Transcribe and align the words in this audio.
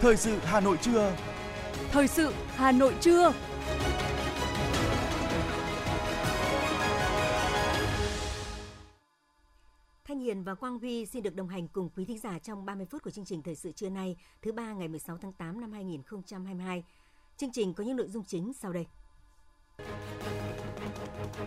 Thời 0.00 0.16
sự 0.16 0.38
Hà 0.44 0.60
Nội 0.60 0.78
trưa. 0.82 1.16
Thời 1.90 2.08
sự 2.08 2.32
Hà 2.54 2.72
Nội 2.72 2.94
trưa. 3.00 3.32
Thanh 10.04 10.18
Hiền 10.20 10.44
và 10.44 10.54
Quang 10.54 10.78
Huy 10.78 11.06
xin 11.06 11.22
được 11.22 11.34
đồng 11.34 11.48
hành 11.48 11.68
cùng 11.68 11.88
quý 11.96 12.04
thính 12.04 12.18
giả 12.18 12.38
trong 12.38 12.64
30 12.64 12.86
phút 12.90 13.02
của 13.02 13.10
chương 13.10 13.24
trình 13.24 13.42
Thời 13.42 13.54
sự 13.54 13.72
trưa 13.72 13.88
nay, 13.88 14.16
thứ 14.42 14.52
ba 14.52 14.72
ngày 14.72 14.88
16 14.88 15.18
tháng 15.18 15.32
8 15.32 15.60
năm 15.60 15.72
2022. 15.72 16.84
Chương 17.36 17.52
trình 17.52 17.74
có 17.74 17.84
những 17.84 17.96
nội 17.96 18.08
dung 18.08 18.24
chính 18.24 18.52
sau 18.52 18.72
đây. 18.72 18.86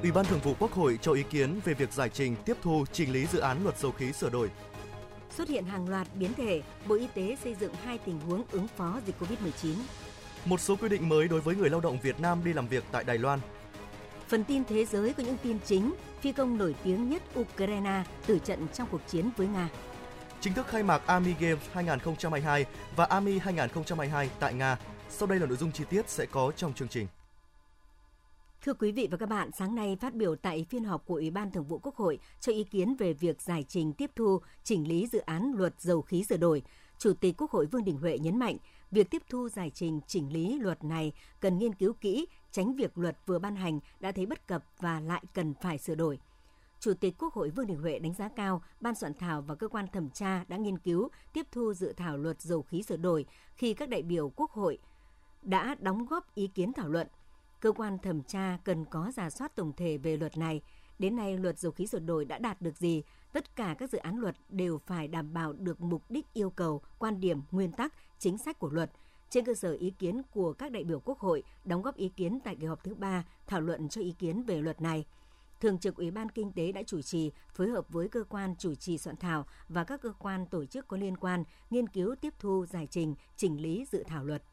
Ủy 0.02 0.12
ban 0.12 0.26
Thường 0.26 0.40
vụ 0.44 0.54
Quốc 0.60 0.72
hội 0.72 1.00
cho 1.02 1.12
ý 1.12 1.24
kiến 1.30 1.60
về 1.66 1.74
việc 1.74 1.94
giải 1.94 2.10
trình 2.10 2.36
tiếp 2.46 2.58
thu 2.62 2.86
chỉnh 2.92 3.12
lý 3.12 3.26
dự 3.26 3.40
án 3.40 3.64
luật 3.64 3.78
dầu 3.78 3.92
khí 3.92 4.14
sửa 4.14 4.30
đổi. 4.30 4.50
Xuất 5.38 5.50
hiện 5.50 5.66
hàng 5.66 5.90
loạt 5.90 6.08
biến 6.16 6.34
thể, 6.34 6.62
Bộ 6.88 6.96
Y 6.96 7.08
tế 7.08 7.38
xây 7.44 7.56
dựng 7.56 7.74
hai 7.84 7.98
tình 7.98 8.20
huống 8.20 8.44
ứng 8.52 8.68
phó 8.68 9.00
dịch 9.06 9.16
COVID-19. 9.20 9.76
Một 10.46 10.60
số 10.62 10.76
quy 10.76 10.90
định 10.90 11.10
mới 11.10 11.28
đối 11.28 11.42
với 11.42 11.56
người 11.56 11.70
lao 11.70 11.82
động 11.82 11.98
Việt 12.04 12.20
Nam 12.20 12.42
đi 12.44 12.54
làm 12.54 12.68
việc 12.68 12.84
tại 12.92 13.04
Đài 13.04 13.18
Loan. 13.18 13.40
Phần 14.28 14.44
tin 14.44 14.64
thế 14.66 14.86
giới 14.86 15.14
có 15.14 15.24
những 15.24 15.38
tin 15.44 15.58
chính, 15.66 15.94
phi 16.22 16.32
công 16.32 16.58
nổi 16.58 16.76
tiếng 16.84 17.10
nhất 17.10 17.22
Ukraine 17.40 18.04
tử 18.26 18.40
trận 18.40 18.68
trong 18.74 18.88
cuộc 18.92 19.02
chiến 19.08 19.30
với 19.38 19.48
Nga. 19.48 19.70
Chính 20.42 20.54
thức 20.54 20.68
khai 20.68 20.84
mạc 20.84 21.08
Army 21.08 21.34
Games 21.40 21.64
2022 21.74 22.66
và 22.96 23.06
Army 23.06 23.40
2022 23.40 24.30
tại 24.40 24.54
Nga. 24.54 24.78
Sau 25.10 25.28
đây 25.28 25.40
là 25.40 25.46
nội 25.46 25.58
dung 25.58 25.72
chi 25.72 25.84
tiết 25.90 26.10
sẽ 26.10 26.26
có 26.26 26.52
trong 26.56 26.74
chương 26.74 26.88
trình. 26.88 27.08
Thưa 28.66 28.74
quý 28.74 28.92
vị 28.92 29.08
và 29.12 29.18
các 29.18 29.30
bạn, 29.30 29.52
sáng 29.52 29.76
nay 29.76 29.98
phát 30.02 30.14
biểu 30.14 30.36
tại 30.36 30.66
phiên 30.70 30.84
họp 30.84 31.06
của 31.06 31.16
Ủy 31.16 31.30
ban 31.30 31.52
Thường 31.52 31.64
vụ 31.64 31.80
Quốc 31.84 31.96
hội 31.96 32.20
cho 32.40 32.52
ý 32.52 32.64
kiến 32.64 32.96
về 32.96 33.14
việc 33.14 33.42
giải 33.42 33.66
trình 33.68 33.94
tiếp 33.94 34.12
thu, 34.16 34.42
chỉnh 34.64 34.88
lý 34.88 35.08
dự 35.12 35.20
án 35.20 35.54
luật 35.56 35.82
dầu 35.82 36.02
khí 36.02 36.24
sửa 36.24 36.38
đổi, 36.38 36.62
Chủ 36.98 37.14
tịch 37.14 37.36
Quốc 37.38 37.52
hội 37.52 37.66
Vương 37.66 37.84
Đình 37.84 37.98
Huệ 37.98 38.20
nhấn 38.20 38.40
mạnh, 38.40 38.58
việc 38.92 39.10
tiếp 39.10 39.22
thu 39.30 39.50
giải 39.50 39.72
trình 39.76 40.00
chỉnh 40.08 40.34
lý 40.34 40.60
luật 40.60 40.84
này 40.84 41.14
cần 41.40 41.58
nghiên 41.58 41.74
cứu 41.74 41.94
kỹ, 41.94 42.28
tránh 42.52 42.76
việc 42.76 42.98
luật 42.98 43.18
vừa 43.26 43.40
ban 43.40 43.56
hành 43.56 43.80
đã 44.00 44.12
thấy 44.12 44.26
bất 44.26 44.48
cập 44.48 44.64
và 44.80 45.00
lại 45.00 45.24
cần 45.34 45.54
phải 45.62 45.78
sửa 45.78 45.96
đổi. 45.96 46.20
Chủ 46.80 46.94
tịch 46.94 47.16
Quốc 47.18 47.34
hội 47.34 47.50
Vương 47.50 47.68
Đình 47.68 47.82
Huệ 47.82 48.00
đánh 48.00 48.14
giá 48.14 48.30
cao 48.30 48.62
ban 48.82 48.96
soạn 48.96 49.14
thảo 49.14 49.42
và 49.42 49.56
cơ 49.56 49.68
quan 49.68 49.88
thẩm 49.88 50.10
tra 50.10 50.44
đã 50.48 50.58
nghiên 50.58 50.78
cứu, 50.78 51.10
tiếp 51.34 51.48
thu 51.52 51.74
dự 51.74 51.94
thảo 51.98 52.18
luật 52.18 52.42
dầu 52.42 52.62
khí 52.62 52.84
sửa 52.84 52.98
đổi 52.98 53.26
khi 53.56 53.74
các 53.74 53.90
đại 53.90 54.02
biểu 54.02 54.30
Quốc 54.36 54.52
hội 54.52 54.78
đã 55.42 55.76
đóng 55.80 56.06
góp 56.06 56.36
ý 56.36 56.48
kiến 56.48 56.74
thảo 56.74 56.90
luận– 56.90 57.08
cơ 57.62 57.72
quan 57.72 57.98
thẩm 58.00 58.24
tra 58.24 58.58
cần 58.64 58.86
có 58.86 59.12
giả 59.16 59.30
soát 59.30 59.56
tổng 59.56 59.74
thể 59.78 59.98
về 59.98 60.18
luật 60.18 60.38
này. 60.38 60.62
Đến 61.00 61.16
nay, 61.16 61.38
luật 61.38 61.60
dầu 61.60 61.72
khí 61.72 61.88
sửa 61.88 62.00
đổi 62.00 62.26
đã 62.26 62.38
đạt 62.38 62.62
được 62.62 62.78
gì? 62.78 63.04
Tất 63.34 63.56
cả 63.56 63.76
các 63.80 63.90
dự 63.90 63.98
án 63.98 64.20
luật 64.20 64.36
đều 64.50 64.78
phải 64.78 65.08
đảm 65.08 65.34
bảo 65.34 65.54
được 65.54 65.82
mục 65.82 66.04
đích 66.10 66.34
yêu 66.34 66.50
cầu, 66.50 66.82
quan 67.00 67.20
điểm, 67.20 67.42
nguyên 67.52 67.72
tắc, 67.72 67.94
chính 68.20 68.38
sách 68.38 68.60
của 68.60 68.70
luật. 68.70 68.92
Trên 69.30 69.46
cơ 69.46 69.54
sở 69.54 69.74
ý 69.74 69.90
kiến 70.00 70.22
của 70.34 70.54
các 70.54 70.72
đại 70.72 70.84
biểu 70.84 71.00
Quốc 71.00 71.20
hội 71.20 71.44
đóng 71.66 71.82
góp 71.82 71.96
ý 71.96 72.10
kiến 72.10 72.40
tại 72.44 72.56
kỳ 72.56 72.66
họp 72.66 72.84
thứ 72.84 72.96
ba 72.96 73.24
thảo 73.48 73.62
luận 73.62 73.90
cho 73.90 74.02
ý 74.02 74.12
kiến 74.20 74.44
về 74.44 74.62
luật 74.62 74.82
này. 74.82 75.06
Thường 75.62 75.80
trực 75.80 75.96
Ủy 75.96 76.12
ban 76.12 76.30
Kinh 76.30 76.52
tế 76.52 76.72
đã 76.72 76.84
chủ 76.84 77.02
trì, 77.02 77.32
phối 77.54 77.70
hợp 77.70 77.90
với 77.90 78.10
cơ 78.10 78.24
quan 78.30 78.56
chủ 78.56 78.76
trì 78.76 78.98
soạn 78.98 79.16
thảo 79.16 79.46
và 79.70 79.84
các 79.84 80.02
cơ 80.02 80.14
quan 80.20 80.46
tổ 80.46 80.66
chức 80.66 80.88
có 80.88 80.98
liên 80.98 81.18
quan 81.18 81.44
nghiên 81.70 81.88
cứu 81.88 82.16
tiếp 82.16 82.34
thu 82.40 82.66
giải 82.66 82.88
trình, 82.92 83.16
chỉnh 83.38 83.62
lý 83.62 83.86
dự 83.92 84.04
thảo 84.04 84.24
luật. 84.24 84.44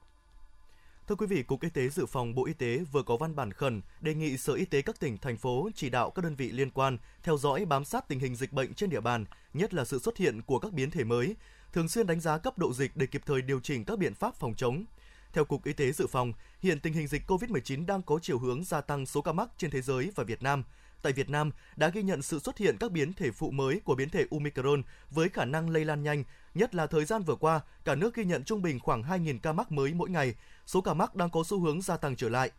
Thưa 1.09 1.15
quý 1.15 1.27
vị, 1.27 1.43
Cục 1.43 1.63
Y 1.63 1.69
tế 1.69 1.89
Dự 1.89 2.07
phòng 2.07 2.35
Bộ 2.35 2.47
Y 2.47 2.53
tế 2.53 2.79
vừa 2.93 3.03
có 3.03 3.17
văn 3.17 3.37
bản 3.37 3.53
khẩn 3.53 3.81
đề 4.01 4.15
nghị 4.15 4.39
Sở 4.39 4.55
Y 4.55 4.65
tế 4.65 4.83
các 4.83 5.01
tỉnh, 5.01 5.19
thành 5.19 5.37
phố 5.37 5.69
chỉ 5.75 5.91
đạo 5.91 6.11
các 6.11 6.25
đơn 6.25 6.35
vị 6.35 6.51
liên 6.51 6.71
quan 6.71 6.99
theo 7.23 7.37
dõi 7.37 7.65
bám 7.65 7.85
sát 7.85 8.09
tình 8.09 8.21
hình 8.21 8.37
dịch 8.37 8.53
bệnh 8.53 8.75
trên 8.75 8.91
địa 8.91 9.01
bàn, 9.01 9.25
nhất 9.55 9.75
là 9.75 9.85
sự 9.85 9.99
xuất 9.99 10.17
hiện 10.17 10.43
của 10.43 10.59
các 10.59 10.73
biến 10.73 10.91
thể 10.91 11.05
mới, 11.05 11.37
thường 11.73 11.89
xuyên 11.89 12.07
đánh 12.07 12.21
giá 12.21 12.39
cấp 12.39 12.59
độ 12.59 12.73
dịch 12.73 12.97
để 12.97 13.07
kịp 13.07 13.23
thời 13.27 13.43
điều 13.43 13.61
chỉnh 13.61 13.85
các 13.85 13.99
biện 13.99 14.15
pháp 14.15 14.35
phòng 14.35 14.55
chống. 14.55 14.85
Theo 15.33 15.45
Cục 15.45 15.65
Y 15.65 15.73
tế 15.73 15.93
Dự 15.93 16.07
phòng, 16.07 16.33
hiện 16.63 16.81
tình 16.81 16.93
hình 16.93 17.07
dịch 17.07 17.23
COVID-19 17.27 17.87
đang 17.87 18.03
có 18.03 18.19
chiều 18.23 18.39
hướng 18.39 18.65
gia 18.65 18.81
tăng 18.81 19.07
số 19.07 19.23
ca 19.23 19.33
mắc 19.33 19.49
trên 19.59 19.71
thế 19.71 19.81
giới 19.81 20.11
và 20.15 20.25
Việt 20.25 20.43
Nam– 20.43 20.65
tại 21.03 21.13
Việt 21.13 21.31
Nam 21.31 21.51
đã 21.77 21.89
ghi 21.89 22.03
nhận 22.03 22.23
sự 22.23 22.39
xuất 22.39 22.59
hiện 22.59 22.77
các 22.81 22.93
biến 22.93 23.13
thể 23.13 23.31
phụ 23.31 23.51
mới 23.51 23.81
của 23.85 23.95
biến 23.95 24.09
thể 24.09 24.27
Omicron 24.31 24.83
với 25.11 25.29
khả 25.29 25.45
năng 25.45 25.71
lây 25.71 25.85
lan 25.85 26.03
nhanh, 26.03 26.25
nhất 26.59 26.75
là 26.75 26.87
thời 26.87 27.05
gian 27.05 27.23
vừa 27.23 27.35
qua, 27.35 27.61
cả 27.85 27.95
nước 27.95 28.15
ghi 28.15 28.25
nhận 28.25 28.45
trung 28.45 28.63
bình 28.63 28.81
khoảng 28.81 29.03
2.000 29.03 29.39
ca 29.43 29.53
mắc 29.53 29.73
mới 29.73 29.95
mỗi 29.95 30.11
ngày, 30.11 30.35
số 30.67 30.81
ca 30.81 30.95
mắc 30.95 31.15
đang 31.15 31.31
có 31.31 31.43
xu 31.45 31.61
hướng 31.61 31.83
gia 31.83 31.97
tăng 31.97 32.17
trở 32.17 32.29
lại. 32.29 32.51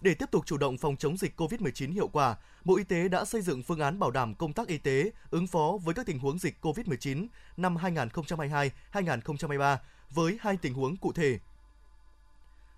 Để 0.00 0.14
tiếp 0.14 0.30
tục 0.30 0.46
chủ 0.46 0.56
động 0.56 0.78
phòng 0.78 0.96
chống 0.96 1.16
dịch 1.16 1.40
COVID-19 1.40 1.92
hiệu 1.92 2.08
quả, 2.08 2.36
Bộ 2.64 2.76
Y 2.76 2.84
tế 2.84 3.08
đã 3.08 3.24
xây 3.24 3.42
dựng 3.42 3.62
phương 3.62 3.80
án 3.80 3.98
bảo 3.98 4.10
đảm 4.10 4.34
công 4.34 4.52
tác 4.52 4.68
y 4.68 4.78
tế 4.78 5.10
ứng 5.30 5.46
phó 5.46 5.78
với 5.84 5.94
các 5.94 6.06
tình 6.06 6.18
huống 6.18 6.38
dịch 6.38 6.54
COVID-19 6.62 7.26
năm 7.56 7.76
2022-2023 8.92 9.76
với 10.10 10.38
hai 10.40 10.56
tình 10.56 10.74
huống 10.74 10.96
cụ 10.96 11.12
thể. 11.12 11.38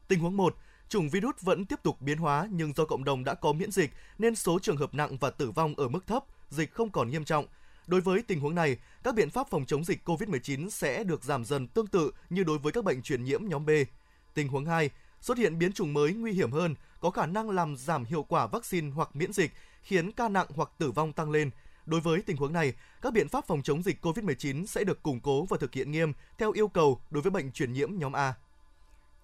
Tình 0.09 0.21
huống 0.21 0.37
1, 0.37 0.57
chủng 0.89 1.09
virus 1.09 1.35
vẫn 1.41 1.65
tiếp 1.65 1.83
tục 1.83 2.01
biến 2.01 2.19
hóa 2.19 2.49
nhưng 2.51 2.73
do 2.73 2.85
cộng 2.85 3.05
đồng 3.05 3.25
đã 3.25 3.35
có 3.35 3.53
miễn 3.53 3.71
dịch 3.71 3.91
nên 4.19 4.35
số 4.35 4.59
trường 4.59 4.77
hợp 4.77 4.95
nặng 4.95 5.17
và 5.17 5.31
tử 5.31 5.51
vong 5.51 5.75
ở 5.77 5.89
mức 5.89 6.07
thấp, 6.07 6.25
dịch 6.51 6.73
không 6.73 6.91
còn 6.91 7.11
nghiêm 7.11 7.25
trọng. 7.25 7.47
Đối 7.89 8.01
với 8.01 8.23
tình 8.23 8.41
huống 8.41 8.55
này, 8.55 8.77
các 9.03 9.15
biện 9.15 9.31
pháp 9.31 9.51
phòng 9.51 9.65
chống 9.67 9.85
dịch 9.85 10.09
COVID-19 10.09 10.71
sẽ 10.71 11.05
được 11.05 11.25
giảm 11.25 11.45
dần 11.45 11.69
tương 11.69 11.87
tự 11.87 12.11
như 12.31 12.45
đối 12.45 12.59
với 12.59 12.73
các 12.73 12.85
bệnh 12.85 13.03
truyền 13.03 13.25
nhiễm 13.25 13.41
nhóm 13.49 13.67
B. 13.67 13.71
Tình 14.35 14.49
huống 14.49 14.67
2, 14.67 14.91
xuất 15.21 15.39
hiện 15.39 15.59
biến 15.59 15.73
chủng 15.73 15.95
mới 15.95 16.13
nguy 16.13 16.33
hiểm 16.33 16.53
hơn, 16.53 16.75
có 17.01 17.11
khả 17.11 17.27
năng 17.27 17.51
làm 17.51 17.77
giảm 17.77 18.05
hiệu 18.05 18.23
quả 18.23 18.47
vaccine 18.47 18.91
hoặc 18.91 19.17
miễn 19.17 19.33
dịch, 19.33 19.53
khiến 19.83 20.13
ca 20.13 20.29
nặng 20.29 20.47
hoặc 20.55 20.71
tử 20.79 20.91
vong 20.91 21.13
tăng 21.13 21.31
lên. 21.31 21.51
Đối 21.87 22.01
với 22.01 22.23
tình 22.23 22.37
huống 22.37 22.53
này, 22.53 22.73
các 23.03 23.13
biện 23.13 23.29
pháp 23.29 23.47
phòng 23.47 23.63
chống 23.63 23.83
dịch 23.83 24.05
COVID-19 24.05 24.67
sẽ 24.67 24.85
được 24.85 25.03
củng 25.03 25.21
cố 25.21 25.45
và 25.45 25.57
thực 25.61 25.75
hiện 25.75 25.91
nghiêm 25.91 26.13
theo 26.39 26.53
yêu 26.53 26.69
cầu 26.69 27.01
đối 27.11 27.23
với 27.23 27.31
bệnh 27.31 27.53
truyền 27.53 27.73
nhiễm 27.73 27.99
nhóm 27.99 28.13
A. 28.13 28.35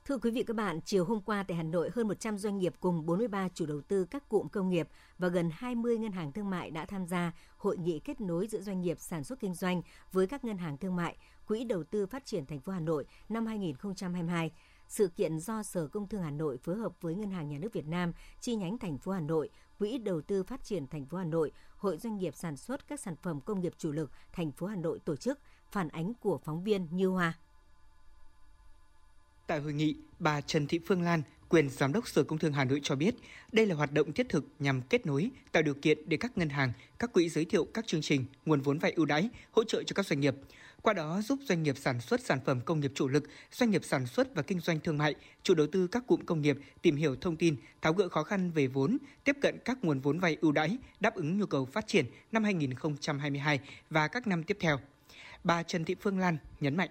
Thưa 0.09 0.19
quý 0.19 0.31
vị 0.31 0.43
các 0.43 0.57
bạn, 0.57 0.81
chiều 0.85 1.05
hôm 1.05 1.21
qua 1.21 1.45
tại 1.49 1.57
Hà 1.57 1.63
Nội, 1.63 1.91
hơn 1.95 2.09
100 2.09 2.39
doanh 2.39 2.59
nghiệp 2.59 2.75
cùng 2.81 3.07
43 3.07 3.49
chủ 3.55 3.67
đầu 3.67 3.81
tư 3.81 4.05
các 4.05 4.29
cụm 4.29 4.49
công 4.49 4.71
nghiệp 4.71 4.89
và 5.19 5.29
gần 5.29 5.51
20 5.53 5.99
ngân 5.99 6.13
hàng 6.13 6.33
thương 6.33 6.51
mại 6.51 6.71
đã 6.71 6.87
tham 6.87 7.07
gia 7.07 7.33
hội 7.57 7.77
nghị 7.79 7.99
kết 7.99 8.21
nối 8.21 8.47
giữa 8.47 8.61
doanh 8.61 8.81
nghiệp 8.81 9.01
sản 9.01 9.25
xuất 9.25 9.41
kinh 9.41 9.55
doanh 9.55 9.83
với 10.13 10.27
các 10.27 10.45
ngân 10.45 10.59
hàng 10.59 10.79
thương 10.79 10.97
mại, 10.97 11.17
Quỹ 11.47 11.65
đầu 11.65 11.85
tư 11.85 12.07
phát 12.07 12.25
triển 12.25 12.47
thành 12.47 12.61
phố 12.61 12.73
Hà 12.73 12.81
Nội 12.81 13.07
năm 13.29 13.47
2022. 13.47 14.51
Sự 14.89 15.09
kiện 15.09 15.39
do 15.39 15.63
Sở 15.63 15.87
Công 15.87 16.09
Thương 16.09 16.23
Hà 16.23 16.31
Nội 16.31 16.57
phối 16.57 16.77
hợp 16.77 16.93
với 17.01 17.15
Ngân 17.15 17.31
hàng 17.31 17.49
Nhà 17.49 17.59
nước 17.59 17.73
Việt 17.73 17.87
Nam 17.87 18.13
chi 18.41 18.55
nhánh 18.55 18.79
thành 18.79 18.99
phố 18.99 19.13
Hà 19.13 19.21
Nội, 19.21 19.51
Quỹ 19.79 19.99
đầu 19.99 20.21
tư 20.21 20.43
phát 20.43 20.65
triển 20.65 20.87
thành 20.87 21.07
phố 21.07 21.19
Hà 21.19 21.25
Nội, 21.25 21.53
Hội 21.77 21.99
doanh 21.99 22.19
nghiệp 22.19 22.35
sản 22.37 22.57
xuất 22.57 22.89
các 22.89 23.01
sản 23.01 23.17
phẩm 23.17 23.41
công 23.41 23.61
nghiệp 23.61 23.73
chủ 23.79 23.93
lực 23.93 24.11
thành 24.33 24.53
phố 24.53 24.67
Hà 24.67 24.77
Nội 24.77 24.99
tổ 24.99 25.17
chức, 25.17 25.39
phản 25.71 25.89
ánh 25.89 26.15
của 26.15 26.39
phóng 26.39 26.65
viên 26.65 26.89
Như 26.91 27.09
Hoa. 27.09 27.39
Tại 29.47 29.61
hội 29.61 29.73
nghị, 29.73 29.95
bà 30.19 30.41
Trần 30.41 30.67
Thị 30.67 30.81
Phương 30.87 31.03
Lan, 31.03 31.23
quyền 31.49 31.69
giám 31.69 31.93
đốc 31.93 32.09
Sở 32.09 32.25
Công 32.25 32.39
Thương 32.39 32.53
Hà 32.53 32.65
Nội 32.65 32.81
cho 32.83 32.97
biết, 32.97 33.15
đây 33.53 33.67
là 33.67 33.75
hoạt 33.75 33.93
động 33.93 34.13
thiết 34.13 34.29
thực 34.29 34.45
nhằm 34.59 34.83
kết 34.83 35.07
nối, 35.07 35.31
tạo 35.53 35.63
điều 35.63 35.75
kiện 35.75 35.99
để 36.09 36.17
các 36.17 36.39
ngân 36.39 36.49
hàng, 36.49 36.73
các 36.99 37.13
quỹ 37.13 37.29
giới 37.29 37.45
thiệu 37.45 37.65
các 37.65 37.87
chương 37.87 38.01
trình, 38.01 38.25
nguồn 38.45 38.61
vốn 38.61 38.79
vay 38.79 38.93
ưu 38.93 39.07
đãi, 39.07 39.29
hỗ 39.51 39.65
trợ 39.65 39.83
cho 39.83 39.95
các 39.95 40.07
doanh 40.07 40.21
nghiệp. 40.21 40.35
Qua 40.83 40.93
đó 40.93 41.23
giúp 41.23 41.39
doanh 41.45 41.63
nghiệp 41.63 41.79
sản 41.79 42.01
xuất 42.01 42.21
sản 42.21 42.39
phẩm 42.45 42.61
công 42.61 42.81
nghiệp 42.81 42.93
chủ 42.95 43.09
lực, 43.09 43.25
doanh 43.53 43.71
nghiệp 43.71 43.85
sản 43.85 44.07
xuất 44.07 44.35
và 44.35 44.43
kinh 44.43 44.61
doanh 44.61 44.81
thương 44.81 44.99
mại, 44.99 45.15
chủ 45.43 45.55
đầu 45.55 45.67
tư 45.73 45.87
các 45.87 46.07
cụm 46.07 46.25
công 46.25 46.43
nghiệp 46.43 46.59
tìm 46.83 46.97
hiểu 46.97 47.17
thông 47.21 47.37
tin, 47.37 47.57
tháo 47.83 47.93
gỡ 47.93 48.09
khó 48.09 48.23
khăn 48.23 48.51
về 48.51 48.67
vốn, 48.67 48.99
tiếp 49.25 49.37
cận 49.43 49.59
các 49.65 49.85
nguồn 49.85 50.01
vốn 50.01 50.19
vay 50.19 50.37
ưu 50.41 50.53
đãi, 50.53 50.77
đáp 51.01 51.15
ứng 51.15 51.39
nhu 51.39 51.47
cầu 51.47 51.65
phát 51.65 51.87
triển 51.87 52.07
năm 52.33 52.45
2022 52.45 53.61
và 53.91 54.09
các 54.09 54.27
năm 54.27 54.43
tiếp 54.43 54.57
theo. 54.61 54.79
Bà 55.45 55.63
Trần 55.63 55.85
Thị 55.85 55.97
Phương 56.01 56.19
Lan 56.19 56.37
nhấn 56.61 56.77
mạnh 56.77 56.91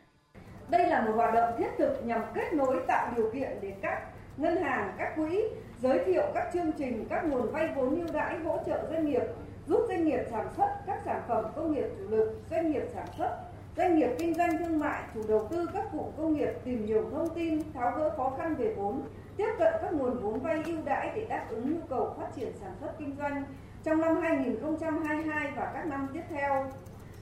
đây 0.73 0.88
là 0.88 1.01
một 1.01 1.11
hoạt 1.16 1.34
động 1.34 1.53
thiết 1.57 1.69
thực 1.78 2.06
nhằm 2.06 2.22
kết 2.34 2.53
nối 2.53 2.81
tạo 2.88 3.11
điều 3.16 3.31
kiện 3.31 3.50
để 3.61 3.73
các 3.81 4.01
ngân 4.38 4.63
hàng, 4.63 4.94
các 4.97 5.16
quỹ 5.16 5.44
giới 5.81 6.00
thiệu 6.06 6.23
các 6.34 6.50
chương 6.53 6.72
trình, 6.72 7.06
các 7.09 7.25
nguồn 7.25 7.51
vay 7.51 7.69
vốn 7.75 7.95
ưu 7.95 8.07
đãi 8.13 8.39
hỗ 8.39 8.57
trợ 8.66 8.88
doanh 8.89 9.06
nghiệp, 9.06 9.23
giúp 9.67 9.85
doanh 9.88 10.06
nghiệp 10.06 10.22
sản 10.31 10.47
xuất 10.57 10.67
các 10.88 11.01
sản 11.06 11.22
phẩm 11.28 11.45
công 11.56 11.73
nghiệp 11.73 11.85
chủ 11.97 12.09
lực, 12.09 12.41
doanh 12.52 12.72
nghiệp 12.72 12.84
sản 12.93 13.05
xuất, 13.17 13.37
doanh 13.78 13.96
nghiệp 13.96 14.09
kinh 14.20 14.34
doanh 14.34 14.58
thương 14.58 14.79
mại, 14.79 15.03
chủ 15.14 15.22
đầu 15.28 15.47
tư 15.52 15.70
các 15.73 15.84
cụm 15.91 16.05
công 16.17 16.34
nghiệp 16.34 16.49
tìm 16.64 16.85
hiểu 16.85 17.09
thông 17.11 17.29
tin, 17.29 17.61
tháo 17.73 17.91
gỡ 17.97 18.09
khó 18.17 18.34
khăn 18.37 18.55
về 18.55 18.73
vốn, 18.78 19.02
tiếp 19.37 19.49
cận 19.59 19.73
các 19.81 19.93
nguồn 19.93 20.20
vốn 20.20 20.40
vay 20.40 20.61
ưu 20.66 20.78
đãi 20.85 21.11
để 21.16 21.25
đáp 21.29 21.46
ứng 21.49 21.73
nhu 21.73 21.81
cầu 21.90 22.14
phát 22.20 22.28
triển 22.35 22.53
sản 22.61 22.72
xuất 22.79 22.99
kinh 22.99 23.16
doanh 23.17 23.43
trong 23.84 24.02
năm 24.02 24.16
2022 24.22 25.52
và 25.55 25.72
các 25.73 25.85
năm 25.85 26.08
tiếp 26.14 26.23
theo. 26.29 26.66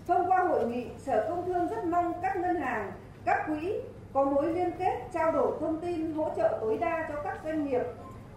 Thông 0.07 0.31
qua 0.31 0.43
hội 0.43 0.67
nghị, 0.67 0.87
Sở 0.97 1.25
Công 1.29 1.45
Thương 1.45 1.67
rất 1.67 1.85
mong 1.85 2.13
các 2.21 2.37
ngân 2.37 2.55
hàng 2.55 2.91
các 3.25 3.45
quỹ 3.47 3.73
có 4.13 4.25
mối 4.25 4.53
liên 4.53 4.71
kết 4.79 5.07
trao 5.13 5.31
đổi 5.31 5.57
thông 5.59 5.81
tin 5.81 6.13
hỗ 6.13 6.31
trợ 6.37 6.57
tối 6.61 6.77
đa 6.77 7.09
cho 7.09 7.21
các 7.23 7.39
doanh 7.43 7.67
nghiệp 7.67 7.83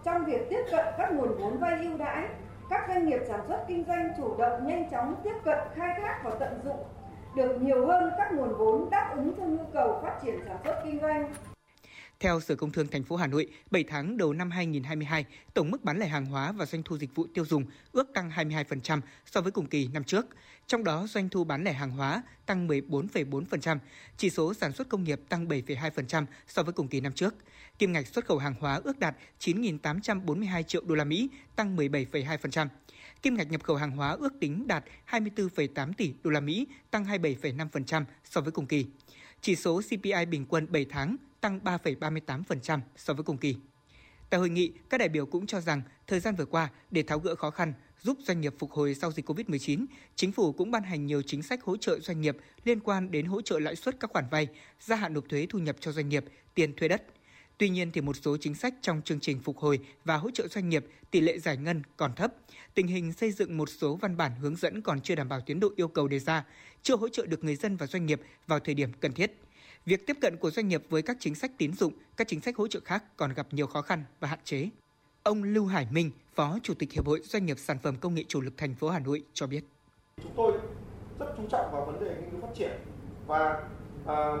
trong 0.03 0.25
việc 0.25 0.49
tiếp 0.49 0.63
cận 0.71 0.85
các 0.97 1.11
nguồn 1.13 1.37
vốn 1.37 1.57
vay 1.57 1.85
ưu 1.85 1.97
đãi 1.97 2.27
các 2.69 2.85
doanh 2.87 3.05
nghiệp 3.05 3.19
sản 3.27 3.39
xuất 3.47 3.65
kinh 3.67 3.83
doanh 3.87 4.13
chủ 4.17 4.37
động 4.37 4.67
nhanh 4.67 4.89
chóng 4.91 5.15
tiếp 5.23 5.35
cận 5.43 5.57
khai 5.75 5.99
thác 6.01 6.21
và 6.23 6.31
tận 6.39 6.59
dụng 6.65 6.83
được 7.35 7.61
nhiều 7.61 7.87
hơn 7.87 8.11
các 8.17 8.31
nguồn 8.33 8.57
vốn 8.57 8.89
đáp 8.89 9.11
ứng 9.15 9.33
cho 9.37 9.43
nhu 9.43 9.65
cầu 9.73 9.99
phát 10.03 10.19
triển 10.23 10.39
sản 10.47 10.57
xuất 10.63 10.81
kinh 10.83 10.99
doanh 11.01 11.33
Theo 12.19 12.39
Sở 12.39 12.55
Công 12.55 12.71
Thương 12.71 12.87
thành 12.87 13.03
phố 13.03 13.15
Hà 13.15 13.27
Nội, 13.27 13.47
7 13.71 13.83
tháng 13.83 14.17
đầu 14.17 14.33
năm 14.33 14.51
2022, 14.51 15.25
tổng 15.53 15.71
mức 15.71 15.83
bán 15.83 15.97
lẻ 15.97 16.07
hàng 16.07 16.25
hóa 16.25 16.51
và 16.51 16.65
doanh 16.65 16.83
thu 16.83 16.97
dịch 16.97 17.15
vụ 17.15 17.25
tiêu 17.33 17.45
dùng 17.45 17.65
ước 17.91 18.13
tăng 18.13 18.29
22% 18.29 19.01
so 19.25 19.41
với 19.41 19.51
cùng 19.51 19.65
kỳ 19.65 19.89
năm 19.93 20.03
trước. 20.03 20.25
Trong 20.67 20.83
đó, 20.83 21.07
doanh 21.07 21.29
thu 21.29 21.43
bán 21.43 21.63
lẻ 21.63 21.73
hàng 21.73 21.91
hóa 21.91 22.23
tăng 22.45 22.67
14,4%, 22.67 23.77
chỉ 24.17 24.29
số 24.29 24.53
sản 24.53 24.71
xuất 24.71 24.89
công 24.89 25.03
nghiệp 25.03 25.21
tăng 25.29 25.47
7,2% 25.47 26.25
so 26.47 26.63
với 26.63 26.73
cùng 26.73 26.87
kỳ 26.87 27.01
năm 27.01 27.13
trước. 27.13 27.35
Kim 27.79 27.91
ngạch 27.91 28.07
xuất 28.07 28.25
khẩu 28.25 28.37
hàng 28.37 28.55
hóa 28.59 28.81
ước 28.83 28.99
đạt 28.99 29.15
9.842 29.39 30.63
triệu 30.63 30.81
đô 30.85 30.95
la 30.95 31.03
Mỹ, 31.03 31.29
tăng 31.55 31.77
17,2%. 31.77 32.67
Kim 33.21 33.35
ngạch 33.35 33.51
nhập 33.51 33.63
khẩu 33.63 33.75
hàng 33.75 33.91
hóa 33.91 34.11
ước 34.11 34.33
tính 34.39 34.67
đạt 34.67 34.83
24,8 35.09 35.93
tỷ 35.93 36.13
đô 36.23 36.31
la 36.31 36.39
Mỹ, 36.39 36.67
tăng 36.91 37.05
27,5% 37.05 38.03
so 38.23 38.41
với 38.41 38.51
cùng 38.51 38.65
kỳ. 38.65 38.85
Chỉ 39.41 39.55
số 39.55 39.81
CPI 39.81 40.25
bình 40.29 40.45
quân 40.49 40.67
7 40.71 40.85
tháng 40.89 41.15
tăng 41.41 41.59
3,38% 41.59 42.79
so 42.95 43.13
với 43.13 43.23
cùng 43.23 43.37
kỳ. 43.37 43.55
Tại 44.29 44.39
hội 44.39 44.49
nghị, 44.49 44.71
các 44.89 44.97
đại 44.97 45.09
biểu 45.09 45.25
cũng 45.25 45.47
cho 45.47 45.61
rằng 45.61 45.81
thời 46.07 46.19
gian 46.19 46.35
vừa 46.35 46.45
qua 46.45 46.69
để 46.91 47.03
tháo 47.03 47.19
gỡ 47.19 47.35
khó 47.35 47.49
khăn, 47.49 47.73
giúp 48.05 48.17
doanh 48.23 48.41
nghiệp 48.41 48.53
phục 48.59 48.71
hồi 48.71 48.95
sau 48.95 49.11
dịch 49.11 49.29
Covid-19, 49.29 49.85
chính 50.15 50.31
phủ 50.31 50.51
cũng 50.51 50.71
ban 50.71 50.83
hành 50.83 51.05
nhiều 51.05 51.21
chính 51.21 51.43
sách 51.43 51.63
hỗ 51.63 51.77
trợ 51.77 51.99
doanh 51.99 52.21
nghiệp 52.21 52.37
liên 52.63 52.79
quan 52.79 53.11
đến 53.11 53.25
hỗ 53.25 53.41
trợ 53.41 53.59
lãi 53.59 53.75
suất 53.75 53.99
các 53.99 54.11
khoản 54.11 54.25
vay, 54.31 54.47
gia 54.79 54.95
hạn 54.95 55.13
nộp 55.13 55.29
thuế 55.29 55.47
thu 55.49 55.59
nhập 55.59 55.75
cho 55.79 55.91
doanh 55.91 56.09
nghiệp, 56.09 56.25
tiền 56.53 56.75
thuê 56.75 56.87
đất. 56.87 57.03
Tuy 57.57 57.69
nhiên 57.69 57.91
thì 57.91 58.01
một 58.01 58.15
số 58.21 58.37
chính 58.37 58.55
sách 58.55 58.73
trong 58.81 59.01
chương 59.01 59.19
trình 59.19 59.39
phục 59.43 59.57
hồi 59.57 59.79
và 60.03 60.17
hỗ 60.17 60.31
trợ 60.31 60.47
doanh 60.47 60.69
nghiệp 60.69 60.85
tỷ 61.11 61.21
lệ 61.21 61.39
giải 61.39 61.57
ngân 61.57 61.81
còn 61.97 62.15
thấp, 62.15 62.33
tình 62.73 62.87
hình 62.87 63.13
xây 63.13 63.31
dựng 63.31 63.57
một 63.57 63.69
số 63.69 63.95
văn 63.95 64.17
bản 64.17 64.31
hướng 64.41 64.55
dẫn 64.55 64.81
còn 64.81 65.01
chưa 65.01 65.15
đảm 65.15 65.29
bảo 65.29 65.41
tiến 65.41 65.59
độ 65.59 65.73
yêu 65.75 65.87
cầu 65.87 66.07
đề 66.07 66.19
ra, 66.19 66.45
chưa 66.81 66.95
hỗ 66.95 67.09
trợ 67.09 67.25
được 67.25 67.43
người 67.43 67.55
dân 67.55 67.77
và 67.77 67.87
doanh 67.87 68.05
nghiệp 68.05 68.21
vào 68.47 68.59
thời 68.59 68.75
điểm 68.75 68.91
cần 68.99 69.13
thiết. 69.13 69.31
Việc 69.85 70.07
tiếp 70.07 70.17
cận 70.21 70.37
của 70.37 70.51
doanh 70.51 70.67
nghiệp 70.67 70.83
với 70.89 71.01
các 71.01 71.17
chính 71.19 71.35
sách 71.35 71.51
tín 71.57 71.73
dụng, 71.73 71.93
các 72.17 72.27
chính 72.27 72.41
sách 72.41 72.55
hỗ 72.55 72.67
trợ 72.67 72.79
khác 72.85 73.03
còn 73.17 73.33
gặp 73.33 73.47
nhiều 73.51 73.67
khó 73.67 73.81
khăn 73.81 74.03
và 74.19 74.27
hạn 74.27 74.39
chế. 74.43 74.69
Ông 75.25 75.43
Lưu 75.43 75.65
Hải 75.65 75.87
Minh, 75.91 76.11
Phó 76.35 76.57
Chủ 76.63 76.73
tịch 76.79 76.91
Hiệp 76.91 77.05
hội 77.05 77.21
Doanh 77.23 77.45
nghiệp 77.45 77.59
Sản 77.59 77.77
phẩm 77.79 77.95
Công 78.01 78.15
nghệ 78.15 78.23
Chủ 78.27 78.41
lực 78.41 78.53
thành 78.57 78.75
phố 78.75 78.89
Hà 78.89 78.99
Nội 78.99 79.23
cho 79.33 79.47
biết. 79.47 79.63
Chúng 80.23 80.31
tôi 80.35 80.53
rất 81.19 81.25
chú 81.37 81.43
trọng 81.49 81.71
vào 81.71 81.85
vấn 81.85 81.99
đề 81.99 82.15
nghiên 82.15 82.29
cứu 82.31 82.41
phát 82.41 82.53
triển 82.55 82.71
và 83.27 83.63
à, 84.05 84.31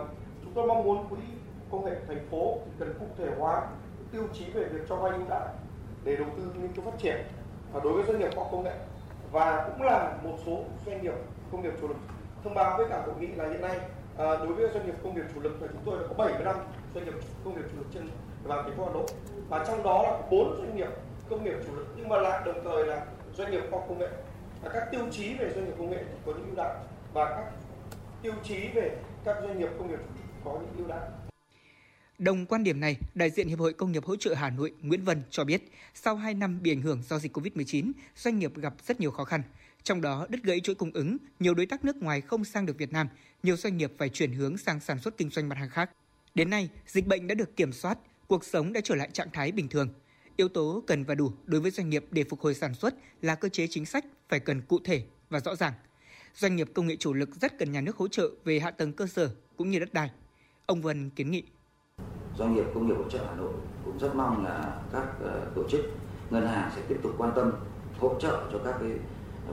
chúng 0.43 0.53
tôi 0.55 0.67
mong 0.67 0.83
muốn 0.83 1.09
quỹ 1.09 1.17
công 1.71 1.85
nghệ 1.85 1.91
thành 2.07 2.27
phố 2.31 2.57
cần 2.79 2.93
cụ 2.99 3.05
thể 3.17 3.35
hóa 3.37 3.69
tiêu 4.11 4.27
chí 4.33 4.45
về 4.53 4.63
việc 4.63 4.79
cho 4.89 4.95
vay 4.95 5.11
ưu 5.11 5.27
đãi 5.29 5.47
để 6.03 6.15
đầu 6.15 6.27
tư 6.37 6.43
nghiên 6.61 6.73
cứu 6.73 6.85
phát 6.85 6.99
triển 7.01 7.17
và 7.73 7.79
đối 7.83 7.93
với 7.93 8.03
doanh 8.07 8.19
nghiệp 8.19 8.35
khoa 8.35 8.51
công 8.51 8.63
nghệ 8.63 8.75
và 9.31 9.69
cũng 9.69 9.87
là 9.87 10.17
một 10.23 10.37
số 10.45 10.63
doanh 10.85 11.03
nghiệp 11.03 11.15
công 11.51 11.61
nghiệp 11.61 11.73
chủ 11.81 11.87
lực 11.87 11.97
thông 12.43 12.53
báo 12.53 12.77
với 12.77 12.87
cả 12.89 13.03
hội 13.05 13.15
nghị 13.19 13.27
là 13.27 13.49
hiện 13.49 13.61
nay 13.61 13.79
à, 14.17 14.25
đối 14.35 14.53
với 14.53 14.69
doanh 14.73 14.85
nghiệp 14.85 14.95
công 15.03 15.15
nghiệp 15.15 15.25
chủ 15.33 15.41
lực 15.41 15.57
thì 15.61 15.67
chúng 15.71 15.81
tôi 15.85 15.99
đã 15.99 16.07
có 16.07 16.13
75 16.13 16.55
doanh 16.95 17.05
nghiệp 17.05 17.13
công 17.43 17.55
nghiệp 17.55 17.65
chủ 17.71 17.77
lực 17.77 17.87
trên 17.93 18.09
và 18.45 18.61
thành 18.61 18.77
phố 18.77 18.85
Hà 18.85 18.93
Nội 18.93 19.07
và 19.49 19.65
trong 19.67 19.83
đó 19.83 20.03
là 20.03 20.27
bốn 20.31 20.57
doanh 20.57 20.75
nghiệp 20.77 20.89
công 21.29 21.43
nghiệp 21.43 21.55
chủ 21.67 21.75
lực 21.75 21.87
nhưng 21.97 22.09
mà 22.09 22.17
lại 22.17 22.41
đồng 22.45 22.63
thời 22.63 22.85
là 22.85 23.05
doanh 23.37 23.51
nghiệp 23.51 23.61
khoa 23.71 23.79
công 23.87 23.99
nghệ 23.99 24.09
và 24.63 24.69
các 24.73 24.87
tiêu 24.91 25.01
chí 25.11 25.33
về 25.33 25.51
doanh 25.55 25.65
nghiệp 25.65 25.73
công 25.77 25.89
nghệ 25.89 26.03
có 26.25 26.31
những 26.31 26.45
ưu 26.45 26.55
đãi 26.55 26.75
và 27.13 27.25
các 27.25 27.51
tiêu 28.21 28.33
chí 28.43 28.67
về 28.73 28.97
các 29.25 29.37
doanh 29.41 29.59
nghiệp 29.59 29.69
công 29.77 29.89
nghiệp 29.89 29.99
có 30.45 30.59
những 30.61 30.77
ưu 30.77 30.87
đãi 30.87 31.09
Đồng 32.17 32.45
quan 32.45 32.63
điểm 32.63 32.79
này, 32.79 32.97
đại 33.15 33.29
diện 33.29 33.47
Hiệp 33.47 33.59
hội 33.59 33.73
Công 33.73 33.91
nghiệp 33.91 34.03
hỗ 34.05 34.15
trợ 34.15 34.33
Hà 34.33 34.49
Nội 34.49 34.71
Nguyễn 34.81 35.03
Vân 35.03 35.21
cho 35.29 35.43
biết, 35.43 35.71
sau 35.93 36.15
2 36.15 36.33
năm 36.33 36.61
bị 36.61 36.71
ảnh 36.71 36.81
hưởng 36.81 37.03
do 37.03 37.19
dịch 37.19 37.37
COVID-19, 37.37 37.91
doanh 38.15 38.39
nghiệp 38.39 38.51
gặp 38.55 38.73
rất 38.85 38.99
nhiều 38.99 39.11
khó 39.11 39.23
khăn. 39.23 39.41
Trong 39.83 40.01
đó, 40.01 40.27
đứt 40.29 40.43
gãy 40.43 40.59
chuỗi 40.59 40.75
cung 40.75 40.91
ứng, 40.93 41.17
nhiều 41.39 41.53
đối 41.53 41.65
tác 41.65 41.85
nước 41.85 41.95
ngoài 41.95 42.21
không 42.21 42.45
sang 42.45 42.65
được 42.65 42.77
Việt 42.77 42.91
Nam, 42.91 43.07
nhiều 43.43 43.55
doanh 43.55 43.77
nghiệp 43.77 43.91
phải 43.97 44.09
chuyển 44.09 44.33
hướng 44.33 44.57
sang 44.57 44.79
sản 44.79 44.99
xuất 44.99 45.17
kinh 45.17 45.29
doanh 45.29 45.49
mặt 45.49 45.57
hàng 45.57 45.69
khác. 45.69 45.89
Đến 46.35 46.49
nay, 46.49 46.69
dịch 46.87 47.07
bệnh 47.07 47.27
đã 47.27 47.35
được 47.35 47.55
kiểm 47.55 47.73
soát, 47.73 47.97
cuộc 48.27 48.45
sống 48.45 48.73
đã 48.73 48.81
trở 48.83 48.95
lại 48.95 49.09
trạng 49.13 49.29
thái 49.33 49.51
bình 49.51 49.67
thường. 49.67 49.89
Yếu 50.35 50.47
tố 50.47 50.83
cần 50.87 51.03
và 51.03 51.15
đủ 51.15 51.31
đối 51.45 51.61
với 51.61 51.71
doanh 51.71 51.89
nghiệp 51.89 52.05
để 52.11 52.23
phục 52.29 52.41
hồi 52.41 52.53
sản 52.53 52.73
xuất 52.73 52.95
là 53.21 53.35
cơ 53.35 53.49
chế 53.49 53.67
chính 53.67 53.85
sách 53.85 54.05
phải 54.29 54.39
cần 54.39 54.61
cụ 54.61 54.79
thể 54.83 55.03
và 55.29 55.39
rõ 55.39 55.55
ràng. 55.55 55.73
Doanh 56.35 56.55
nghiệp 56.55 56.69
công 56.73 56.87
nghệ 56.87 56.95
chủ 56.95 57.13
lực 57.13 57.29
rất 57.41 57.59
cần 57.59 57.71
nhà 57.71 57.81
nước 57.81 57.97
hỗ 57.97 58.07
trợ 58.07 58.29
về 58.45 58.59
hạ 58.59 58.71
tầng 58.71 58.93
cơ 58.93 59.07
sở 59.07 59.29
cũng 59.57 59.71
như 59.71 59.79
đất 59.79 59.93
đai. 59.93 60.09
Ông 60.65 60.81
Vân 60.81 61.09
kiến 61.09 61.31
nghị 61.31 61.43
doanh 62.37 62.55
nghiệp 62.55 62.65
công 62.73 62.87
nghiệp 62.87 62.93
hỗ 62.97 63.09
trợ 63.09 63.19
Hà 63.27 63.35
Nội 63.35 63.53
cũng 63.85 63.97
rất 63.99 64.15
mong 64.15 64.45
là 64.45 64.81
các 64.93 65.07
ờ, 65.21 65.51
tổ 65.55 65.69
chức, 65.69 65.81
ngân 66.29 66.47
hàng 66.47 66.71
sẽ 66.75 66.81
tiếp 66.87 66.97
tục 67.03 67.11
quan 67.17 67.31
tâm, 67.35 67.51
hỗ 67.99 68.19
trợ 68.19 68.49
cho 68.51 68.59
các 68.65 68.75
cái, 68.79 68.91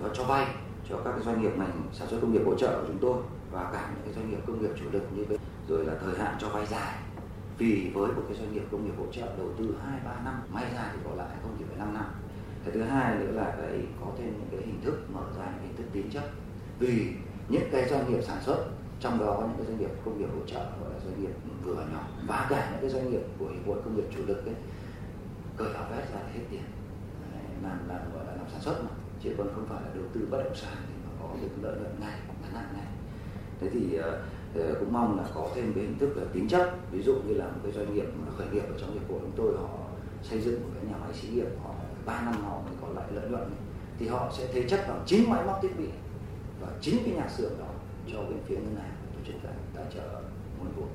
và 0.02 0.10
cho 0.14 0.24
vay 0.24 0.46
cho 0.88 0.96
các 1.04 1.12
cái 1.12 1.20
doanh 1.24 1.42
nghiệp 1.42 1.52
ngành 1.58 1.82
sản 1.92 2.08
xuất 2.10 2.19
công 2.20 2.32
nghiệp 2.32 2.42
hỗ 2.46 2.54
trợ 2.54 2.80
của 2.80 2.86
chúng 2.86 2.98
tôi 2.98 3.22
và 3.52 3.70
cả 3.72 3.90
những 3.94 4.04
cái 4.04 4.14
doanh 4.14 4.30
nghiệp 4.30 4.38
công 4.46 4.62
nghiệp 4.62 4.70
chủ 4.80 4.84
lực 4.92 5.02
như 5.16 5.24
vậy 5.28 5.38
rồi 5.69 5.84
là 5.84 5.94
thời 6.04 6.19
hạn 6.19 6.36
cho 6.40 6.48
vay 6.48 6.66
dài 6.66 6.98
vì 7.58 7.90
với 7.94 8.12
một 8.12 8.22
cái 8.28 8.38
doanh 8.38 8.52
nghiệp 8.52 8.62
công 8.70 8.84
nghiệp 8.84 8.94
hỗ 8.99 9.06
trợ 9.12 9.37
đầu 9.38 9.49
tư 9.58 9.76
2 9.87 10.00
3 10.04 10.20
năm 10.25 10.43
may 10.52 10.64
ra 10.75 10.90
thì 10.93 10.99
có 11.04 11.14
lại 11.14 11.37
không 11.43 11.56
chỉ 11.58 11.64
phải 11.69 11.78
5 11.78 11.94
năm. 11.94 12.04
Cái 12.64 12.75
thứ 12.75 12.82
hai 12.82 13.19
nữa 13.19 13.32
là 13.32 13.54
cái 13.58 13.87
có 14.00 14.06
thêm 14.19 14.26
những 14.26 14.49
cái 14.50 14.60
hình 14.66 14.81
thức 14.84 14.99
mở 15.14 15.25
ra 15.38 15.44
những 15.44 15.62
hình 15.62 15.76
thức 15.76 15.84
tín 15.93 16.10
chấp. 16.10 16.25
Vì 16.78 17.12
những 17.49 17.69
cái 17.72 17.88
doanh 17.88 18.12
nghiệp 18.12 18.22
sản 18.22 18.38
xuất 18.43 18.64
trong 19.00 19.19
đó 19.19 19.37
có 19.40 19.46
những 19.46 19.56
cái 19.56 19.66
doanh 19.66 19.78
nghiệp 19.78 19.90
công 20.04 20.19
nghiệp 20.19 20.28
hỗ 20.34 20.46
trợ 20.46 20.64
gọi 20.81 20.90
là 20.93 20.99
doanh 21.04 21.22
nghiệp 21.22 21.32
vừa 21.64 21.75
nhỏ 21.75 22.08
và 22.26 22.46
cả 22.50 22.69
những 22.70 22.81
cái 22.81 22.90
doanh 22.90 23.10
nghiệp 23.10 23.22
của 23.38 23.49
hiệp 23.49 23.66
hội 23.66 23.78
công 23.84 23.96
nghiệp 23.96 24.05
chủ 24.16 24.20
lực 24.26 24.46
ấy 24.46 24.55
cởi 25.56 25.75
áo 25.75 25.87
vest 25.90 26.12
ra 26.12 26.20
hết 26.34 26.40
tiền. 26.50 26.62
Làm 27.62 27.88
làm 27.88 27.98
gọi 28.14 28.25
là 28.26 28.32
làm 28.37 28.46
sản 28.52 28.60
xuất 28.60 28.84
mà. 28.84 28.90
Chứ 29.22 29.34
còn 29.38 29.48
không 29.55 29.66
phải 29.69 29.82
là 29.82 29.88
đầu 29.94 30.05
tư 30.12 30.28
bất 30.31 30.43
động 30.44 30.55
sản 30.55 30.75
thì 30.87 30.94
mà 31.05 31.10
có 31.20 31.34
được 31.43 31.48
lợi 31.62 31.76
nhuận 31.76 32.00
ngay 32.00 32.19
ngắn 32.43 32.55
hạn 32.55 32.66
ngay. 32.75 32.87
Thế 33.60 33.69
thì 33.72 33.98
uh, 33.98 34.05
Ờ, 34.54 34.76
cũng 34.81 34.93
mong 34.93 35.19
là 35.19 35.25
có 35.34 35.49
thêm 35.54 35.72
cái 35.75 35.84
hình 35.84 35.99
thức 35.99 36.12
ờ, 36.16 36.22
là 36.22 36.28
tín 36.32 36.49
chấp 36.49 36.70
ví 36.90 37.02
dụ 37.02 37.14
như 37.14 37.34
là 37.34 37.44
một 37.44 37.60
cái 37.62 37.72
doanh 37.72 37.94
nghiệp 37.94 38.04
khởi 38.38 38.46
nghiệp 38.52 38.62
ở 38.69 38.78
trong 38.81 38.93
hiệp 38.93 39.10
hội 39.10 39.19
chúng 39.22 39.32
tôi 39.37 39.56
họ 39.56 39.78
xây 40.22 40.40
dựng 40.40 40.62
một 40.62 40.69
cái 40.75 40.84
nhà 40.90 40.96
máy 40.99 41.10
xí 41.14 41.28
nghiệp 41.28 41.46
họ 41.62 41.75
3 42.06 42.22
năm 42.22 42.34
họ 42.43 42.60
mới 42.60 42.75
có 42.81 42.88
lại 42.88 43.06
lợi 43.14 43.31
nhuận 43.31 43.50
thì 43.99 44.08
họ 44.08 44.32
sẽ 44.38 44.46
thế 44.52 44.69
chấp 44.69 44.81
vào 44.88 45.02
chính 45.06 45.31
máy 45.31 45.44
móc 45.46 45.62
thiết 45.62 45.78
bị 45.78 45.88
và 46.60 46.69
chính 46.81 46.99
cái 47.04 47.14
nhà 47.14 47.28
xưởng 47.37 47.58
đó 47.58 47.69
cho 48.12 48.22
bên 48.22 48.38
phía 48.46 48.54
ngân 48.54 48.76
hàng 48.76 48.93
tổ 49.14 49.20
chức 49.26 49.34
tài 49.75 49.84
trợ 49.94 50.22
nguồn 50.58 50.72
vốn 50.76 50.88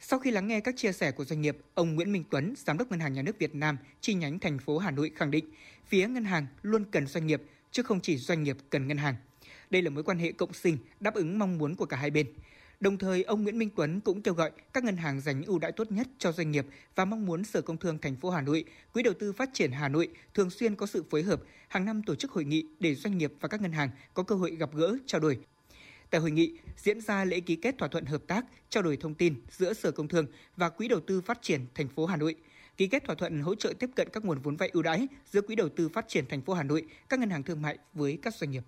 sau 0.00 0.18
khi 0.18 0.30
lắng 0.30 0.48
nghe 0.48 0.60
các 0.60 0.76
chia 0.76 0.92
sẻ 0.92 1.10
của 1.10 1.24
doanh 1.24 1.40
nghiệp, 1.40 1.58
ông 1.74 1.94
Nguyễn 1.94 2.12
Minh 2.12 2.24
Tuấn, 2.30 2.54
Giám 2.56 2.78
đốc 2.78 2.90
Ngân 2.90 3.00
hàng 3.00 3.12
Nhà 3.12 3.22
nước 3.22 3.38
Việt 3.38 3.54
Nam, 3.54 3.76
chi 4.00 4.14
nhánh 4.14 4.38
thành 4.38 4.58
phố 4.58 4.78
Hà 4.78 4.90
Nội 4.90 5.10
khẳng 5.16 5.30
định, 5.30 5.44
phía 5.86 6.08
ngân 6.08 6.24
hàng 6.24 6.46
luôn 6.62 6.84
cần 6.90 7.06
doanh 7.06 7.26
nghiệp, 7.26 7.42
chứ 7.70 7.82
không 7.82 8.00
chỉ 8.00 8.16
doanh 8.16 8.42
nghiệp 8.42 8.56
cần 8.70 8.88
ngân 8.88 8.96
hàng. 8.96 9.14
Đây 9.70 9.82
là 9.82 9.90
mối 9.90 10.04
quan 10.04 10.18
hệ 10.18 10.32
cộng 10.32 10.52
sinh, 10.52 10.78
đáp 11.00 11.14
ứng 11.14 11.38
mong 11.38 11.58
muốn 11.58 11.74
của 11.74 11.86
cả 11.86 11.96
hai 11.96 12.10
bên. 12.10 12.26
Đồng 12.80 12.98
thời, 12.98 13.22
ông 13.22 13.42
Nguyễn 13.42 13.58
Minh 13.58 13.70
Tuấn 13.76 14.00
cũng 14.00 14.22
kêu 14.22 14.34
gọi 14.34 14.50
các 14.72 14.84
ngân 14.84 14.96
hàng 14.96 15.20
dành 15.20 15.42
ưu 15.42 15.58
đãi 15.58 15.72
tốt 15.72 15.92
nhất 15.92 16.08
cho 16.18 16.32
doanh 16.32 16.50
nghiệp 16.50 16.66
và 16.94 17.04
mong 17.04 17.26
muốn 17.26 17.44
Sở 17.44 17.62
Công 17.62 17.76
Thương 17.76 17.98
thành 17.98 18.16
phố 18.16 18.30
Hà 18.30 18.40
Nội, 18.40 18.64
Quỹ 18.92 19.02
đầu 19.02 19.14
tư 19.18 19.32
phát 19.32 19.50
triển 19.52 19.72
Hà 19.72 19.88
Nội 19.88 20.08
thường 20.34 20.50
xuyên 20.50 20.74
có 20.74 20.86
sự 20.86 21.04
phối 21.10 21.22
hợp, 21.22 21.40
hàng 21.68 21.84
năm 21.84 22.02
tổ 22.02 22.14
chức 22.14 22.30
hội 22.30 22.44
nghị 22.44 22.66
để 22.80 22.94
doanh 22.94 23.18
nghiệp 23.18 23.32
và 23.40 23.48
các 23.48 23.60
ngân 23.60 23.72
hàng 23.72 23.90
có 24.14 24.22
cơ 24.22 24.34
hội 24.34 24.56
gặp 24.56 24.70
gỡ, 24.74 24.96
trao 25.06 25.20
đổi, 25.20 25.38
Tại 26.10 26.20
hội 26.20 26.30
nghị 26.30 26.52
diễn 26.76 27.00
ra 27.00 27.24
lễ 27.24 27.40
ký 27.40 27.56
kết 27.56 27.78
thỏa 27.78 27.88
thuận 27.88 28.04
hợp 28.04 28.22
tác, 28.26 28.44
trao 28.68 28.82
đổi 28.82 28.96
thông 28.96 29.14
tin 29.14 29.34
giữa 29.50 29.72
Sở 29.72 29.90
Công 29.90 30.08
Thương 30.08 30.26
và 30.56 30.68
Quỹ 30.68 30.88
đầu 30.88 31.00
tư 31.00 31.20
phát 31.20 31.38
triển 31.42 31.60
thành 31.74 31.88
phố 31.88 32.06
Hà 32.06 32.16
Nội. 32.16 32.34
Ký 32.76 32.86
kết 32.86 33.04
thỏa 33.04 33.14
thuận 33.14 33.40
hỗ 33.40 33.54
trợ 33.54 33.72
tiếp 33.78 33.90
cận 33.96 34.08
các 34.12 34.24
nguồn 34.24 34.38
vốn 34.38 34.56
vay 34.56 34.68
ưu 34.72 34.82
đãi 34.82 35.06
giữa 35.32 35.40
Quỹ 35.40 35.54
đầu 35.54 35.68
tư 35.68 35.88
phát 35.88 36.08
triển 36.08 36.26
thành 36.28 36.42
phố 36.42 36.54
Hà 36.54 36.62
Nội, 36.62 36.82
các 37.08 37.20
ngân 37.20 37.30
hàng 37.30 37.42
thương 37.42 37.62
mại 37.62 37.78
với 37.94 38.18
các 38.22 38.34
doanh 38.34 38.50
nghiệp. 38.50 38.62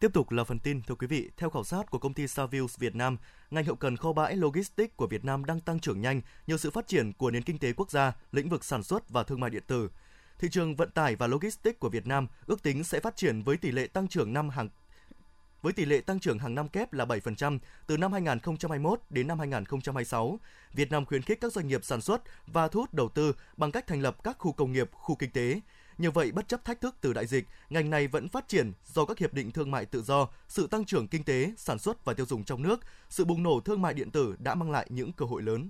Tiếp 0.00 0.12
tục 0.12 0.30
là 0.30 0.44
phần 0.44 0.58
tin, 0.58 0.82
thưa 0.82 0.94
quý 0.94 1.06
vị. 1.06 1.30
Theo 1.36 1.50
khảo 1.50 1.64
sát 1.64 1.90
của 1.90 1.98
công 1.98 2.14
ty 2.14 2.28
Savills 2.28 2.78
Việt 2.78 2.94
Nam, 2.94 3.16
ngành 3.50 3.64
hậu 3.64 3.76
cần 3.76 3.96
kho 3.96 4.12
bãi 4.12 4.36
logistics 4.36 4.96
của 4.96 5.06
Việt 5.06 5.24
Nam 5.24 5.44
đang 5.44 5.60
tăng 5.60 5.80
trưởng 5.80 6.00
nhanh 6.00 6.20
nhờ 6.46 6.56
sự 6.56 6.70
phát 6.70 6.86
triển 6.86 7.12
của 7.12 7.30
nền 7.30 7.42
kinh 7.42 7.58
tế 7.58 7.72
quốc 7.72 7.90
gia, 7.90 8.12
lĩnh 8.32 8.48
vực 8.48 8.64
sản 8.64 8.82
xuất 8.82 9.10
và 9.10 9.22
thương 9.22 9.40
mại 9.40 9.50
điện 9.50 9.62
tử. 9.66 9.90
Thị 10.38 10.48
trường 10.50 10.76
vận 10.76 10.90
tải 10.90 11.16
và 11.16 11.26
logistics 11.26 11.78
của 11.78 11.88
Việt 11.88 12.06
Nam 12.06 12.26
ước 12.46 12.62
tính 12.62 12.84
sẽ 12.84 13.00
phát 13.00 13.16
triển 13.16 13.42
với 13.42 13.56
tỷ 13.56 13.70
lệ 13.70 13.86
tăng 13.86 14.08
trưởng 14.08 14.32
năm 14.32 14.48
hàng 14.48 14.68
với 15.62 15.72
tỷ 15.72 15.84
lệ 15.84 16.00
tăng 16.00 16.20
trưởng 16.20 16.38
hàng 16.38 16.54
năm 16.54 16.68
kép 16.68 16.92
là 16.92 17.04
7% 17.04 17.58
từ 17.86 17.96
năm 17.96 18.12
2021 18.12 19.00
đến 19.10 19.26
năm 19.26 19.38
2026. 19.38 20.40
Việt 20.72 20.90
Nam 20.90 21.04
khuyến 21.04 21.22
khích 21.22 21.40
các 21.40 21.52
doanh 21.52 21.68
nghiệp 21.68 21.84
sản 21.84 22.00
xuất 22.00 22.22
và 22.46 22.68
thu 22.68 22.80
hút 22.80 22.94
đầu 22.94 23.08
tư 23.08 23.32
bằng 23.56 23.72
cách 23.72 23.86
thành 23.86 24.02
lập 24.02 24.24
các 24.24 24.38
khu 24.38 24.52
công 24.52 24.72
nghiệp, 24.72 24.90
khu 24.92 25.16
kinh 25.16 25.30
tế. 25.30 25.60
Như 25.98 26.10
vậy, 26.10 26.32
bất 26.32 26.48
chấp 26.48 26.64
thách 26.64 26.80
thức 26.80 26.94
từ 27.00 27.12
đại 27.12 27.26
dịch, 27.26 27.46
ngành 27.70 27.90
này 27.90 28.06
vẫn 28.06 28.28
phát 28.28 28.48
triển 28.48 28.72
do 28.86 29.04
các 29.04 29.18
hiệp 29.18 29.34
định 29.34 29.50
thương 29.50 29.70
mại 29.70 29.86
tự 29.86 30.02
do, 30.02 30.28
sự 30.48 30.66
tăng 30.66 30.84
trưởng 30.84 31.08
kinh 31.08 31.24
tế, 31.24 31.52
sản 31.56 31.78
xuất 31.78 32.04
và 32.04 32.14
tiêu 32.14 32.26
dùng 32.26 32.44
trong 32.44 32.62
nước, 32.62 32.80
sự 33.08 33.24
bùng 33.24 33.42
nổ 33.42 33.60
thương 33.60 33.82
mại 33.82 33.94
điện 33.94 34.10
tử 34.10 34.36
đã 34.38 34.54
mang 34.54 34.70
lại 34.70 34.86
những 34.90 35.12
cơ 35.12 35.26
hội 35.26 35.42
lớn. 35.42 35.68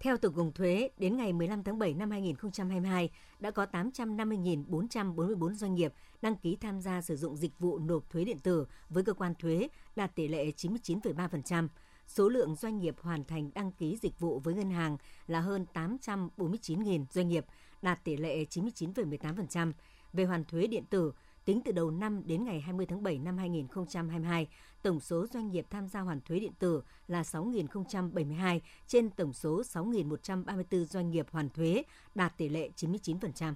Theo 0.00 0.16
Tổng 0.16 0.34
cục 0.34 0.54
Thuế, 0.54 0.90
đến 0.98 1.16
ngày 1.16 1.32
15 1.32 1.62
tháng 1.62 1.78
7 1.78 1.94
năm 1.94 2.10
2022, 2.10 3.10
đã 3.40 3.50
có 3.50 3.66
850.444 3.72 5.54
doanh 5.54 5.74
nghiệp 5.74 5.92
đăng 6.22 6.36
ký 6.36 6.56
tham 6.60 6.80
gia 6.80 7.02
sử 7.02 7.16
dụng 7.16 7.36
dịch 7.36 7.58
vụ 7.58 7.78
nộp 7.78 8.10
thuế 8.10 8.24
điện 8.24 8.38
tử 8.38 8.66
với 8.88 9.04
cơ 9.04 9.12
quan 9.12 9.34
thuế 9.34 9.68
đạt 9.96 10.14
tỷ 10.14 10.28
lệ 10.28 10.52
99,3%. 10.56 11.68
Số 12.06 12.28
lượng 12.28 12.54
doanh 12.54 12.78
nghiệp 12.78 12.96
hoàn 13.00 13.24
thành 13.24 13.50
đăng 13.54 13.72
ký 13.72 13.98
dịch 14.02 14.20
vụ 14.20 14.38
với 14.38 14.54
ngân 14.54 14.70
hàng 14.70 14.96
là 15.26 15.40
hơn 15.40 15.66
849.000 15.74 17.04
doanh 17.10 17.28
nghiệp, 17.28 17.44
đạt 17.82 18.04
tỷ 18.04 18.16
lệ 18.16 18.44
99,18%. 18.44 19.72
Về 20.12 20.24
hoàn 20.24 20.44
thuế 20.44 20.66
điện 20.66 20.84
tử, 20.90 21.12
Tính 21.48 21.60
từ 21.64 21.72
đầu 21.72 21.90
năm 21.90 22.22
đến 22.26 22.44
ngày 22.44 22.60
20 22.60 22.86
tháng 22.86 23.02
7 23.02 23.18
năm 23.18 23.38
2022, 23.38 24.48
tổng 24.82 25.00
số 25.00 25.26
doanh 25.26 25.50
nghiệp 25.50 25.66
tham 25.70 25.88
gia 25.88 26.00
hoàn 26.00 26.20
thuế 26.20 26.38
điện 26.38 26.52
tử 26.58 26.82
là 27.06 27.22
6.072 27.22 28.60
trên 28.86 29.10
tổng 29.10 29.32
số 29.32 29.62
6.134 29.62 30.84
doanh 30.84 31.10
nghiệp 31.10 31.26
hoàn 31.30 31.50
thuế, 31.50 31.82
đạt 32.14 32.36
tỷ 32.36 32.48
lệ 32.48 32.70
99%. 32.76 33.54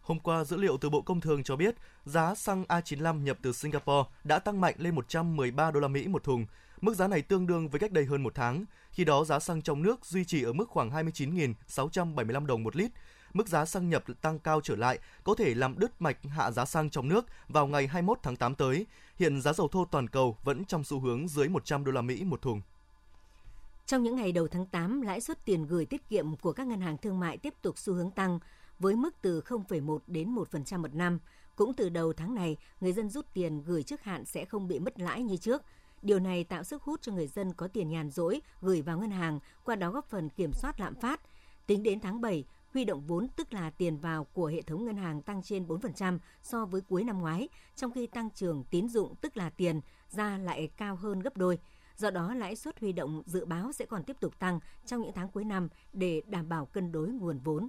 Hôm 0.00 0.20
qua, 0.20 0.44
dữ 0.44 0.56
liệu 0.56 0.78
từ 0.78 0.90
Bộ 0.90 1.02
Công 1.02 1.20
Thương 1.20 1.42
cho 1.42 1.56
biết 1.56 1.74
giá 2.04 2.34
xăng 2.34 2.64
A95 2.68 3.22
nhập 3.22 3.38
từ 3.42 3.52
Singapore 3.52 4.10
đã 4.24 4.38
tăng 4.38 4.60
mạnh 4.60 4.74
lên 4.78 4.94
113 4.94 5.70
đô 5.70 5.80
la 5.80 5.88
Mỹ 5.88 6.08
một 6.08 6.24
thùng. 6.24 6.46
Mức 6.80 6.94
giá 6.94 7.08
này 7.08 7.22
tương 7.22 7.46
đương 7.46 7.68
với 7.68 7.80
cách 7.80 7.92
đây 7.92 8.04
hơn 8.04 8.22
một 8.22 8.34
tháng. 8.34 8.64
Khi 8.90 9.04
đó, 9.04 9.24
giá 9.24 9.38
xăng 9.38 9.62
trong 9.62 9.82
nước 9.82 10.06
duy 10.06 10.24
trì 10.24 10.42
ở 10.42 10.52
mức 10.52 10.68
khoảng 10.68 10.90
29.675 10.90 12.46
đồng 12.46 12.62
một 12.62 12.76
lít. 12.76 12.90
Mức 13.32 13.48
giá 13.48 13.64
xăng 13.64 13.88
nhập 13.90 14.04
tăng 14.22 14.38
cao 14.38 14.60
trở 14.60 14.76
lại 14.76 14.98
có 15.24 15.34
thể 15.34 15.54
làm 15.54 15.78
đứt 15.78 16.02
mạch 16.02 16.18
hạ 16.24 16.50
giá 16.50 16.64
xăng 16.64 16.90
trong 16.90 17.08
nước 17.08 17.26
vào 17.48 17.66
ngày 17.66 17.86
21 17.86 18.18
tháng 18.22 18.36
8 18.36 18.54
tới. 18.54 18.86
Hiện 19.16 19.40
giá 19.40 19.52
dầu 19.52 19.68
thô 19.68 19.84
toàn 19.84 20.08
cầu 20.08 20.36
vẫn 20.44 20.64
trong 20.64 20.84
xu 20.84 21.00
hướng 21.00 21.28
dưới 21.28 21.48
100 21.48 21.84
đô 21.84 21.92
la 21.92 22.02
Mỹ 22.02 22.24
một 22.24 22.42
thùng. 22.42 22.62
Trong 23.86 24.02
những 24.02 24.16
ngày 24.16 24.32
đầu 24.32 24.48
tháng 24.48 24.66
8, 24.66 25.00
lãi 25.00 25.20
suất 25.20 25.44
tiền 25.44 25.66
gửi 25.66 25.86
tiết 25.86 26.08
kiệm 26.08 26.36
của 26.36 26.52
các 26.52 26.66
ngân 26.66 26.80
hàng 26.80 26.96
thương 26.98 27.20
mại 27.20 27.36
tiếp 27.36 27.54
tục 27.62 27.78
xu 27.78 27.94
hướng 27.94 28.10
tăng 28.10 28.38
với 28.78 28.96
mức 28.96 29.14
từ 29.22 29.40
0,1 29.40 29.98
đến 30.06 30.34
1% 30.34 30.78
một 30.78 30.94
năm. 30.94 31.18
Cũng 31.56 31.74
từ 31.74 31.88
đầu 31.88 32.12
tháng 32.12 32.34
này, 32.34 32.56
người 32.80 32.92
dân 32.92 33.10
rút 33.10 33.26
tiền 33.34 33.62
gửi 33.62 33.82
trước 33.82 34.02
hạn 34.02 34.24
sẽ 34.24 34.44
không 34.44 34.68
bị 34.68 34.78
mất 34.78 35.00
lãi 35.00 35.22
như 35.22 35.36
trước. 35.36 35.62
Điều 36.02 36.18
này 36.18 36.44
tạo 36.44 36.64
sức 36.64 36.82
hút 36.82 37.02
cho 37.02 37.12
người 37.12 37.26
dân 37.26 37.52
có 37.54 37.68
tiền 37.68 37.88
nhàn 37.88 38.10
rỗi 38.10 38.40
gửi 38.60 38.82
vào 38.82 38.98
ngân 38.98 39.10
hàng, 39.10 39.40
qua 39.64 39.76
đó 39.76 39.90
góp 39.90 40.10
phần 40.10 40.28
kiểm 40.28 40.52
soát 40.52 40.80
lạm 40.80 40.94
phát. 40.94 41.20
Tính 41.66 41.82
đến 41.82 42.00
tháng 42.00 42.20
7, 42.20 42.44
huy 42.78 42.84
động 42.84 43.06
vốn 43.06 43.28
tức 43.36 43.52
là 43.52 43.70
tiền 43.70 43.98
vào 43.98 44.24
của 44.24 44.46
hệ 44.46 44.62
thống 44.62 44.84
ngân 44.84 44.96
hàng 44.96 45.22
tăng 45.22 45.42
trên 45.42 45.66
4% 45.66 46.18
so 46.42 46.66
với 46.66 46.80
cuối 46.80 47.04
năm 47.04 47.18
ngoái, 47.18 47.48
trong 47.76 47.92
khi 47.92 48.06
tăng 48.06 48.30
trưởng 48.30 48.64
tín 48.70 48.88
dụng 48.88 49.14
tức 49.20 49.36
là 49.36 49.50
tiền 49.50 49.80
ra 50.10 50.38
lại 50.38 50.70
cao 50.76 50.96
hơn 50.96 51.20
gấp 51.20 51.36
đôi. 51.36 51.58
Do 51.96 52.10
đó, 52.10 52.34
lãi 52.34 52.56
suất 52.56 52.80
huy 52.80 52.92
động 52.92 53.22
dự 53.26 53.44
báo 53.44 53.72
sẽ 53.72 53.86
còn 53.86 54.02
tiếp 54.02 54.16
tục 54.20 54.38
tăng 54.38 54.60
trong 54.86 55.02
những 55.02 55.12
tháng 55.14 55.28
cuối 55.28 55.44
năm 55.44 55.68
để 55.92 56.22
đảm 56.26 56.48
bảo 56.48 56.66
cân 56.66 56.92
đối 56.92 57.08
nguồn 57.08 57.38
vốn. 57.38 57.68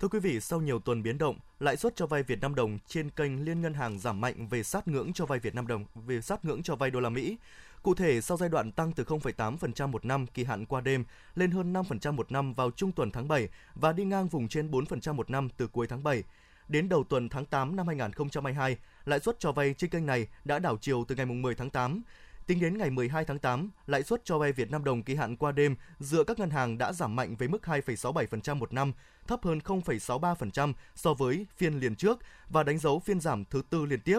Thưa 0.00 0.08
quý 0.08 0.18
vị, 0.18 0.40
sau 0.40 0.60
nhiều 0.60 0.78
tuần 0.78 1.02
biến 1.02 1.18
động, 1.18 1.38
lãi 1.60 1.76
suất 1.76 1.96
cho 1.96 2.06
vay 2.06 2.22
Việt 2.22 2.40
Nam 2.40 2.54
đồng 2.54 2.78
trên 2.86 3.10
kênh 3.10 3.44
Liên 3.44 3.60
ngân 3.60 3.74
hàng 3.74 3.98
giảm 3.98 4.20
mạnh 4.20 4.48
về 4.48 4.62
sát 4.62 4.88
ngưỡng 4.88 5.12
cho 5.12 5.26
vay 5.26 5.38
Việt 5.38 5.54
Nam 5.54 5.66
đồng, 5.66 5.84
về 5.94 6.20
sát 6.20 6.44
ngưỡng 6.44 6.62
cho 6.62 6.76
vay 6.76 6.90
đô 6.90 7.00
la 7.00 7.08
Mỹ. 7.08 7.36
Cụ 7.82 7.94
thể, 7.94 8.20
sau 8.20 8.36
giai 8.36 8.48
đoạn 8.48 8.72
tăng 8.72 8.92
từ 8.92 9.04
0,8% 9.04 9.88
một 9.88 10.04
năm 10.04 10.26
kỳ 10.26 10.44
hạn 10.44 10.66
qua 10.66 10.80
đêm 10.80 11.04
lên 11.34 11.50
hơn 11.50 11.72
5% 11.72 12.12
một 12.12 12.32
năm 12.32 12.54
vào 12.54 12.70
trung 12.70 12.92
tuần 12.92 13.10
tháng 13.10 13.28
7 13.28 13.48
và 13.74 13.92
đi 13.92 14.04
ngang 14.04 14.28
vùng 14.28 14.48
trên 14.48 14.70
4% 14.70 15.14
một 15.14 15.30
năm 15.30 15.48
từ 15.56 15.66
cuối 15.66 15.86
tháng 15.86 16.02
7. 16.02 16.22
Đến 16.68 16.88
đầu 16.88 17.04
tuần 17.04 17.28
tháng 17.28 17.44
8 17.44 17.76
năm 17.76 17.86
2022, 17.86 18.76
lãi 19.04 19.20
suất 19.20 19.36
cho 19.38 19.52
vay 19.52 19.74
trên 19.74 19.90
kênh 19.90 20.06
này 20.06 20.26
đã 20.44 20.58
đảo 20.58 20.76
chiều 20.80 21.04
từ 21.08 21.14
ngày 21.14 21.26
10 21.26 21.54
tháng 21.54 21.70
8. 21.70 22.02
Tính 22.46 22.60
đến 22.60 22.78
ngày 22.78 22.90
12 22.90 23.24
tháng 23.24 23.38
8, 23.38 23.70
lãi 23.86 24.02
suất 24.02 24.24
cho 24.24 24.38
vay 24.38 24.52
Việt 24.52 24.70
Nam 24.70 24.84
đồng 24.84 25.02
kỳ 25.02 25.14
hạn 25.14 25.36
qua 25.36 25.52
đêm 25.52 25.76
giữa 25.98 26.24
các 26.24 26.38
ngân 26.38 26.50
hàng 26.50 26.78
đã 26.78 26.92
giảm 26.92 27.16
mạnh 27.16 27.36
với 27.36 27.48
mức 27.48 27.62
2,67% 27.64 28.56
một 28.56 28.72
năm, 28.72 28.92
thấp 29.26 29.44
hơn 29.44 29.58
0,63% 29.58 30.72
so 30.94 31.14
với 31.14 31.46
phiên 31.56 31.80
liền 31.80 31.94
trước 31.94 32.18
và 32.48 32.62
đánh 32.62 32.78
dấu 32.78 32.98
phiên 32.98 33.20
giảm 33.20 33.44
thứ 33.44 33.62
tư 33.70 33.86
liên 33.86 34.00
tiếp. 34.00 34.18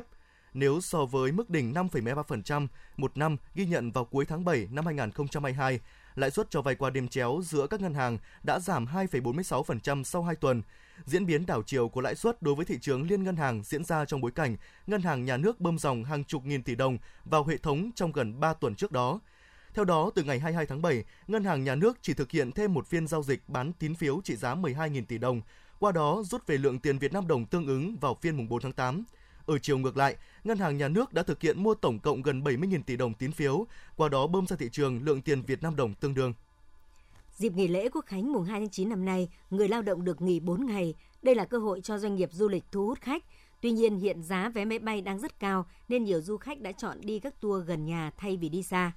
Nếu 0.54 0.82
so 0.82 1.06
với 1.06 1.32
mức 1.32 1.50
đỉnh 1.50 1.74
5,13% 1.74 2.68
một 2.98 3.18
năm 3.18 3.38
ghi 3.56 3.66
nhận 3.66 3.92
vào 3.92 4.06
cuối 4.06 4.26
tháng 4.26 4.46
7 4.46 4.68
năm 4.72 4.86
2022, 4.86 5.80
lãi 6.16 6.32
suất 6.32 6.50
cho 6.50 6.62
vay 6.62 6.76
qua 6.76 6.90
đêm 6.90 7.08
chéo 7.08 7.42
giữa 7.44 7.68
các 7.68 7.82
ngân 7.82 7.94
hàng 7.94 8.18
đã 8.44 8.60
giảm 8.60 8.86
2,46% 8.86 10.04
sau 10.04 10.24
2 10.24 10.36
tuần. 10.36 10.62
Diễn 11.06 11.26
biến 11.26 11.46
đảo 11.46 11.64
chiều 11.66 11.90
của 11.90 12.02
lãi 12.02 12.16
suất 12.16 12.42
đối 12.42 12.56
với 12.56 12.66
thị 12.66 12.78
trường 12.82 13.08
liên 13.08 13.24
ngân 13.24 13.36
hàng 13.36 13.64
diễn 13.64 13.84
ra 13.84 14.06
trong 14.06 14.22
bối 14.22 14.32
cảnh 14.32 14.58
ngân 14.88 15.02
hàng 15.02 15.26
nhà 15.26 15.38
nước 15.38 15.60
bơm 15.60 15.80
dòng 15.80 16.04
hàng 16.04 16.24
chục 16.24 16.46
nghìn 16.46 16.64
tỷ 16.64 16.76
đồng 16.76 16.98
vào 17.26 17.44
hệ 17.44 17.58
thống 17.58 17.92
trong 17.96 18.12
gần 18.12 18.40
3 18.40 18.54
tuần 18.54 18.76
trước 18.76 18.92
đó. 18.92 19.20
Theo 19.74 19.86
đó, 19.86 20.12
từ 20.16 20.24
ngày 20.24 20.40
22 20.40 20.66
tháng 20.66 20.82
7, 20.82 21.04
Ngân 21.28 21.44
hàng 21.44 21.64
Nhà 21.64 21.76
nước 21.76 21.98
chỉ 22.02 22.14
thực 22.14 22.32
hiện 22.32 22.52
thêm 22.52 22.74
một 22.74 22.88
phiên 22.88 23.08
giao 23.08 23.24
dịch 23.24 23.42
bán 23.48 23.74
tín 23.74 23.96
phiếu 23.96 24.22
trị 24.24 24.36
giá 24.36 24.56
12.000 24.56 25.06
tỷ 25.06 25.18
đồng, 25.18 25.42
qua 25.80 25.92
đó 25.92 26.24
rút 26.26 26.48
về 26.48 26.58
lượng 26.58 26.80
tiền 26.80 26.98
Việt 26.98 27.14
Nam 27.14 27.28
đồng 27.28 27.46
tương 27.46 27.68
ứng 27.68 27.98
vào 27.98 28.18
phiên 28.22 28.38
mùng 28.38 28.50
4 28.50 28.62
tháng 28.62 28.74
8. 28.74 29.04
Ở 29.46 29.58
chiều 29.58 29.78
ngược 29.78 29.98
lại, 29.98 30.16
Ngân 30.44 30.58
hàng 30.58 30.78
Nhà 30.78 30.88
nước 30.88 31.14
đã 31.14 31.24
thực 31.24 31.42
hiện 31.42 31.64
mua 31.64 31.74
tổng 31.74 32.00
cộng 32.00 32.22
gần 32.22 32.42
70.000 32.44 32.82
tỷ 32.86 32.98
đồng 32.98 33.14
tín 33.14 33.32
phiếu, 33.32 33.66
qua 33.96 34.10
đó 34.10 34.28
bơm 34.28 34.48
ra 34.48 34.56
thị 34.56 34.70
trường 34.72 35.04
lượng 35.04 35.22
tiền 35.22 35.42
Việt 35.42 35.64
Nam 35.64 35.76
đồng 35.76 35.94
tương 35.94 36.14
đương. 36.14 36.34
Dịp 37.38 37.54
nghỉ 37.54 37.68
lễ 37.68 37.90
Quốc 37.90 38.06
khánh 38.06 38.34
mùng 38.34 38.44
2 38.44 38.60
tháng 38.60 38.70
9 38.70 38.90
năm 38.90 39.06
nay, 39.06 39.30
người 39.50 39.68
lao 39.68 39.82
động 39.82 40.06
được 40.06 40.22
nghỉ 40.22 40.40
4 40.40 40.66
ngày. 40.66 40.96
Đây 41.22 41.36
là 41.36 41.46
cơ 41.46 41.58
hội 41.58 41.82
cho 41.82 41.98
doanh 41.98 42.16
nghiệp 42.16 42.30
du 42.32 42.48
lịch 42.48 42.64
thu 42.72 42.88
hút 42.88 43.02
khách. 43.02 43.24
Tuy 43.62 43.72
nhiên, 43.72 44.00
hiện 44.00 44.24
giá 44.24 44.50
vé 44.50 44.66
máy 44.66 44.80
bay 44.80 45.02
đang 45.02 45.20
rất 45.20 45.40
cao 45.40 45.66
nên 45.90 46.04
nhiều 46.04 46.22
du 46.22 46.38
khách 46.38 46.62
đã 46.62 46.72
chọn 46.72 46.98
đi 47.02 47.20
các 47.20 47.42
tour 47.42 47.68
gần 47.68 47.86
nhà 47.86 48.12
thay 48.18 48.38
vì 48.38 48.50
đi 48.50 48.64
xa. 48.64 48.92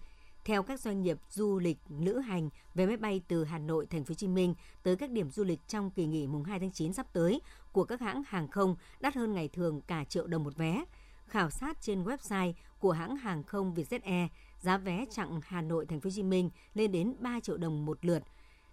Theo 0.47 0.63
các 0.63 0.81
doanh 0.81 1.03
nghiệp 1.03 1.19
du 1.31 1.59
lịch 1.59 1.79
lữ 2.01 2.19
hành, 2.19 2.51
vé 2.75 2.87
máy 2.87 2.97
bay 2.97 3.21
từ 3.29 3.45
Hà 3.45 3.59
Nội, 3.59 3.87
Thành 3.87 4.05
phố 4.05 4.13
Hồ 4.13 4.15
Chí 4.15 4.29
Minh 4.29 4.55
tới 4.83 4.97
các 4.97 5.11
điểm 5.11 5.31
du 5.31 5.45
lịch 5.45 5.61
trong 5.69 5.91
kỳ 5.91 6.07
nghỉ 6.07 6.27
mùng 6.27 6.45
2 6.45 6.61
tháng 6.61 6.71
9 6.71 6.93
sắp 6.93 7.07
tới 7.13 7.41
của 7.73 7.85
các 7.85 8.01
hãng 8.01 8.23
hàng 8.27 8.49
không 8.49 8.77
đắt 9.01 9.15
hơn 9.15 9.33
ngày 9.33 9.49
thường 9.49 9.81
cả 9.81 10.05
triệu 10.05 10.27
đồng 10.27 10.45
một 10.45 10.57
vé. 10.57 10.85
Khảo 11.27 11.51
sát 11.51 11.81
trên 11.81 12.05
website 12.05 12.53
của 12.81 12.93
hãng 12.93 13.17
hàng 13.17 13.43
không 13.43 13.75
Vietjet 13.75 14.01
Air, 14.03 14.31
giá 14.61 14.79
vé 14.79 15.05
chặng 15.11 15.41
Hà 15.45 15.63
Nội 15.63 15.87
Thành 15.87 16.01
phố 16.01 16.09
Hồ 16.09 16.13
Chí 16.15 16.23
Minh 16.23 16.51
lên 16.75 16.93
đến 16.93 17.15
3 17.19 17.41
triệu 17.41 17.57
đồng 17.57 17.87
một 17.87 18.05
lượt. 18.05 18.23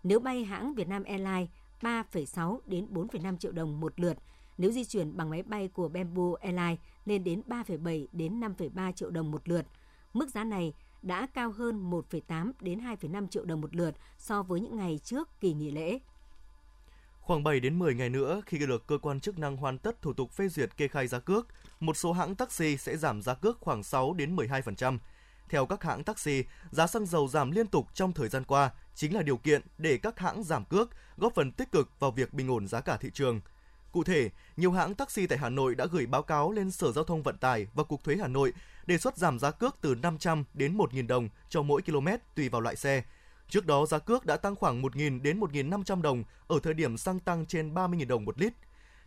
Nếu 0.04 0.20
bay 0.20 0.44
hãng 0.44 0.74
Vietnam 0.74 1.04
Airlines 1.04 1.50
3,6 1.82 2.60
đến 2.66 2.88
4,5 2.94 3.38
triệu 3.38 3.52
đồng 3.52 3.80
một 3.80 4.00
lượt. 4.00 4.18
Nếu 4.58 4.72
di 4.72 4.86
chuyển 4.86 5.18
bằng 5.18 5.30
máy 5.30 5.44
bay 5.44 5.68
của 5.68 5.88
Bamboo 5.88 6.34
Airlines 6.42 6.80
lên 7.06 7.24
đến 7.24 7.42
3,7 7.48 8.06
đến 8.12 8.40
5,3 8.40 8.92
triệu 8.92 9.10
đồng 9.10 9.32
một 9.32 9.50
lượt. 9.50 9.66
Mức 10.14 10.30
giá 10.30 10.44
này 10.44 10.74
đã 11.04 11.28
cao 11.34 11.52
hơn 11.52 11.92
1,8 11.92 12.52
đến 12.62 12.80
2,5 12.80 13.28
triệu 13.28 13.46
đồng 13.46 13.62
một 13.62 13.76
lượt 13.76 13.96
so 14.18 14.44
với 14.44 14.60
những 14.60 14.78
ngày 14.78 15.00
trước 15.04 15.30
kỳ 15.42 15.54
nghỉ 15.54 15.72
lễ. 15.72 16.00
Khoảng 17.20 17.44
7 17.44 17.60
đến 17.60 17.80
10 17.80 17.96
ngày 17.96 18.10
nữa 18.10 18.42
khi 18.46 18.58
được 18.58 18.88
cơ 18.88 18.98
quan 18.98 19.20
chức 19.20 19.40
năng 19.40 19.58
hoàn 19.58 19.78
tất 19.78 20.02
thủ 20.02 20.14
tục 20.14 20.32
phê 20.32 20.48
duyệt 20.48 20.78
kê 20.78 20.88
khai 20.88 21.08
giá 21.08 21.20
cước, 21.20 21.48
một 21.80 21.98
số 21.98 22.14
hãng 22.14 22.36
taxi 22.36 22.78
sẽ 22.78 22.98
giảm 22.98 23.22
giá 23.22 23.34
cước 23.34 23.60
khoảng 23.60 23.84
6 23.84 24.14
đến 24.14 24.36
12%. 24.36 24.98
Theo 25.50 25.66
các 25.66 25.84
hãng 25.84 26.04
taxi, 26.04 26.44
giá 26.72 26.88
xăng 26.88 27.06
dầu 27.06 27.28
giảm 27.28 27.52
liên 27.52 27.68
tục 27.68 27.88
trong 27.94 28.14
thời 28.14 28.30
gian 28.30 28.44
qua 28.44 28.72
chính 28.96 29.16
là 29.16 29.22
điều 29.22 29.38
kiện 29.38 29.62
để 29.78 29.98
các 29.98 30.20
hãng 30.20 30.44
giảm 30.44 30.66
cước, 30.66 30.90
góp 31.18 31.36
phần 31.36 31.52
tích 31.52 31.72
cực 31.72 32.00
vào 32.00 32.12
việc 32.12 32.34
bình 32.34 32.52
ổn 32.52 32.68
giá 32.68 32.82
cả 32.82 32.98
thị 32.98 33.10
trường. 33.14 33.42
Cụ 33.92 34.04
thể, 34.04 34.30
nhiều 34.58 34.72
hãng 34.72 34.96
taxi 34.96 35.28
tại 35.28 35.38
Hà 35.38 35.50
Nội 35.50 35.76
đã 35.76 35.86
gửi 35.86 36.06
báo 36.06 36.22
cáo 36.22 36.52
lên 36.52 36.72
Sở 36.72 36.92
Giao 36.92 37.04
thông 37.04 37.24
Vận 37.24 37.38
tải 37.38 37.68
và 37.74 37.84
Cục 37.84 38.04
Thuế 38.04 38.16
Hà 38.16 38.28
Nội 38.28 38.54
đề 38.86 38.98
xuất 38.98 39.18
giảm 39.18 39.40
giá 39.40 39.52
cước 39.52 39.78
từ 39.82 39.96
500 39.96 40.44
đến 40.54 40.78
1.000 40.78 41.08
đồng 41.08 41.30
cho 41.50 41.62
mỗi 41.62 41.82
km 41.82 42.08
tùy 42.36 42.50
vào 42.50 42.62
loại 42.62 42.76
xe. 42.76 43.04
Trước 43.50 43.66
đó, 43.66 43.86
giá 43.86 44.00
cước 44.00 44.26
đã 44.26 44.38
tăng 44.38 44.56
khoảng 44.56 44.82
1.000 44.82 45.22
đến 45.22 45.40
1.500 45.40 46.02
đồng 46.02 46.24
ở 46.48 46.60
thời 46.64 46.74
điểm 46.74 46.98
xăng 46.98 47.20
tăng 47.20 47.46
trên 47.46 47.74
30.000 47.74 48.08
đồng 48.08 48.26
một 48.26 48.40
lít. 48.40 48.54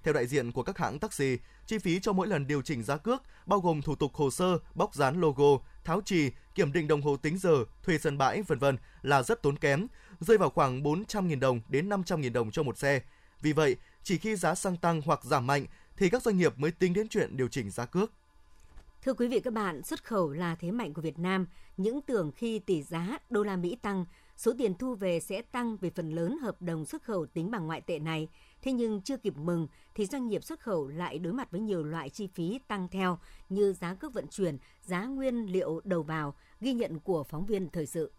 Theo 0.02 0.14
đại 0.14 0.26
diện 0.26 0.52
của 0.52 0.62
các 0.62 0.78
hãng 0.78 0.98
taxi, 0.98 1.38
chi 1.66 1.78
phí 1.78 2.00
cho 2.00 2.12
mỗi 2.12 2.26
lần 2.26 2.46
điều 2.46 2.62
chỉnh 2.62 2.82
giá 2.82 2.96
cước 2.96 3.22
bao 3.46 3.60
gồm 3.60 3.82
thủ 3.82 3.94
tục 3.94 4.14
hồ 4.14 4.30
sơ, 4.30 4.58
bóc 4.74 4.94
dán 4.94 5.20
logo, 5.20 5.58
tháo 5.84 6.00
trì, 6.00 6.30
kiểm 6.54 6.72
định 6.72 6.88
đồng 6.88 7.02
hồ 7.02 7.16
tính 7.16 7.38
giờ, 7.38 7.64
thuê 7.82 7.98
sân 7.98 8.18
bãi, 8.18 8.42
vân 8.42 8.58
vân 8.58 8.76
là 9.02 9.22
rất 9.22 9.42
tốn 9.42 9.58
kém, 9.58 9.86
rơi 10.20 10.38
vào 10.38 10.50
khoảng 10.50 10.82
400.000 10.82 11.40
đồng 11.40 11.60
đến 11.68 11.88
500.000 11.88 12.32
đồng 12.32 12.50
cho 12.50 12.62
một 12.62 12.78
xe. 12.78 13.00
Vì 13.42 13.52
vậy, 13.52 13.76
chỉ 14.02 14.18
khi 14.18 14.36
giá 14.36 14.54
xăng 14.54 14.76
tăng 14.76 15.02
hoặc 15.04 15.24
giảm 15.24 15.46
mạnh 15.46 15.66
thì 15.96 16.10
các 16.10 16.22
doanh 16.22 16.38
nghiệp 16.38 16.58
mới 16.58 16.70
tính 16.70 16.92
đến 16.92 17.08
chuyện 17.08 17.36
điều 17.36 17.48
chỉnh 17.48 17.70
giá 17.70 17.86
cước. 17.86 18.12
Thưa 19.02 19.14
quý 19.14 19.28
vị 19.28 19.40
các 19.40 19.52
bạn, 19.52 19.82
xuất 19.82 20.04
khẩu 20.04 20.30
là 20.30 20.54
thế 20.54 20.70
mạnh 20.70 20.94
của 20.94 21.02
Việt 21.02 21.18
Nam. 21.18 21.46
Những 21.76 22.00
tưởng 22.00 22.32
khi 22.32 22.58
tỷ 22.58 22.82
giá 22.82 23.18
đô 23.30 23.42
la 23.42 23.56
Mỹ 23.56 23.76
tăng, 23.82 24.04
số 24.36 24.52
tiền 24.58 24.74
thu 24.74 24.94
về 24.94 25.20
sẽ 25.20 25.42
tăng 25.42 25.76
vì 25.76 25.90
phần 25.90 26.10
lớn 26.10 26.38
hợp 26.42 26.62
đồng 26.62 26.84
xuất 26.84 27.02
khẩu 27.02 27.26
tính 27.26 27.50
bằng 27.50 27.66
ngoại 27.66 27.80
tệ 27.80 27.98
này. 27.98 28.28
Thế 28.62 28.72
nhưng 28.72 29.02
chưa 29.02 29.16
kịp 29.16 29.36
mừng 29.36 29.66
thì 29.94 30.06
doanh 30.06 30.28
nghiệp 30.28 30.44
xuất 30.44 30.60
khẩu 30.60 30.88
lại 30.88 31.18
đối 31.18 31.32
mặt 31.32 31.50
với 31.50 31.60
nhiều 31.60 31.84
loại 31.84 32.10
chi 32.10 32.28
phí 32.34 32.60
tăng 32.68 32.88
theo 32.88 33.18
như 33.48 33.72
giá 33.72 33.94
cước 33.94 34.14
vận 34.14 34.26
chuyển, 34.26 34.58
giá 34.82 35.04
nguyên 35.04 35.52
liệu 35.52 35.80
đầu 35.84 36.02
vào, 36.02 36.34
ghi 36.60 36.72
nhận 36.72 37.00
của 37.00 37.24
phóng 37.24 37.46
viên 37.46 37.70
thời 37.70 37.86
sự. 37.86 38.12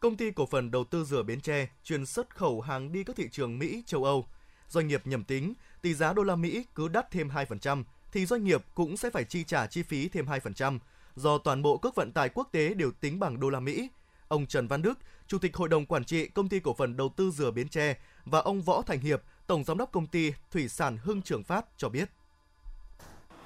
Công 0.00 0.16
ty 0.16 0.30
cổ 0.30 0.46
phần 0.46 0.70
đầu 0.70 0.84
tư 0.84 1.04
rửa 1.04 1.22
Bến 1.22 1.40
Tre 1.40 1.68
chuyên 1.84 2.06
xuất 2.06 2.36
khẩu 2.36 2.60
hàng 2.60 2.92
đi 2.92 3.04
các 3.04 3.16
thị 3.16 3.28
trường 3.32 3.58
Mỹ, 3.58 3.82
châu 3.86 4.04
Âu. 4.04 4.26
Doanh 4.68 4.88
nghiệp 4.88 5.06
nhầm 5.06 5.24
tính, 5.24 5.54
tỷ 5.82 5.94
giá 5.94 6.12
đô 6.12 6.22
la 6.22 6.36
Mỹ 6.36 6.64
cứ 6.74 6.88
đắt 6.88 7.10
thêm 7.10 7.28
2%, 7.28 7.84
thì 8.14 8.26
doanh 8.26 8.44
nghiệp 8.44 8.64
cũng 8.74 8.96
sẽ 8.96 9.10
phải 9.10 9.24
chi 9.24 9.44
trả 9.44 9.66
chi 9.66 9.82
phí 9.82 10.08
thêm 10.08 10.26
2%, 10.26 10.78
do 11.16 11.38
toàn 11.38 11.62
bộ 11.62 11.76
cước 11.76 11.94
vận 11.94 12.12
tải 12.12 12.28
quốc 12.28 12.48
tế 12.52 12.74
đều 12.74 12.90
tính 13.00 13.20
bằng 13.20 13.40
đô 13.40 13.50
la 13.50 13.60
Mỹ. 13.60 13.88
Ông 14.28 14.46
Trần 14.46 14.68
Văn 14.68 14.82
Đức, 14.82 14.98
Chủ 15.26 15.38
tịch 15.38 15.56
Hội 15.56 15.68
đồng 15.68 15.86
Quản 15.86 16.04
trị 16.04 16.28
Công 16.28 16.48
ty 16.48 16.60
Cổ 16.60 16.74
phần 16.74 16.96
Đầu 16.96 17.08
tư 17.16 17.30
Dừa 17.30 17.50
Bến 17.50 17.68
Tre 17.68 17.96
và 18.24 18.40
ông 18.40 18.62
Võ 18.62 18.82
Thành 18.82 19.00
Hiệp, 19.00 19.22
Tổng 19.46 19.64
Giám 19.64 19.78
đốc 19.78 19.92
Công 19.92 20.06
ty 20.06 20.32
Thủy 20.50 20.68
sản 20.68 20.98
Hưng 21.02 21.22
Trường 21.22 21.42
Phát 21.42 21.66
cho 21.76 21.88
biết. 21.88 22.08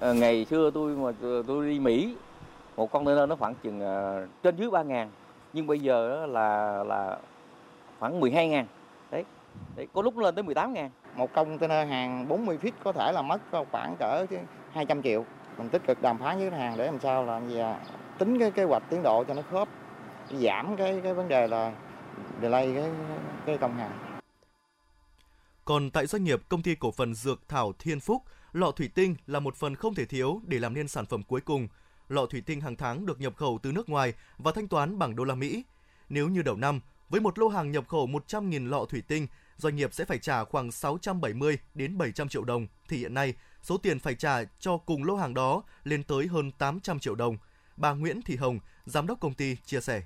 À, 0.00 0.12
ngày 0.12 0.46
xưa 0.50 0.70
tôi 0.74 0.96
mà 0.96 1.12
tôi 1.46 1.70
đi 1.70 1.80
Mỹ, 1.80 2.16
một 2.76 2.92
container 2.92 3.28
nó 3.28 3.36
khoảng 3.36 3.54
chừng 3.62 3.80
uh, 3.80 4.28
trên 4.42 4.56
dưới 4.56 4.70
3 4.70 4.82
ngàn, 4.82 5.10
nhưng 5.52 5.66
bây 5.66 5.80
giờ 5.80 6.26
là 6.26 6.84
là 6.84 7.18
khoảng 7.98 8.20
12 8.20 8.48
ngàn. 8.48 8.66
Đấy. 9.10 9.24
Đấy, 9.76 9.86
có 9.92 10.02
lúc 10.02 10.16
lên 10.18 10.34
tới 10.34 10.42
18 10.42 10.72
ngàn 10.72 10.90
một 11.18 11.32
container 11.32 11.88
hàng 11.88 12.28
40 12.28 12.58
feet 12.62 12.72
có 12.84 12.92
thể 12.92 13.12
là 13.12 13.22
mất 13.22 13.40
khoảng 13.72 13.96
cỡ 13.96 14.26
200 14.72 15.02
triệu. 15.02 15.24
Mình 15.58 15.68
tích 15.68 15.82
cực 15.86 16.02
đàm 16.02 16.18
phán 16.18 16.38
với 16.38 16.50
khách 16.50 16.56
hàng 16.56 16.78
để 16.78 16.86
làm 16.86 17.00
sao 17.00 17.24
là 17.24 17.40
gì 17.48 17.58
à, 17.58 17.80
tính 18.18 18.38
cái 18.38 18.50
kế 18.50 18.64
hoạch 18.64 18.82
tiến 18.90 19.02
độ 19.02 19.24
cho 19.24 19.34
nó 19.34 19.42
khớp, 19.50 19.68
giảm 20.32 20.76
cái 20.76 21.00
cái 21.02 21.14
vấn 21.14 21.28
đề 21.28 21.46
là 21.46 21.72
delay 22.42 22.72
cái 22.74 22.90
cái 23.46 23.58
công 23.58 23.76
hàng. 23.76 24.20
Còn 25.64 25.90
tại 25.90 26.06
doanh 26.06 26.24
nghiệp 26.24 26.40
công 26.48 26.62
ty 26.62 26.74
cổ 26.74 26.90
phần 26.90 27.14
Dược 27.14 27.48
Thảo 27.48 27.72
Thiên 27.78 28.00
Phúc, 28.00 28.22
lọ 28.52 28.70
thủy 28.70 28.90
tinh 28.94 29.14
là 29.26 29.40
một 29.40 29.56
phần 29.56 29.74
không 29.74 29.94
thể 29.94 30.04
thiếu 30.04 30.40
để 30.46 30.58
làm 30.58 30.74
nên 30.74 30.88
sản 30.88 31.06
phẩm 31.06 31.22
cuối 31.22 31.40
cùng. 31.40 31.68
Lọ 32.08 32.26
thủy 32.26 32.42
tinh 32.46 32.60
hàng 32.60 32.76
tháng 32.76 33.06
được 33.06 33.20
nhập 33.20 33.36
khẩu 33.36 33.58
từ 33.62 33.72
nước 33.72 33.88
ngoài 33.88 34.14
và 34.38 34.52
thanh 34.52 34.68
toán 34.68 34.98
bằng 34.98 35.16
đô 35.16 35.24
la 35.24 35.34
Mỹ. 35.34 35.64
Nếu 36.08 36.28
như 36.28 36.42
đầu 36.42 36.56
năm, 36.56 36.80
với 37.08 37.20
một 37.20 37.38
lô 37.38 37.48
hàng 37.48 37.70
nhập 37.70 37.88
khẩu 37.88 38.06
100.000 38.06 38.68
lọ 38.68 38.84
thủy 38.84 39.02
tinh, 39.08 39.26
doanh 39.58 39.76
nghiệp 39.76 39.94
sẽ 39.94 40.04
phải 40.04 40.18
trả 40.18 40.44
khoảng 40.44 40.72
670 40.72 41.58
đến 41.74 41.98
700 41.98 42.28
triệu 42.28 42.44
đồng, 42.44 42.66
thì 42.88 42.96
hiện 42.96 43.14
nay 43.14 43.34
số 43.62 43.76
tiền 43.76 43.98
phải 43.98 44.14
trả 44.14 44.44
cho 44.60 44.76
cùng 44.76 45.04
lô 45.04 45.16
hàng 45.16 45.34
đó 45.34 45.62
lên 45.84 46.02
tới 46.02 46.26
hơn 46.26 46.52
800 46.52 46.98
triệu 46.98 47.14
đồng. 47.14 47.38
Bà 47.76 47.92
Nguyễn 47.92 48.22
Thị 48.22 48.36
Hồng, 48.36 48.58
giám 48.86 49.06
đốc 49.06 49.20
công 49.20 49.34
ty 49.34 49.56
chia 49.64 49.80
sẻ. 49.80 50.02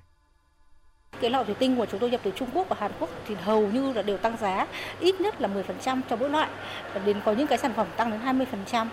Cái 1.21 1.29
lọ 1.29 1.43
thủy 1.43 1.55
tinh 1.59 1.77
của 1.77 1.85
chúng 1.85 1.99
tôi 1.99 2.09
nhập 2.09 2.21
từ 2.23 2.31
Trung 2.35 2.49
Quốc 2.53 2.67
và 2.69 2.75
Hàn 2.79 2.91
Quốc 2.99 3.09
thì 3.27 3.35
hầu 3.35 3.71
như 3.71 3.93
là 3.93 4.01
đều 4.01 4.17
tăng 4.17 4.37
giá, 4.37 4.67
ít 4.99 5.21
nhất 5.21 5.41
là 5.41 5.47
10% 5.47 6.01
cho 6.09 6.15
mỗi 6.15 6.29
loại, 6.29 6.49
đến 7.05 7.21
có 7.25 7.33
những 7.33 7.47
cái 7.47 7.57
sản 7.57 7.73
phẩm 7.75 7.87
tăng 7.97 8.11
đến 8.11 8.21
20%. 8.21 8.87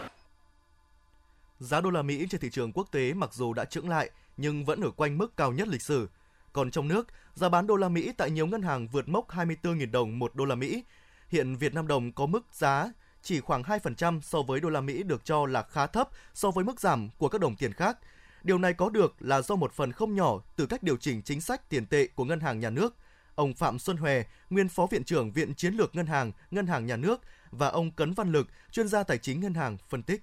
Giá 1.59 1.81
đô 1.81 1.91
la 1.91 2.03
Mỹ 2.03 2.27
trên 2.31 2.41
thị 2.41 2.51
trường 2.51 2.73
quốc 2.73 2.89
tế 2.91 3.13
mặc 3.13 3.35
dù 3.35 3.53
đã 3.53 3.65
chững 3.65 3.89
lại 3.89 4.11
nhưng 4.37 4.65
vẫn 4.65 4.81
ở 4.81 4.91
quanh 4.91 5.19
mức 5.19 5.37
cao 5.37 5.53
nhất 5.53 5.69
lịch 5.69 5.83
sử. 5.83 6.09
Còn 6.53 6.71
trong 6.71 6.89
nước, 6.89 7.07
giá 7.35 7.49
bán 7.49 7.67
đô 7.67 7.77
la 7.77 7.89
Mỹ 7.89 8.13
tại 8.17 8.31
nhiều 8.31 8.47
ngân 8.47 8.63
hàng 8.63 8.89
vượt 8.89 9.09
mốc 9.09 9.29
24.000 9.29 9.91
đồng 9.91 10.19
một 10.19 10.35
đô 10.35 10.45
la 10.45 10.55
Mỹ. 10.55 10.85
Hiện 11.29 11.57
Việt 11.57 11.75
Nam 11.75 11.87
đồng 11.87 12.13
có 12.13 12.27
mức 12.27 12.47
giá 12.53 12.93
chỉ 13.23 13.41
khoảng 13.41 13.63
2% 13.63 14.21
so 14.21 14.43
với 14.43 14.61
đô 14.61 14.69
la 14.69 14.81
Mỹ 14.81 15.03
được 15.03 15.25
cho 15.25 15.47
là 15.47 15.63
khá 15.63 15.87
thấp 15.87 16.09
so 16.35 16.51
với 16.51 16.65
mức 16.65 16.81
giảm 16.81 17.09
của 17.19 17.29
các 17.29 17.41
đồng 17.41 17.57
tiền 17.57 17.73
khác. 17.73 17.99
Điều 18.43 18.59
này 18.59 18.73
có 18.73 18.89
được 18.89 19.15
là 19.21 19.43
do 19.43 19.57
một 19.57 19.73
phần 19.73 19.93
không 19.93 20.15
nhỏ 20.15 20.41
từ 20.57 20.67
cách 20.67 20.83
điều 20.83 20.97
chỉnh 20.97 21.23
chính 21.23 21.41
sách 21.41 21.69
tiền 21.69 21.87
tệ 21.87 22.07
của 22.07 22.25
ngân 22.25 22.41
hàng 22.41 22.61
nhà 22.61 22.71
nước. 22.71 22.95
Ông 23.35 23.55
Phạm 23.55 23.79
Xuân 23.79 23.97
Hòe, 23.97 24.23
nguyên 24.51 24.69
phó 24.69 24.87
viện 24.87 25.05
trưởng 25.05 25.33
Viện 25.33 25.55
Chiến 25.55 25.75
lược 25.75 25.95
Ngân 25.95 26.07
hàng, 26.07 26.33
Ngân 26.51 26.67
hàng 26.67 26.87
Nhà 26.87 26.97
nước 26.97 27.21
và 27.51 27.69
ông 27.69 27.91
Cấn 27.91 28.13
Văn 28.13 28.33
Lực, 28.33 28.47
chuyên 28.73 28.89
gia 28.89 29.03
tài 29.03 29.19
chính 29.19 29.41
ngân 29.41 29.55
hàng 29.55 29.77
phân 29.89 30.03
tích. 30.03 30.23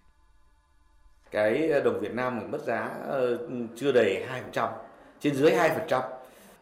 Cái 1.32 1.70
đồng 1.86 2.00
Việt 2.00 2.14
Nam 2.14 2.52
mất 2.52 2.62
giá 2.66 2.90
ờ, 3.08 3.48
chưa 3.76 3.92
đầy 3.92 4.26
2%, 4.54 4.72
trên 5.20 5.36
dưới 5.36 5.52
2% 5.52 6.02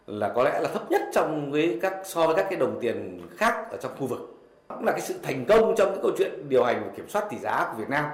là 0.08 0.30
có 0.30 0.44
lẽ 0.44 0.60
là 0.60 0.70
thấp 0.74 0.92
nhất 0.92 1.02
trong 1.14 1.52
với 1.52 1.80
các, 1.82 1.94
so 2.04 2.28
với 2.28 2.36
các 2.36 2.46
cái 2.50 2.60
đồng 2.60 2.78
tiền 2.82 3.22
khác 3.38 3.72
ở 3.72 3.78
trong 3.82 3.92
khu 4.00 4.08
vực. 4.08 4.36
Cũng 4.68 4.86
là 4.86 4.92
cái 4.92 5.02
sự 5.02 5.16
thành 5.24 5.46
công 5.46 5.76
trong 5.78 5.90
cái 5.90 6.00
câu 6.02 6.12
chuyện 6.18 6.50
điều 6.50 6.64
hành 6.64 6.82
và 6.86 6.92
kiểm 6.96 7.10
soát 7.10 7.26
tỷ 7.30 7.38
giá 7.38 7.68
của 7.72 7.78
Việt 7.78 7.90
Nam. 7.90 8.06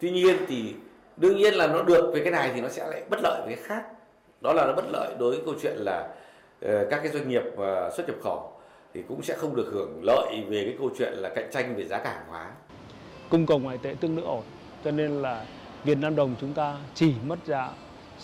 Tuy 0.00 0.10
nhiên 0.10 0.36
thì 0.48 0.74
đương 1.16 1.36
nhiên 1.36 1.54
là 1.54 1.66
nó 1.66 1.82
được 1.82 2.10
về 2.14 2.20
cái 2.24 2.32
này 2.32 2.50
thì 2.54 2.60
nó 2.60 2.68
sẽ 2.68 2.88
lại 2.90 3.02
bất 3.10 3.18
lợi 3.22 3.40
với 3.44 3.54
cái 3.54 3.64
khác 3.64 3.82
đó 4.40 4.52
là 4.52 4.66
nó 4.66 4.72
bất 4.72 4.84
lợi 4.92 5.14
đối 5.18 5.30
với 5.30 5.40
câu 5.44 5.54
chuyện 5.62 5.76
là 5.76 6.08
ờ, 6.60 6.86
các 6.90 7.00
cái 7.02 7.12
doanh 7.12 7.28
nghiệp 7.28 7.42
ờ, 7.56 7.90
xuất 7.96 8.06
nhập 8.06 8.16
khẩu 8.22 8.52
thì 8.94 9.02
cũng 9.08 9.22
sẽ 9.22 9.34
không 9.36 9.56
được 9.56 9.70
hưởng 9.72 10.00
lợi 10.02 10.44
về 10.48 10.64
cái 10.64 10.74
câu 10.78 10.90
chuyện 10.98 11.12
là 11.12 11.28
cạnh 11.28 11.48
tranh 11.52 11.76
về 11.76 11.84
giá 11.84 11.98
cả 11.98 12.10
hàng 12.10 12.26
hóa 12.28 12.50
cung 13.30 13.46
cầu 13.46 13.58
ngoại 13.58 13.78
tệ 13.78 13.94
tương 14.00 14.16
đối 14.16 14.24
ổn, 14.24 14.42
cho 14.84 14.90
nên 14.90 15.22
là 15.22 15.44
Việt 15.84 15.98
Nam 15.98 16.16
đồng 16.16 16.34
chúng 16.40 16.52
ta 16.52 16.76
chỉ 16.94 17.14
mất 17.26 17.38
giá 17.46 17.70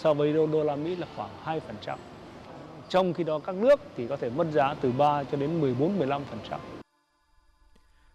so 0.03 0.15
với 0.15 0.33
đô, 0.33 0.47
đô 0.47 0.65
la 0.65 0.77
Mỹ 0.77 0.97
là 0.97 1.07
khoảng 1.17 1.61
2%. 1.85 1.97
Trong 2.89 3.15
khi 3.15 3.25
đó 3.25 3.39
các 3.39 3.55
nước 3.55 3.81
thì 3.97 4.07
có 4.09 4.17
thể 4.17 4.31
mất 4.31 4.47
giá 4.53 4.75
từ 4.75 4.93
3 4.93 5.25
cho 5.25 5.37
đến 5.39 5.61
14 5.61 5.99
15%. 5.99 6.23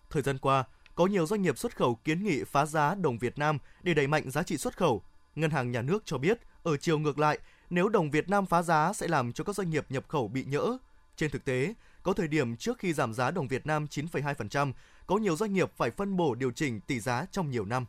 Thời 0.10 0.22
gian 0.22 0.38
qua, 0.38 0.64
có 0.96 1.06
nhiều 1.06 1.26
doanh 1.26 1.42
nghiệp 1.42 1.58
xuất 1.58 1.78
khẩu 1.78 1.96
kiến 1.96 2.24
nghị 2.24 2.44
phá 2.44 2.66
giá 2.66 2.96
đồng 2.96 3.18
Việt 3.18 3.38
Nam 3.38 3.58
để 3.84 3.94
đẩy 3.94 4.08
mạnh 4.08 4.32
giá 4.32 4.44
trị 4.44 4.58
xuất 4.58 4.78
khẩu. 4.78 5.02
Ngân 5.36 5.52
hàng 5.52 5.72
Nhà 5.72 5.82
nước 5.82 6.06
cho 6.06 6.18
biết, 6.18 6.40
ở 6.64 6.78
chiều 6.78 7.00
ngược 7.00 7.20
lại, 7.20 7.40
nếu 7.70 7.90
đồng 7.90 8.12
Việt 8.12 8.30
Nam 8.30 8.46
phá 8.46 8.62
giá 8.62 8.94
sẽ 8.94 9.08
làm 9.08 9.34
cho 9.34 9.44
các 9.44 9.56
doanh 9.56 9.70
nghiệp 9.70 9.86
nhập 9.90 10.04
khẩu 10.08 10.28
bị 10.28 10.44
nhỡ. 10.44 10.78
Trên 11.16 11.32
thực 11.32 11.46
tế, 11.46 11.74
có 12.04 12.14
thời 12.14 12.28
điểm 12.28 12.56
trước 12.56 12.80
khi 12.80 12.94
giảm 12.94 13.14
giá 13.14 13.32
đồng 13.32 13.48
Việt 13.48 13.66
Nam 13.66 13.88
9,2%, 13.92 14.72
có 15.08 15.18
nhiều 15.18 15.36
doanh 15.36 15.54
nghiệp 15.54 15.72
phải 15.76 15.92
phân 15.92 16.18
bổ 16.18 16.36
điều 16.36 16.52
chỉnh 16.52 16.82
tỷ 16.82 17.00
giá 17.00 17.26
trong 17.32 17.52
nhiều 17.52 17.66
năm. 17.66 17.86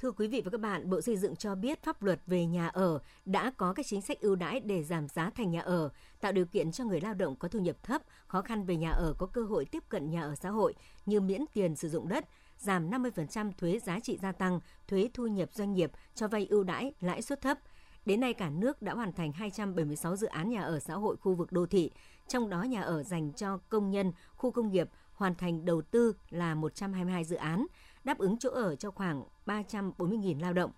Thưa 0.00 0.12
quý 0.12 0.28
vị 0.28 0.42
và 0.44 0.50
các 0.50 0.60
bạn, 0.60 0.90
Bộ 0.90 1.00
Xây 1.00 1.16
dựng 1.16 1.36
cho 1.36 1.54
biết 1.54 1.82
pháp 1.82 2.02
luật 2.02 2.20
về 2.26 2.46
nhà 2.46 2.68
ở 2.68 2.98
đã 3.24 3.52
có 3.56 3.72
các 3.72 3.86
chính 3.86 4.02
sách 4.02 4.20
ưu 4.20 4.36
đãi 4.36 4.60
để 4.60 4.82
giảm 4.82 5.08
giá 5.08 5.30
thành 5.30 5.50
nhà 5.50 5.60
ở, 5.60 5.90
tạo 6.20 6.32
điều 6.32 6.46
kiện 6.46 6.72
cho 6.72 6.84
người 6.84 7.00
lao 7.00 7.14
động 7.14 7.36
có 7.36 7.48
thu 7.48 7.58
nhập 7.58 7.76
thấp, 7.82 8.02
khó 8.26 8.42
khăn 8.42 8.64
về 8.64 8.76
nhà 8.76 8.90
ở 8.90 9.14
có 9.18 9.26
cơ 9.26 9.42
hội 9.42 9.64
tiếp 9.64 9.84
cận 9.88 10.10
nhà 10.10 10.22
ở 10.22 10.34
xã 10.34 10.50
hội 10.50 10.74
như 11.06 11.20
miễn 11.20 11.44
tiền 11.54 11.76
sử 11.76 11.88
dụng 11.88 12.08
đất, 12.08 12.28
giảm 12.58 12.90
50% 12.90 13.52
thuế 13.58 13.78
giá 13.78 14.00
trị 14.00 14.18
gia 14.22 14.32
tăng, 14.32 14.60
thuế 14.88 15.08
thu 15.14 15.26
nhập 15.26 15.48
doanh 15.52 15.72
nghiệp, 15.72 15.90
cho 16.14 16.28
vay 16.28 16.46
ưu 16.50 16.64
đãi, 16.64 16.92
lãi 17.00 17.22
suất 17.22 17.40
thấp. 17.40 17.58
Đến 18.06 18.20
nay 18.20 18.34
cả 18.34 18.50
nước 18.50 18.82
đã 18.82 18.94
hoàn 18.94 19.12
thành 19.12 19.32
276 19.32 20.16
dự 20.16 20.26
án 20.26 20.50
nhà 20.50 20.62
ở 20.62 20.80
xã 20.80 20.94
hội 20.94 21.16
khu 21.16 21.34
vực 21.34 21.52
đô 21.52 21.66
thị, 21.66 21.90
trong 22.28 22.50
đó 22.50 22.62
nhà 22.62 22.80
ở 22.80 23.02
dành 23.02 23.32
cho 23.32 23.58
công 23.68 23.90
nhân, 23.90 24.12
khu 24.36 24.50
công 24.50 24.72
nghiệp 24.72 24.88
hoàn 25.12 25.34
thành 25.34 25.64
đầu 25.64 25.82
tư 25.82 26.12
là 26.30 26.54
122 26.54 27.24
dự 27.24 27.36
án, 27.36 27.66
đáp 28.04 28.18
ứng 28.18 28.38
chỗ 28.38 28.50
ở 28.50 28.76
cho 28.76 28.90
khoảng 28.90 29.24
340.000 29.46 30.40
lao 30.40 30.52
động. 30.52 30.70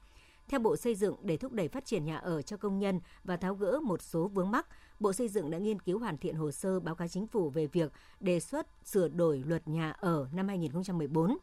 Theo 0.48 0.60
Bộ 0.60 0.76
Xây 0.76 0.94
dựng, 0.94 1.16
để 1.22 1.36
thúc 1.36 1.52
đẩy 1.52 1.68
phát 1.68 1.84
triển 1.84 2.04
nhà 2.04 2.16
ở 2.16 2.42
cho 2.42 2.56
công 2.56 2.78
nhân 2.78 3.00
và 3.24 3.36
tháo 3.36 3.54
gỡ 3.54 3.80
một 3.80 4.02
số 4.02 4.28
vướng 4.28 4.50
mắc, 4.50 4.66
Bộ 5.00 5.12
Xây 5.12 5.28
dựng 5.28 5.50
đã 5.50 5.58
nghiên 5.58 5.80
cứu 5.80 5.98
hoàn 5.98 6.18
thiện 6.18 6.34
hồ 6.34 6.50
sơ 6.50 6.80
báo 6.80 6.94
cáo 6.94 7.08
chính 7.08 7.26
phủ 7.26 7.50
về 7.50 7.66
việc 7.66 7.92
đề 8.20 8.40
xuất 8.40 8.66
sửa 8.84 9.08
đổi 9.08 9.42
luật 9.46 9.68
nhà 9.68 9.90
ở 9.90 10.28
năm 10.32 10.48
2014. 10.48 11.38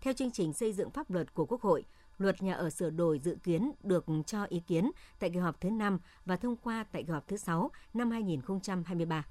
Theo 0.00 0.14
chương 0.14 0.30
trình 0.30 0.52
xây 0.52 0.72
dựng 0.72 0.90
pháp 0.90 1.10
luật 1.10 1.34
của 1.34 1.46
Quốc 1.46 1.62
hội, 1.62 1.84
luật 2.18 2.42
nhà 2.42 2.54
ở 2.54 2.70
sửa 2.70 2.90
đổi 2.90 3.18
dự 3.18 3.36
kiến 3.42 3.72
được 3.82 4.04
cho 4.26 4.44
ý 4.44 4.60
kiến 4.60 4.90
tại 5.18 5.30
kỳ 5.30 5.38
họp 5.38 5.60
thứ 5.60 5.70
5 5.70 5.98
và 6.26 6.36
thông 6.36 6.56
qua 6.56 6.84
tại 6.92 7.02
kỳ 7.02 7.12
họp 7.12 7.28
thứ 7.28 7.36
6 7.36 7.70
năm 7.94 8.10
2023. 8.10 9.24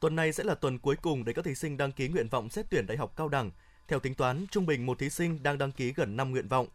Tuần 0.00 0.16
này 0.16 0.32
sẽ 0.32 0.44
là 0.44 0.54
tuần 0.54 0.78
cuối 0.78 0.96
cùng 1.02 1.24
để 1.24 1.32
các 1.32 1.44
thí 1.44 1.54
sinh 1.54 1.76
đăng 1.76 1.92
ký 1.92 2.08
nguyện 2.08 2.28
vọng 2.28 2.48
xét 2.48 2.66
tuyển 2.70 2.86
đại 2.86 2.96
học 2.96 3.12
cao 3.16 3.28
đẳng. 3.28 3.50
Theo 3.88 4.00
tính 4.00 4.14
toán, 4.14 4.46
trung 4.50 4.66
bình 4.66 4.86
một 4.86 4.98
thí 4.98 5.10
sinh 5.10 5.42
đang 5.42 5.58
đăng 5.58 5.72
ký 5.72 5.92
gần 5.92 6.16
5 6.16 6.30
nguyện 6.30 6.48
vọng. 6.48 6.66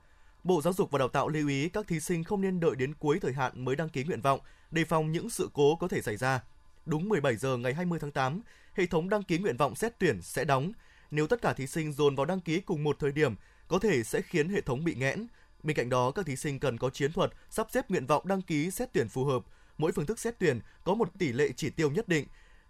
Bộ 0.43 0.61
Giáo 0.61 0.73
dục 0.73 0.91
và 0.91 0.99
Đào 0.99 1.07
tạo 1.07 1.27
lưu 1.27 1.47
ý 1.47 1.69
các 1.69 1.87
thí 1.87 1.99
sinh 1.99 2.23
không 2.23 2.41
nên 2.41 2.59
đợi 2.59 2.75
đến 2.75 2.93
cuối 2.93 3.19
thời 3.21 3.33
hạn 3.33 3.65
mới 3.65 3.75
đăng 3.75 3.89
ký 3.89 4.03
nguyện 4.03 4.21
vọng, 4.21 4.39
đề 4.71 4.85
phòng 4.85 5.11
những 5.11 5.29
sự 5.29 5.49
cố 5.53 5.75
có 5.75 5.87
thể 5.87 6.01
xảy 6.01 6.17
ra. 6.17 6.43
Đúng 6.85 7.09
17 7.09 7.35
giờ 7.35 7.57
ngày 7.57 7.73
20 7.73 7.99
tháng 7.99 8.11
8, 8.11 8.41
hệ 8.73 8.85
thống 8.85 9.09
đăng 9.09 9.23
ký 9.23 9.37
nguyện 9.37 9.57
vọng 9.57 9.75
xét 9.75 9.99
tuyển 9.99 10.21
sẽ 10.21 10.45
đóng. 10.45 10.71
Nếu 11.11 11.27
tất 11.27 11.41
cả 11.41 11.53
thí 11.53 11.67
sinh 11.67 11.93
dồn 11.93 12.15
vào 12.15 12.25
đăng 12.25 12.41
ký 12.41 12.59
cùng 12.59 12.83
một 12.83 12.99
thời 12.99 13.11
điểm, 13.11 13.35
có 13.67 13.79
thể 13.79 14.03
sẽ 14.03 14.21
khiến 14.21 14.49
hệ 14.49 14.61
thống 14.61 14.83
bị 14.83 14.95
nghẽn. 14.95 15.27
Bên 15.63 15.77
cạnh 15.77 15.89
đó, 15.89 16.11
các 16.11 16.25
thí 16.25 16.35
sinh 16.35 16.59
cần 16.59 16.77
có 16.77 16.89
chiến 16.89 17.11
thuật 17.11 17.33
sắp 17.49 17.67
xếp 17.71 17.89
nguyện 17.89 18.05
vọng 18.05 18.27
đăng 18.27 18.41
ký 18.41 18.71
xét 18.71 18.93
tuyển 18.93 19.07
phù 19.07 19.25
hợp. 19.25 19.43
Mỗi 19.77 19.91
phương 19.91 20.05
thức 20.05 20.19
xét 20.19 20.39
tuyển 20.39 20.59
có 20.83 20.95
một 20.95 21.09
tỷ 21.19 21.33
lệ 21.33 21.49
chỉ 21.55 21.69
tiêu 21.69 21.91
nhất 21.91 22.07
định, 22.07 22.27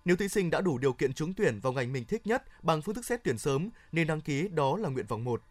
nếu 0.08 0.16
thí 0.16 0.28
sinh 0.28 0.50
đã 0.50 0.62
đủ 0.62 0.78
điều 0.78 0.94
kiện 0.94 1.14
trúng 1.14 1.34
tuyển 1.34 1.60
vào 1.60 1.74
ngành 1.74 1.94
mình 1.94 2.06
thích 2.06 2.28
nhất 2.28 2.44
bằng 2.64 2.82
phương 2.82 2.96
thức 2.96 3.06
xét 3.06 3.24
tuyển 3.24 3.38
sớm 3.38 3.70
nên 3.92 4.08
đăng 4.08 4.22
ký 4.22 4.48
đó 4.48 4.78
là 4.78 4.90
nguyện 4.90 5.06
vọng 5.08 5.24
1. 5.24 5.42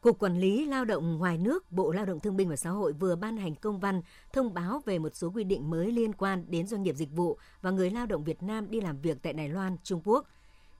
Cục 0.00 0.18
Quản 0.18 0.38
lý 0.38 0.64
Lao 0.64 0.84
động 0.84 1.18
ngoài 1.18 1.38
nước, 1.38 1.72
Bộ 1.72 1.92
Lao 1.92 2.04
động 2.04 2.20
Thương 2.20 2.36
binh 2.36 2.48
và 2.48 2.56
Xã 2.56 2.70
hội 2.70 2.92
vừa 2.92 3.16
ban 3.16 3.36
hành 3.36 3.54
công 3.54 3.80
văn 3.80 4.02
thông 4.32 4.54
báo 4.54 4.82
về 4.86 4.98
một 4.98 5.14
số 5.14 5.30
quy 5.34 5.44
định 5.44 5.70
mới 5.70 5.92
liên 5.92 6.12
quan 6.12 6.44
đến 6.48 6.66
doanh 6.66 6.82
nghiệp 6.82 6.96
dịch 6.96 7.10
vụ 7.12 7.38
và 7.62 7.70
người 7.70 7.90
lao 7.90 8.06
động 8.06 8.24
Việt 8.24 8.42
Nam 8.42 8.70
đi 8.70 8.80
làm 8.80 9.00
việc 9.00 9.18
tại 9.22 9.32
Đài 9.32 9.48
Loan, 9.48 9.76
Trung 9.82 10.00
Quốc. 10.04 10.26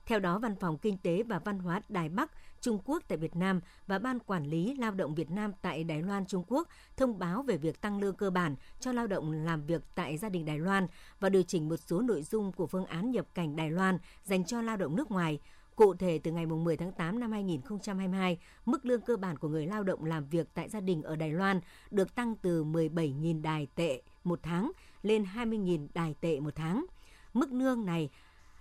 Theo 0.06 0.20
đó, 0.20 0.38
Văn 0.38 0.56
phòng 0.56 0.78
Kinh 0.78 0.98
tế 0.98 1.22
và 1.22 1.38
Văn 1.38 1.58
hóa 1.58 1.80
Đài 1.88 2.08
Bắc, 2.08 2.30
Trung 2.60 2.78
Quốc 2.84 3.02
tại 3.08 3.18
Việt 3.18 3.36
Nam 3.36 3.60
và 3.86 3.98
Ban 3.98 4.18
Quản 4.18 4.46
lý 4.46 4.74
Lao 4.78 4.90
động 4.90 5.14
Việt 5.14 5.30
Nam 5.30 5.52
tại 5.62 5.84
Đài 5.84 6.02
Loan, 6.02 6.26
Trung 6.26 6.44
Quốc 6.48 6.68
thông 6.96 7.18
báo 7.18 7.42
về 7.42 7.56
việc 7.56 7.80
tăng 7.80 8.00
lương 8.00 8.16
cơ 8.16 8.30
bản 8.30 8.56
cho 8.80 8.92
lao 8.92 9.06
động 9.06 9.32
làm 9.32 9.66
việc 9.66 9.82
tại 9.94 10.18
gia 10.18 10.28
đình 10.28 10.44
Đài 10.44 10.58
Loan 10.58 10.86
và 11.20 11.28
điều 11.28 11.42
chỉnh 11.42 11.68
một 11.68 11.76
số 11.76 12.00
nội 12.00 12.22
dung 12.22 12.52
của 12.52 12.66
phương 12.66 12.86
án 12.86 13.10
nhập 13.10 13.26
cảnh 13.34 13.56
Đài 13.56 13.70
Loan 13.70 13.98
dành 14.24 14.44
cho 14.44 14.62
lao 14.62 14.76
động 14.76 14.96
nước 14.96 15.10
ngoài. 15.10 15.38
Cụ 15.76 15.94
thể, 15.94 16.20
từ 16.22 16.30
ngày 16.30 16.46
10 16.46 16.76
tháng 16.76 16.92
8 16.92 17.20
năm 17.20 17.32
2022, 17.32 18.38
mức 18.66 18.86
lương 18.86 19.00
cơ 19.00 19.16
bản 19.16 19.38
của 19.38 19.48
người 19.48 19.66
lao 19.66 19.82
động 19.82 20.04
làm 20.04 20.28
việc 20.28 20.48
tại 20.54 20.68
gia 20.68 20.80
đình 20.80 21.02
ở 21.02 21.16
Đài 21.16 21.30
Loan 21.30 21.60
được 21.90 22.14
tăng 22.14 22.34
từ 22.36 22.64
17.000 22.64 23.42
đài 23.42 23.66
tệ 23.74 24.02
một 24.24 24.40
tháng 24.42 24.72
lên 25.02 25.24
20.000 25.34 25.88
đài 25.94 26.14
tệ 26.20 26.40
một 26.40 26.54
tháng. 26.54 26.86
Mức 27.34 27.52
lương 27.52 27.84
này 27.84 28.10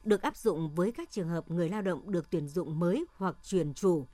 được 0.04 0.22
áp 0.22 0.38
dụng 0.38 0.76
với 0.76 0.92
các 0.92 1.12
trường 1.12 1.30
hợp 1.30 1.52
người 1.52 1.70
lao 1.70 1.82
động 1.82 2.12
được 2.12 2.30
tuyển 2.30 2.48
dụng 2.48 2.80
mới 2.80 3.06
hoặc 3.18 3.36
chuyển 3.44 3.74
chủ. 3.74 4.06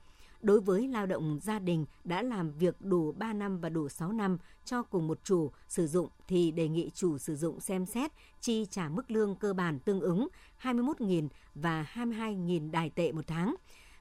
Đối 0.42 0.60
với 0.60 0.88
lao 0.88 1.06
động 1.06 1.38
gia 1.42 1.58
đình 1.58 1.86
đã 2.04 2.22
làm 2.22 2.52
việc 2.52 2.80
đủ 2.80 3.12
3 3.12 3.32
năm 3.32 3.60
và 3.60 3.68
đủ 3.68 3.88
6 3.88 4.12
năm 4.12 4.38
cho 4.64 4.82
cùng 4.82 5.06
một 5.06 5.18
chủ 5.24 5.50
sử 5.68 5.86
dụng 5.86 6.08
thì 6.28 6.50
đề 6.50 6.68
nghị 6.68 6.90
chủ 6.94 7.18
sử 7.18 7.36
dụng 7.36 7.60
xem 7.60 7.86
xét 7.86 8.12
chi 8.40 8.66
trả 8.70 8.88
mức 8.88 9.10
lương 9.10 9.34
cơ 9.34 9.52
bản 9.52 9.78
tương 9.78 10.00
ứng 10.00 10.28
21.000 10.62 11.28
và 11.54 11.86
22.000 11.94 12.70
đài 12.70 12.90
tệ 12.90 13.12
một 13.12 13.26
tháng 13.26 13.54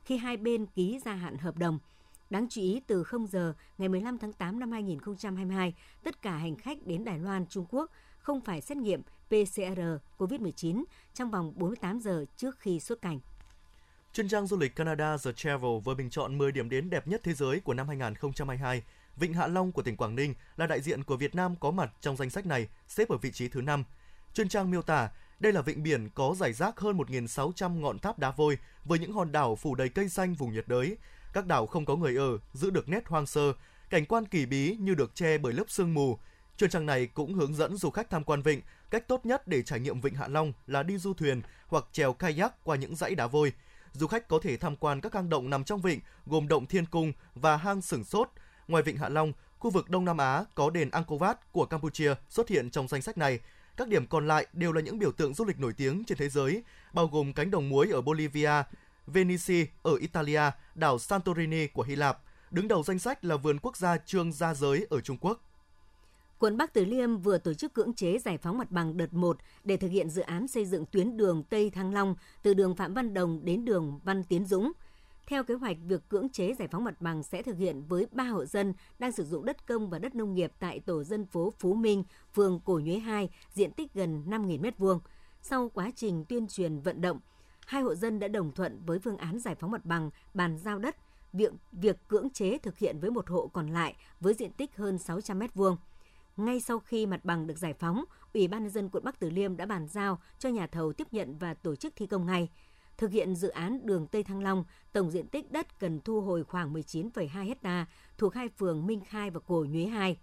khi 0.04 0.18
hai 0.18 0.38
bên 0.38 0.66
ký 0.66 1.00
gia 1.06 1.14
hạn 1.14 1.38
hợp 1.38 1.58
đồng. 1.58 1.80
Đáng 2.30 2.48
chú 2.50 2.62
ý, 2.62 2.82
từ 2.88 3.04
0 3.04 3.28
giờ 3.28 3.54
ngày 3.78 3.90
15 3.90 4.18
tháng 4.18 4.34
8 4.34 4.60
năm 4.60 4.72
2022, 4.72 5.74
tất 6.04 6.22
cả 6.22 6.38
hành 6.38 6.56
khách 6.56 6.86
đến 6.86 7.04
Đài 7.04 7.20
Loan, 7.20 7.46
Trung 7.46 7.66
Quốc 7.70 7.92
không 8.20 8.42
phải 8.42 8.62
xét 8.62 8.78
nghiệm 8.78 9.02
PCR 9.28 9.82
COVID-19 10.18 10.84
trong 11.14 11.32
vòng 11.32 11.54
48 11.56 12.00
giờ 12.00 12.26
trước 12.38 12.60
khi 12.60 12.80
xuất 12.80 13.02
cảnh. 13.02 13.20
Chuyên 14.14 14.28
trang 14.28 14.48
du 14.48 14.58
lịch 14.58 14.76
Canada 14.76 15.18
The 15.18 15.32
Travel 15.32 15.72
vừa 15.84 15.96
bình 15.96 16.10
chọn 16.10 16.38
10 16.38 16.52
điểm 16.52 16.70
đến 16.70 16.90
đẹp 16.90 17.08
nhất 17.08 17.22
thế 17.24 17.34
giới 17.34 17.60
của 17.60 17.74
năm 17.74 17.88
2022. 17.88 18.84
Vịnh 19.16 19.34
Hạ 19.34 19.48
Long 19.48 19.72
của 19.72 19.82
tỉnh 19.82 19.98
Quảng 19.98 20.16
Ninh 20.16 20.34
là 20.58 20.68
đại 20.68 20.82
diện 20.82 21.04
của 21.04 21.18
Việt 21.18 21.36
Nam 21.36 21.56
có 21.56 21.72
mặt 21.72 21.92
trong 22.02 22.18
danh 22.18 22.30
sách 22.30 22.46
này, 22.46 22.68
xếp 22.88 23.10
ở 23.10 23.18
vị 23.18 23.32
trí 23.32 23.48
thứ 23.48 23.62
5. 23.62 23.84
Chuyên 24.34 24.50
trang 24.50 24.72
miêu 24.72 24.82
tả, 24.82 25.10
đây 25.40 25.54
là 25.54 25.62
vịnh 25.62 25.84
biển 25.84 26.10
có 26.16 26.36
giải 26.38 26.54
rác 26.54 26.80
hơn 26.80 26.98
1.600 26.98 27.80
ngọn 27.80 28.00
tháp 28.00 28.20
đá 28.20 28.32
vôi 28.32 28.58
với 28.86 29.00
những 29.00 29.14
hòn 29.14 29.32
đảo 29.32 29.56
phủ 29.56 29.76
đầy 29.76 29.90
cây 29.90 30.10
xanh 30.10 30.34
vùng 30.34 30.54
nhiệt 30.54 30.68
đới. 30.68 30.98
Các 31.34 31.46
đảo 31.46 31.68
không 31.68 31.86
có 31.86 31.96
người 31.96 32.16
ở, 32.16 32.38
giữ 32.54 32.70
được 32.70 32.90
nét 32.90 33.08
hoang 33.08 33.26
sơ, 33.26 33.54
cảnh 33.90 34.06
quan 34.06 34.26
kỳ 34.26 34.46
bí 34.46 34.76
như 34.80 34.96
được 34.96 35.16
che 35.16 35.38
bởi 35.38 35.54
lớp 35.54 35.64
sương 35.68 35.94
mù. 35.94 36.18
Chuyên 36.60 36.70
trang 36.70 36.86
này 36.86 37.08
cũng 37.08 37.34
hướng 37.34 37.56
dẫn 37.56 37.78
du 37.78 37.90
khách 37.90 38.10
tham 38.10 38.24
quan 38.24 38.42
vịnh, 38.42 38.62
cách 38.90 39.08
tốt 39.08 39.26
nhất 39.26 39.48
để 39.48 39.62
trải 39.62 39.80
nghiệm 39.80 40.02
vịnh 40.02 40.16
Hạ 40.16 40.28
Long 40.28 40.54
là 40.68 40.84
đi 40.84 40.98
du 40.98 41.14
thuyền 41.14 41.42
hoặc 41.68 41.86
chèo 41.92 42.14
kayak 42.14 42.64
qua 42.64 42.76
những 42.76 42.96
dãy 42.96 43.16
đá 43.16 43.28
vôi. 43.28 43.54
Du 43.92 44.08
khách 44.08 44.28
có 44.28 44.40
thể 44.44 44.58
tham 44.58 44.76
quan 44.76 45.02
các 45.02 45.14
hang 45.14 45.30
động 45.30 45.50
nằm 45.50 45.64
trong 45.64 45.82
vịnh, 45.82 46.00
gồm 46.26 46.48
động 46.48 46.66
Thiên 46.66 46.86
Cung 46.86 47.14
và 47.36 47.58
hang 47.58 47.82
Sửng 47.82 48.04
Sốt. 48.04 48.30
Ngoài 48.68 48.84
vịnh 48.84 48.98
Hạ 48.98 49.10
Long, 49.10 49.34
khu 49.60 49.70
vực 49.70 49.90
Đông 49.90 50.06
Nam 50.06 50.18
Á 50.18 50.44
có 50.56 50.70
đền 50.70 50.90
Angkor 50.90 51.22
Wat 51.22 51.36
của 51.52 51.66
Campuchia 51.66 52.14
xuất 52.30 52.50
hiện 52.50 52.70
trong 52.70 52.88
danh 52.88 53.02
sách 53.02 53.18
này. 53.18 53.40
Các 53.78 53.88
điểm 53.88 54.08
còn 54.08 54.28
lại 54.28 54.48
đều 54.54 54.72
là 54.72 54.82
những 54.82 55.00
biểu 55.00 55.12
tượng 55.12 55.34
du 55.34 55.46
lịch 55.46 55.60
nổi 55.60 55.74
tiếng 55.74 56.04
trên 56.04 56.18
thế 56.18 56.30
giới, 56.30 56.64
bao 56.94 57.08
gồm 57.08 57.34
cánh 57.34 57.52
đồng 57.52 57.70
muối 57.70 57.90
ở 57.90 58.02
Bolivia, 58.02 58.64
Venice 59.08 59.66
ở 59.84 59.96
Italia, 59.96 60.52
đảo 60.76 61.00
Santorini 61.00 61.68
của 61.68 61.84
Hy 61.84 61.96
Lạp. 61.96 62.20
Đứng 62.52 62.68
đầu 62.68 62.84
danh 62.84 63.00
sách 63.00 63.26
là 63.26 63.36
vườn 63.36 63.60
quốc 63.60 63.78
gia 63.78 63.98
Trương 63.98 64.32
Gia 64.32 64.54
Giới 64.54 64.88
ở 64.90 65.02
Trung 65.02 65.18
Quốc. 65.22 65.42
Quận 66.40 66.58
Bắc 66.58 66.74
Từ 66.74 66.86
Liêm 66.86 67.18
vừa 67.18 67.38
tổ 67.38 67.54
chức 67.54 67.74
cưỡng 67.74 67.94
chế 67.94 68.18
giải 68.18 68.38
phóng 68.38 68.58
mặt 68.58 68.72
bằng 68.72 68.98
đợt 68.98 69.14
1 69.14 69.38
để 69.64 69.78
thực 69.78 69.88
hiện 69.88 70.10
dự 70.10 70.22
án 70.22 70.48
xây 70.48 70.66
dựng 70.66 70.86
tuyến 70.86 71.18
đường 71.18 71.44
Tây 71.44 71.70
Thăng 71.70 71.94
Long 71.94 72.16
từ 72.44 72.54
đường 72.54 72.76
Phạm 72.76 72.94
Văn 72.94 73.14
Đồng 73.14 73.46
đến 73.46 73.66
đường 73.66 74.00
Văn 74.04 74.24
Tiến 74.24 74.46
Dũng. 74.46 74.72
Theo 75.28 75.44
kế 75.44 75.54
hoạch, 75.54 75.78
việc 75.88 76.10
cưỡng 76.10 76.30
chế 76.30 76.54
giải 76.54 76.68
phóng 76.68 76.84
mặt 76.84 77.02
bằng 77.02 77.24
sẽ 77.24 77.42
thực 77.42 77.58
hiện 77.58 77.84
với 77.88 78.08
3 78.12 78.24
hộ 78.24 78.46
dân 78.46 78.74
đang 79.00 79.12
sử 79.12 79.24
dụng 79.24 79.46
đất 79.46 79.68
công 79.68 79.90
và 79.90 80.00
đất 80.00 80.16
nông 80.16 80.34
nghiệp 80.34 80.52
tại 80.60 80.80
tổ 80.80 81.04
dân 81.04 81.26
phố 81.26 81.54
Phú 81.60 81.74
Minh, 81.74 82.04
phường 82.34 82.60
Cổ 82.66 82.80
Nhuế 82.84 83.00
2, 83.00 83.30
diện 83.54 83.72
tích 83.72 83.94
gần 83.94 84.24
5.000 84.28 84.62
m2. 84.62 85.00
Sau 85.42 85.70
quá 85.70 85.92
trình 85.96 86.26
tuyên 86.26 86.48
truyền 86.48 86.80
vận 86.80 87.02
động, 87.02 87.20
hai 87.66 87.82
hộ 87.82 87.96
dân 87.96 88.20
đã 88.20 88.28
đồng 88.28 88.52
thuận 88.52 88.82
với 88.86 89.00
phương 89.00 89.18
án 89.18 89.40
giải 89.40 89.56
phóng 89.56 89.72
mặt 89.72 89.86
bằng, 89.86 90.10
bàn 90.34 90.58
giao 90.58 90.80
đất, 90.80 90.96
việc, 91.34 91.54
việc 91.72 92.08
cưỡng 92.08 92.30
chế 92.30 92.58
thực 92.58 92.78
hiện 92.78 93.00
với 93.00 93.12
một 93.12 93.30
hộ 93.30 93.48
còn 93.48 93.68
lại 93.68 93.96
với 94.20 94.34
diện 94.34 94.52
tích 94.52 94.76
hơn 94.76 94.98
600 94.98 95.40
m2. 95.40 95.76
Ngay 96.40 96.60
sau 96.60 96.80
khi 96.80 97.06
mặt 97.06 97.26
bằng 97.26 97.48
được 97.48 97.58
giải 97.58 97.74
phóng, 97.74 98.04
Ủy 98.34 98.48
ban 98.48 98.64
nhân 98.64 98.72
dân 98.72 98.90
quận 98.90 99.04
Bắc 99.04 99.20
Từ 99.20 99.30
Liêm 99.30 99.58
đã 99.58 99.66
bàn 99.66 99.88
giao 99.88 100.22
cho 100.40 100.50
nhà 100.50 100.68
thầu 100.68 100.94
tiếp 100.94 101.08
nhận 101.12 101.38
và 101.38 101.54
tổ 101.54 101.76
chức 101.76 101.94
thi 101.96 102.08
công 102.08 102.26
ngay. 102.26 102.50
Thực 102.98 103.12
hiện 103.12 103.36
dự 103.36 103.50
án 103.50 103.86
đường 103.86 104.08
Tây 104.08 104.24
Thăng 104.24 104.44
Long, 104.44 104.64
tổng 104.94 105.12
diện 105.12 105.28
tích 105.28 105.52
đất 105.52 105.80
cần 105.80 106.00
thu 106.02 106.22
hồi 106.22 106.44
khoảng 106.44 106.74
19,2 106.74 107.48
hecta 107.48 107.86
thuộc 108.18 108.34
hai 108.34 108.50
phường 108.50 108.88
Minh 108.88 109.02
Khai 109.06 109.30
và 109.30 109.40
Cổ 109.40 109.66
Nhuế 109.70 109.86
2. 109.86 110.18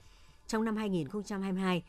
Trong 0.47 0.65
năm 0.65 0.77
2022, 0.77 1.85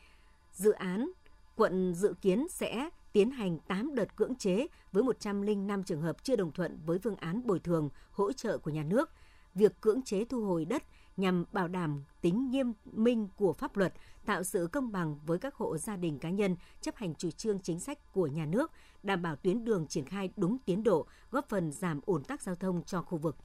dự 0.52 0.72
án 0.72 1.10
quận 1.56 1.94
dự 1.94 2.14
kiến 2.20 2.46
sẽ 2.50 2.90
tiến 3.12 3.30
hành 3.30 3.58
8 3.58 3.94
đợt 3.94 4.16
cưỡng 4.16 4.34
chế 4.34 4.66
với 4.92 5.02
105 5.02 5.84
trường 5.84 6.02
hợp 6.02 6.24
chưa 6.24 6.36
đồng 6.36 6.52
thuận 6.52 6.78
với 6.86 6.98
phương 6.98 7.16
án 7.16 7.46
bồi 7.46 7.58
thường, 7.60 7.88
hỗ 8.10 8.32
trợ 8.32 8.58
của 8.58 8.70
nhà 8.70 8.82
nước. 8.82 9.10
Việc 9.54 9.80
cưỡng 9.80 10.02
chế 10.02 10.24
thu 10.24 10.44
hồi 10.44 10.64
đất 10.64 10.82
nhằm 11.18 11.44
bảo 11.52 11.68
đảm 11.68 12.04
tính 12.20 12.50
nghiêm 12.50 12.72
minh 12.84 13.28
của 13.36 13.52
pháp 13.52 13.76
luật, 13.76 13.94
tạo 14.26 14.44
sự 14.44 14.68
công 14.72 14.92
bằng 14.92 15.18
với 15.26 15.38
các 15.38 15.54
hộ 15.54 15.78
gia 15.78 15.96
đình 15.96 16.18
cá 16.18 16.30
nhân 16.30 16.56
chấp 16.80 16.96
hành 16.96 17.14
chủ 17.14 17.30
trương 17.30 17.60
chính 17.60 17.80
sách 17.80 18.12
của 18.12 18.26
nhà 18.26 18.46
nước, 18.46 18.72
đảm 19.02 19.22
bảo 19.22 19.36
tuyến 19.36 19.64
đường 19.64 19.86
triển 19.86 20.04
khai 20.04 20.30
đúng 20.36 20.58
tiến 20.58 20.82
độ, 20.82 21.06
góp 21.30 21.48
phần 21.48 21.72
giảm 21.72 22.00
ủn 22.06 22.24
tắc 22.24 22.42
giao 22.42 22.54
thông 22.54 22.82
cho 22.82 23.02
khu 23.02 23.18
vực. 23.18 23.36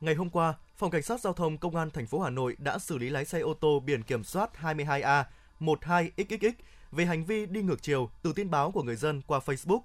Ngày 0.00 0.14
hôm 0.14 0.30
qua, 0.30 0.54
Phòng 0.76 0.90
Cảnh 0.90 1.02
sát 1.02 1.20
Giao 1.20 1.32
thông 1.32 1.58
Công 1.58 1.76
an 1.76 1.90
thành 1.90 2.06
phố 2.06 2.20
Hà 2.20 2.30
Nội 2.30 2.56
đã 2.58 2.78
xử 2.78 2.98
lý 2.98 3.10
lái 3.10 3.24
xe 3.24 3.40
ô 3.40 3.54
tô 3.54 3.80
biển 3.80 4.02
kiểm 4.02 4.24
soát 4.24 4.50
22A 4.60 5.24
12XXX 5.60 6.52
về 6.92 7.04
hành 7.04 7.24
vi 7.24 7.46
đi 7.46 7.62
ngược 7.62 7.82
chiều 7.82 8.10
từ 8.22 8.32
tin 8.32 8.50
báo 8.50 8.70
của 8.70 8.82
người 8.82 8.96
dân 8.96 9.22
qua 9.26 9.40
Facebook. 9.44 9.80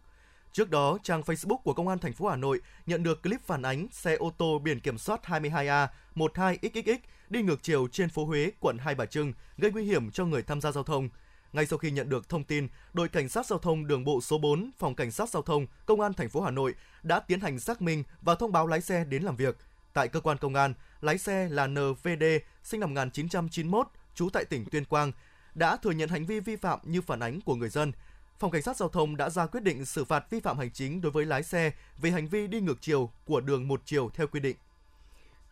Trước 0.54 0.70
đó, 0.70 0.98
trang 1.04 1.22
Facebook 1.22 1.58
của 1.58 1.74
Công 1.74 1.88
an 1.88 2.00
thành 2.00 2.14
phố 2.14 2.28
Hà 2.28 2.36
Nội 2.36 2.62
nhận 2.86 3.04
được 3.04 3.24
clip 3.24 3.42
phản 3.42 3.62
ánh 3.62 3.88
xe 3.92 4.16
ô 4.16 4.32
tô 4.38 4.60
biển 4.60 4.80
kiểm 4.80 4.98
soát 4.98 5.22
22A 5.24 5.88
12XXX 6.16 6.98
đi 7.30 7.42
ngược 7.42 7.64
chiều 7.64 7.88
trên 7.92 8.10
phố 8.10 8.26
Huế, 8.26 8.52
quận 8.60 8.78
Hai 8.78 8.96
Bà 8.96 9.06
Trưng, 9.06 9.34
gây 9.58 9.72
nguy 9.72 9.84
hiểm 9.84 10.12
cho 10.12 10.26
người 10.26 10.44
tham 10.44 10.62
gia 10.62 10.72
giao 10.72 10.84
thông. 10.84 11.10
Ngay 11.54 11.66
sau 11.66 11.80
khi 11.80 11.92
nhận 11.92 12.10
được 12.10 12.30
thông 12.30 12.44
tin, 12.44 12.68
đội 12.94 13.10
cảnh 13.10 13.30
sát 13.30 13.46
giao 13.46 13.60
thông 13.60 13.88
đường 13.88 14.06
bộ 14.06 14.22
số 14.22 14.38
4, 14.38 14.72
phòng 14.78 14.96
cảnh 14.96 15.12
sát 15.12 15.30
giao 15.30 15.42
thông, 15.42 15.68
công 15.86 16.02
an 16.02 16.14
thành 16.14 16.30
phố 16.30 16.42
Hà 16.42 16.52
Nội 16.52 16.76
đã 17.04 17.20
tiến 17.20 17.40
hành 17.40 17.60
xác 17.60 17.82
minh 17.82 18.04
và 18.22 18.36
thông 18.36 18.52
báo 18.52 18.68
lái 18.68 18.82
xe 18.82 19.06
đến 19.06 19.24
làm 19.24 19.36
việc. 19.36 19.58
Tại 19.94 20.08
cơ 20.08 20.20
quan 20.20 20.38
công 20.38 20.56
an, 20.56 20.74
lái 21.02 21.18
xe 21.18 21.50
là 21.50 21.68
NVD, 21.68 22.24
sinh 22.64 22.80
năm 22.80 22.90
1991, 22.90 23.88
trú 24.16 24.30
tại 24.30 24.46
tỉnh 24.46 24.66
Tuyên 24.66 24.86
Quang, 24.86 25.12
đã 25.56 25.78
thừa 25.78 25.92
nhận 25.92 26.10
hành 26.10 26.26
vi 26.26 26.40
vi 26.40 26.56
phạm 26.56 26.80
như 26.84 27.02
phản 27.02 27.20
ánh 27.20 27.42
của 27.42 27.56
người 27.56 27.70
dân. 27.70 27.92
Phòng 28.40 28.52
Cảnh 28.52 28.62
sát 28.62 28.78
Giao 28.78 28.90
thông 28.90 29.18
đã 29.18 29.30
ra 29.30 29.46
quyết 29.46 29.64
định 29.64 29.86
xử 29.86 30.06
phạt 30.06 30.30
vi 30.30 30.40
phạm 30.40 30.58
hành 30.58 30.72
chính 30.72 31.02
đối 31.02 31.12
với 31.12 31.26
lái 31.26 31.44
xe 31.44 31.72
về 31.98 32.12
hành 32.12 32.28
vi 32.28 32.48
đi 32.48 32.62
ngược 32.62 32.82
chiều 32.82 33.10
của 33.26 33.42
đường 33.42 33.68
một 33.68 33.82
chiều 33.86 34.10
theo 34.14 34.28
quy 34.28 34.40
định. 34.40 34.58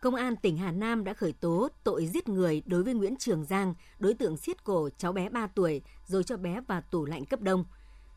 Công 0.00 0.14
an 0.14 0.36
tỉnh 0.36 0.56
Hà 0.56 0.72
Nam 0.72 1.04
đã 1.04 1.14
khởi 1.14 1.32
tố 1.32 1.68
tội 1.84 2.06
giết 2.06 2.28
người 2.28 2.62
đối 2.66 2.82
với 2.82 2.94
Nguyễn 2.94 3.16
Trường 3.16 3.44
Giang, 3.44 3.74
đối 3.98 4.14
tượng 4.14 4.36
siết 4.36 4.64
cổ 4.64 4.88
cháu 4.98 5.12
bé 5.12 5.28
3 5.28 5.46
tuổi 5.46 5.82
rồi 6.06 6.24
cho 6.24 6.36
bé 6.36 6.60
vào 6.60 6.80
tủ 6.80 7.04
lạnh 7.04 7.24
cấp 7.24 7.40
đông. 7.40 7.64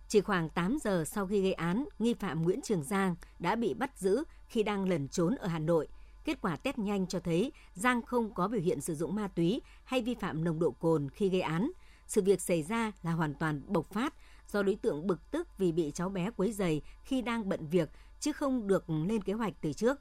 Chỉ 0.08 0.22
khoảng 0.22 0.50
8 0.50 0.78
giờ 0.84 1.04
sau 1.08 1.28
khi 1.28 1.42
gây 1.42 1.54
án, 1.54 1.86
nghi 2.00 2.14
phạm 2.14 2.44
Nguyễn 2.44 2.62
Trường 2.62 2.84
Giang 2.84 3.16
đã 3.40 3.56
bị 3.56 3.74
bắt 3.74 3.92
giữ 3.98 4.24
khi 4.48 4.64
đang 4.64 4.90
lẩn 4.90 5.08
trốn 5.08 5.36
ở 5.36 5.48
Hà 5.48 5.60
Nội. 5.60 5.88
Kết 6.26 6.42
quả 6.42 6.56
test 6.56 6.78
nhanh 6.78 7.08
cho 7.08 7.20
thấy 7.20 7.52
Giang 7.74 8.02
không 8.02 8.34
có 8.34 8.48
biểu 8.48 8.62
hiện 8.62 8.82
sử 8.82 8.96
dụng 8.96 9.16
ma 9.16 9.28
túy 9.28 9.62
hay 9.84 10.02
vi 10.02 10.16
phạm 10.16 10.44
nồng 10.44 10.60
độ 10.60 10.72
cồn 10.72 11.10
khi 11.10 11.30
gây 11.30 11.42
án. 11.42 11.72
Sự 12.08 12.22
việc 12.22 12.42
xảy 12.42 12.64
ra 12.64 12.92
là 13.04 13.12
hoàn 13.12 13.34
toàn 13.34 13.62
bộc 13.68 13.94
phát 13.94 14.14
do 14.52 14.64
đối 14.64 14.76
tượng 14.76 15.08
bực 15.08 15.32
tức 15.32 15.48
vì 15.58 15.72
bị 15.72 15.92
cháu 15.94 16.10
bé 16.10 16.30
quấy 16.38 16.52
rầy 16.52 16.82
khi 17.04 17.22
đang 17.22 17.50
bận 17.50 17.68
việc 17.68 17.90
chứ 18.20 18.32
không 18.32 18.68
được 18.68 18.90
lên 18.90 19.24
kế 19.24 19.34
hoạch 19.34 19.54
từ 19.62 19.74
trước. 19.74 20.00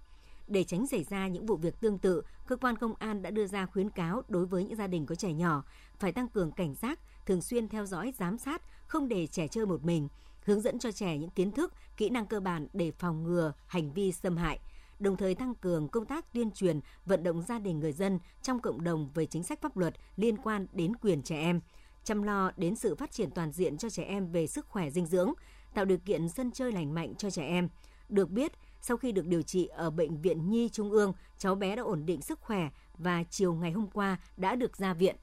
Để 0.48 0.64
tránh 0.64 0.86
xảy 0.86 1.04
ra 1.04 1.28
những 1.28 1.46
vụ 1.46 1.56
việc 1.56 1.80
tương 1.80 1.98
tự, 1.98 2.22
cơ 2.46 2.56
quan 2.56 2.76
công 2.76 2.94
an 2.94 3.22
đã 3.22 3.30
đưa 3.30 3.46
ra 3.46 3.66
khuyến 3.66 3.90
cáo 3.90 4.22
đối 4.28 4.46
với 4.46 4.64
những 4.64 4.76
gia 4.76 4.86
đình 4.86 5.06
có 5.06 5.14
trẻ 5.14 5.32
nhỏ 5.32 5.64
phải 5.98 6.12
tăng 6.12 6.28
cường 6.28 6.52
cảnh 6.52 6.74
giác, 6.74 6.98
thường 7.26 7.42
xuyên 7.42 7.68
theo 7.68 7.86
dõi, 7.86 8.14
giám 8.18 8.38
sát, 8.38 8.62
không 8.86 9.08
để 9.08 9.26
trẻ 9.26 9.48
chơi 9.48 9.66
một 9.66 9.84
mình, 9.84 10.08
hướng 10.44 10.60
dẫn 10.60 10.78
cho 10.78 10.92
trẻ 10.92 11.18
những 11.18 11.30
kiến 11.30 11.52
thức, 11.52 11.72
kỹ 11.96 12.10
năng 12.10 12.26
cơ 12.26 12.40
bản 12.40 12.66
để 12.72 12.90
phòng 12.90 13.22
ngừa 13.22 13.52
hành 13.66 13.92
vi 13.92 14.12
xâm 14.12 14.36
hại 14.36 14.60
đồng 15.00 15.16
thời 15.16 15.34
tăng 15.34 15.54
cường 15.54 15.88
công 15.88 16.04
tác 16.04 16.32
tuyên 16.32 16.50
truyền, 16.50 16.80
vận 17.06 17.22
động 17.22 17.42
gia 17.42 17.58
đình 17.58 17.80
người 17.80 17.92
dân 17.92 18.18
trong 18.42 18.60
cộng 18.60 18.84
đồng 18.84 19.10
về 19.14 19.26
chính 19.26 19.42
sách 19.42 19.60
pháp 19.60 19.76
luật 19.76 19.94
liên 20.16 20.36
quan 20.36 20.66
đến 20.72 20.96
quyền 20.96 21.22
trẻ 21.22 21.40
em, 21.40 21.60
chăm 22.04 22.22
lo 22.22 22.50
đến 22.56 22.76
sự 22.76 22.94
phát 22.94 23.10
triển 23.10 23.30
toàn 23.30 23.52
diện 23.52 23.78
cho 23.78 23.90
trẻ 23.90 24.02
em 24.02 24.32
về 24.32 24.46
sức 24.46 24.66
khỏe 24.68 24.90
dinh 24.90 25.06
dưỡng, 25.06 25.32
tạo 25.74 25.84
điều 25.84 25.98
kiện 25.98 26.28
sân 26.28 26.50
chơi 26.50 26.72
lành 26.72 26.94
mạnh 26.94 27.14
cho 27.18 27.30
trẻ 27.30 27.46
em. 27.46 27.68
Được 28.08 28.30
biết, 28.30 28.52
sau 28.80 28.96
khi 28.96 29.12
được 29.12 29.26
điều 29.26 29.42
trị 29.42 29.66
ở 29.66 29.90
Bệnh 29.90 30.20
viện 30.20 30.50
Nhi 30.50 30.68
Trung 30.68 30.90
ương, 30.90 31.12
cháu 31.38 31.54
bé 31.54 31.76
đã 31.76 31.82
ổn 31.82 32.06
định 32.06 32.22
sức 32.22 32.40
khỏe 32.40 32.68
và 32.98 33.22
chiều 33.30 33.54
ngày 33.54 33.72
hôm 33.72 33.86
qua 33.90 34.18
đã 34.36 34.54
được 34.54 34.76
ra 34.76 34.94
viện. 34.94 35.16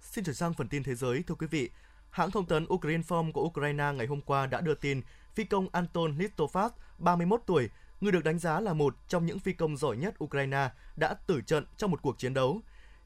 Xin 0.00 0.24
chuyển 0.24 0.34
sang 0.34 0.54
phần 0.54 0.68
tin 0.68 0.82
thế 0.82 0.94
giới, 0.94 1.22
thưa 1.26 1.34
quý 1.34 1.46
vị. 1.46 1.70
Hãng 2.10 2.30
thông 2.30 2.46
tấn 2.46 2.64
Ukrinform 2.64 3.32
của 3.32 3.42
Ukraine 3.42 3.92
ngày 3.92 4.06
hôm 4.06 4.20
qua 4.20 4.46
đã 4.46 4.60
đưa 4.60 4.74
tin 4.74 5.00
phi 5.34 5.44
công 5.44 5.68
Anton 5.72 6.18
Listofat, 6.18 6.70
31 6.98 7.42
tuổi, 7.46 7.70
người 8.02 8.12
được 8.12 8.24
đánh 8.24 8.38
giá 8.38 8.60
là 8.60 8.72
một 8.72 8.96
trong 9.08 9.26
những 9.26 9.38
phi 9.38 9.52
công 9.52 9.76
giỏi 9.76 9.96
nhất 9.96 10.24
Ukraine, 10.24 10.70
đã 10.96 11.14
tử 11.14 11.40
trận 11.40 11.64
trong 11.76 11.90
một 11.90 12.02
cuộc 12.02 12.18
chiến 12.18 12.34
đấu. 12.34 12.60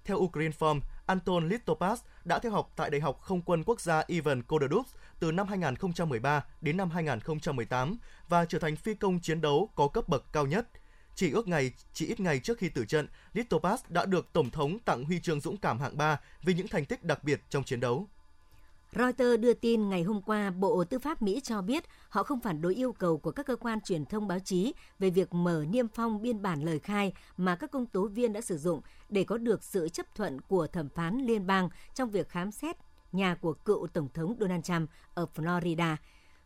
Theo 0.05 0.19
Ukrinform, 0.19 0.81
Anton 1.07 1.49
Litopas 1.49 2.01
đã 2.25 2.39
theo 2.39 2.53
học 2.53 2.73
tại 2.77 2.91
Đại 2.91 3.01
học 3.01 3.21
Không 3.21 3.43
quân 3.43 3.65
Quốc 3.65 3.81
gia 3.81 4.03
Ivan 4.07 4.43
Kodadov 4.43 4.87
từ 5.21 5.33
năm 5.33 5.49
2013 5.49 6.45
đến 6.61 6.77
năm 6.77 6.91
2018 6.91 7.99
và 8.29 8.45
trở 8.45 8.59
thành 8.59 8.77
phi 8.77 8.95
công 8.95 9.21
chiến 9.21 9.41
đấu 9.41 9.71
có 9.75 9.89
cấp 9.89 10.09
bậc 10.09 10.25
cao 10.33 10.47
nhất. 10.47 10.69
Chỉ 11.15 11.31
ước 11.31 11.49
ngày, 11.49 11.73
chỉ 11.93 12.07
ít 12.07 12.21
ngày 12.21 12.39
trước 12.39 12.59
khi 12.59 12.69
tử 12.69 12.85
trận, 12.85 13.09
Litopas 13.33 13.81
đã 13.89 14.07
được 14.07 14.33
Tổng 14.33 14.51
thống 14.51 14.79
tặng 14.79 15.05
huy 15.05 15.21
chương 15.21 15.41
dũng 15.41 15.57
cảm 15.57 15.79
hạng 15.79 15.97
3 15.97 16.21
vì 16.43 16.55
những 16.55 16.69
thành 16.69 16.85
tích 16.85 17.05
đặc 17.05 17.25
biệt 17.25 17.41
trong 17.51 17.65
chiến 17.65 17.81
đấu. 17.81 18.09
Reuters 18.99 19.41
đưa 19.41 19.55
tin 19.55 19.89
ngày 19.89 20.03
hôm 20.03 20.23
qua, 20.23 20.51
Bộ 20.51 20.85
Tư 20.85 20.99
pháp 20.99 21.23
Mỹ 21.23 21.41
cho 21.41 21.63
biết 21.63 21.85
họ 22.09 22.23
không 22.23 22.41
phản 22.41 22.61
đối 22.63 22.75
yêu 22.75 22.93
cầu 22.93 23.19
của 23.19 23.31
các 23.31 23.47
cơ 23.47 23.57
quan 23.57 23.81
truyền 23.81 24.05
thông 24.05 24.29
báo 24.29 24.39
chí 24.39 24.75
về 24.99 25.11
việc 25.11 25.35
mở 25.35 25.65
niêm 25.71 25.89
phong 25.89 26.23
biên 26.23 26.43
bản 26.43 26.63
lời 26.63 26.79
khai 26.79 27.13
mà 27.37 27.57
các 27.57 27.71
công 27.71 27.87
tố 27.87 28.09
viên 28.09 28.33
đã 28.33 28.41
sử 28.41 28.59
dụng 28.59 28.81
để 29.09 29.25
có 29.25 29.39
được 29.39 29.65
sự 29.65 29.89
chấp 29.89 30.15
thuận 30.15 30.41
của 30.41 30.67
thẩm 30.67 30.89
phán 30.89 31.19
liên 31.19 31.47
bang 31.47 31.69
trong 31.95 32.11
việc 32.11 32.29
khám 32.29 32.51
xét 32.51 32.77
nhà 33.13 33.35
của 33.35 33.53
cựu 33.53 33.87
Tổng 33.87 34.09
thống 34.15 34.37
Donald 34.41 34.65
Trump 34.65 34.91
ở 35.15 35.27
Florida. 35.35 35.97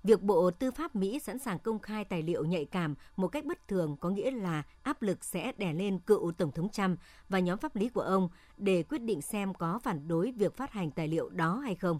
Việc 0.05 0.23
Bộ 0.23 0.51
Tư 0.51 0.71
pháp 0.71 0.97
Mỹ 0.97 1.19
sẵn 1.19 1.39
sàng 1.39 1.59
công 1.59 1.79
khai 1.79 2.05
tài 2.05 2.23
liệu 2.23 2.45
nhạy 2.45 2.65
cảm 2.65 2.95
một 3.17 3.29
cách 3.29 3.45
bất 3.45 3.69
thường 3.69 3.97
có 4.01 4.11
nghĩa 4.11 4.31
là 4.31 4.63
áp 4.83 5.03
lực 5.03 5.25
sẽ 5.25 5.53
đè 5.59 5.73
lên 5.73 5.99
cựu 5.99 6.33
Tổng 6.33 6.53
thống 6.53 6.69
Trump 6.69 6.99
và 7.29 7.39
nhóm 7.39 7.59
pháp 7.59 7.77
lý 7.77 7.89
của 7.89 8.01
ông 8.01 8.29
để 8.57 8.83
quyết 8.83 9.03
định 9.03 9.23
xem 9.23 9.55
có 9.55 9.79
phản 9.79 10.09
đối 10.09 10.33
việc 10.33 10.57
phát 10.57 10.73
hành 10.73 10.91
tài 10.91 11.09
liệu 11.09 11.29
đó 11.29 11.61
hay 11.65 11.75
không. 11.75 11.99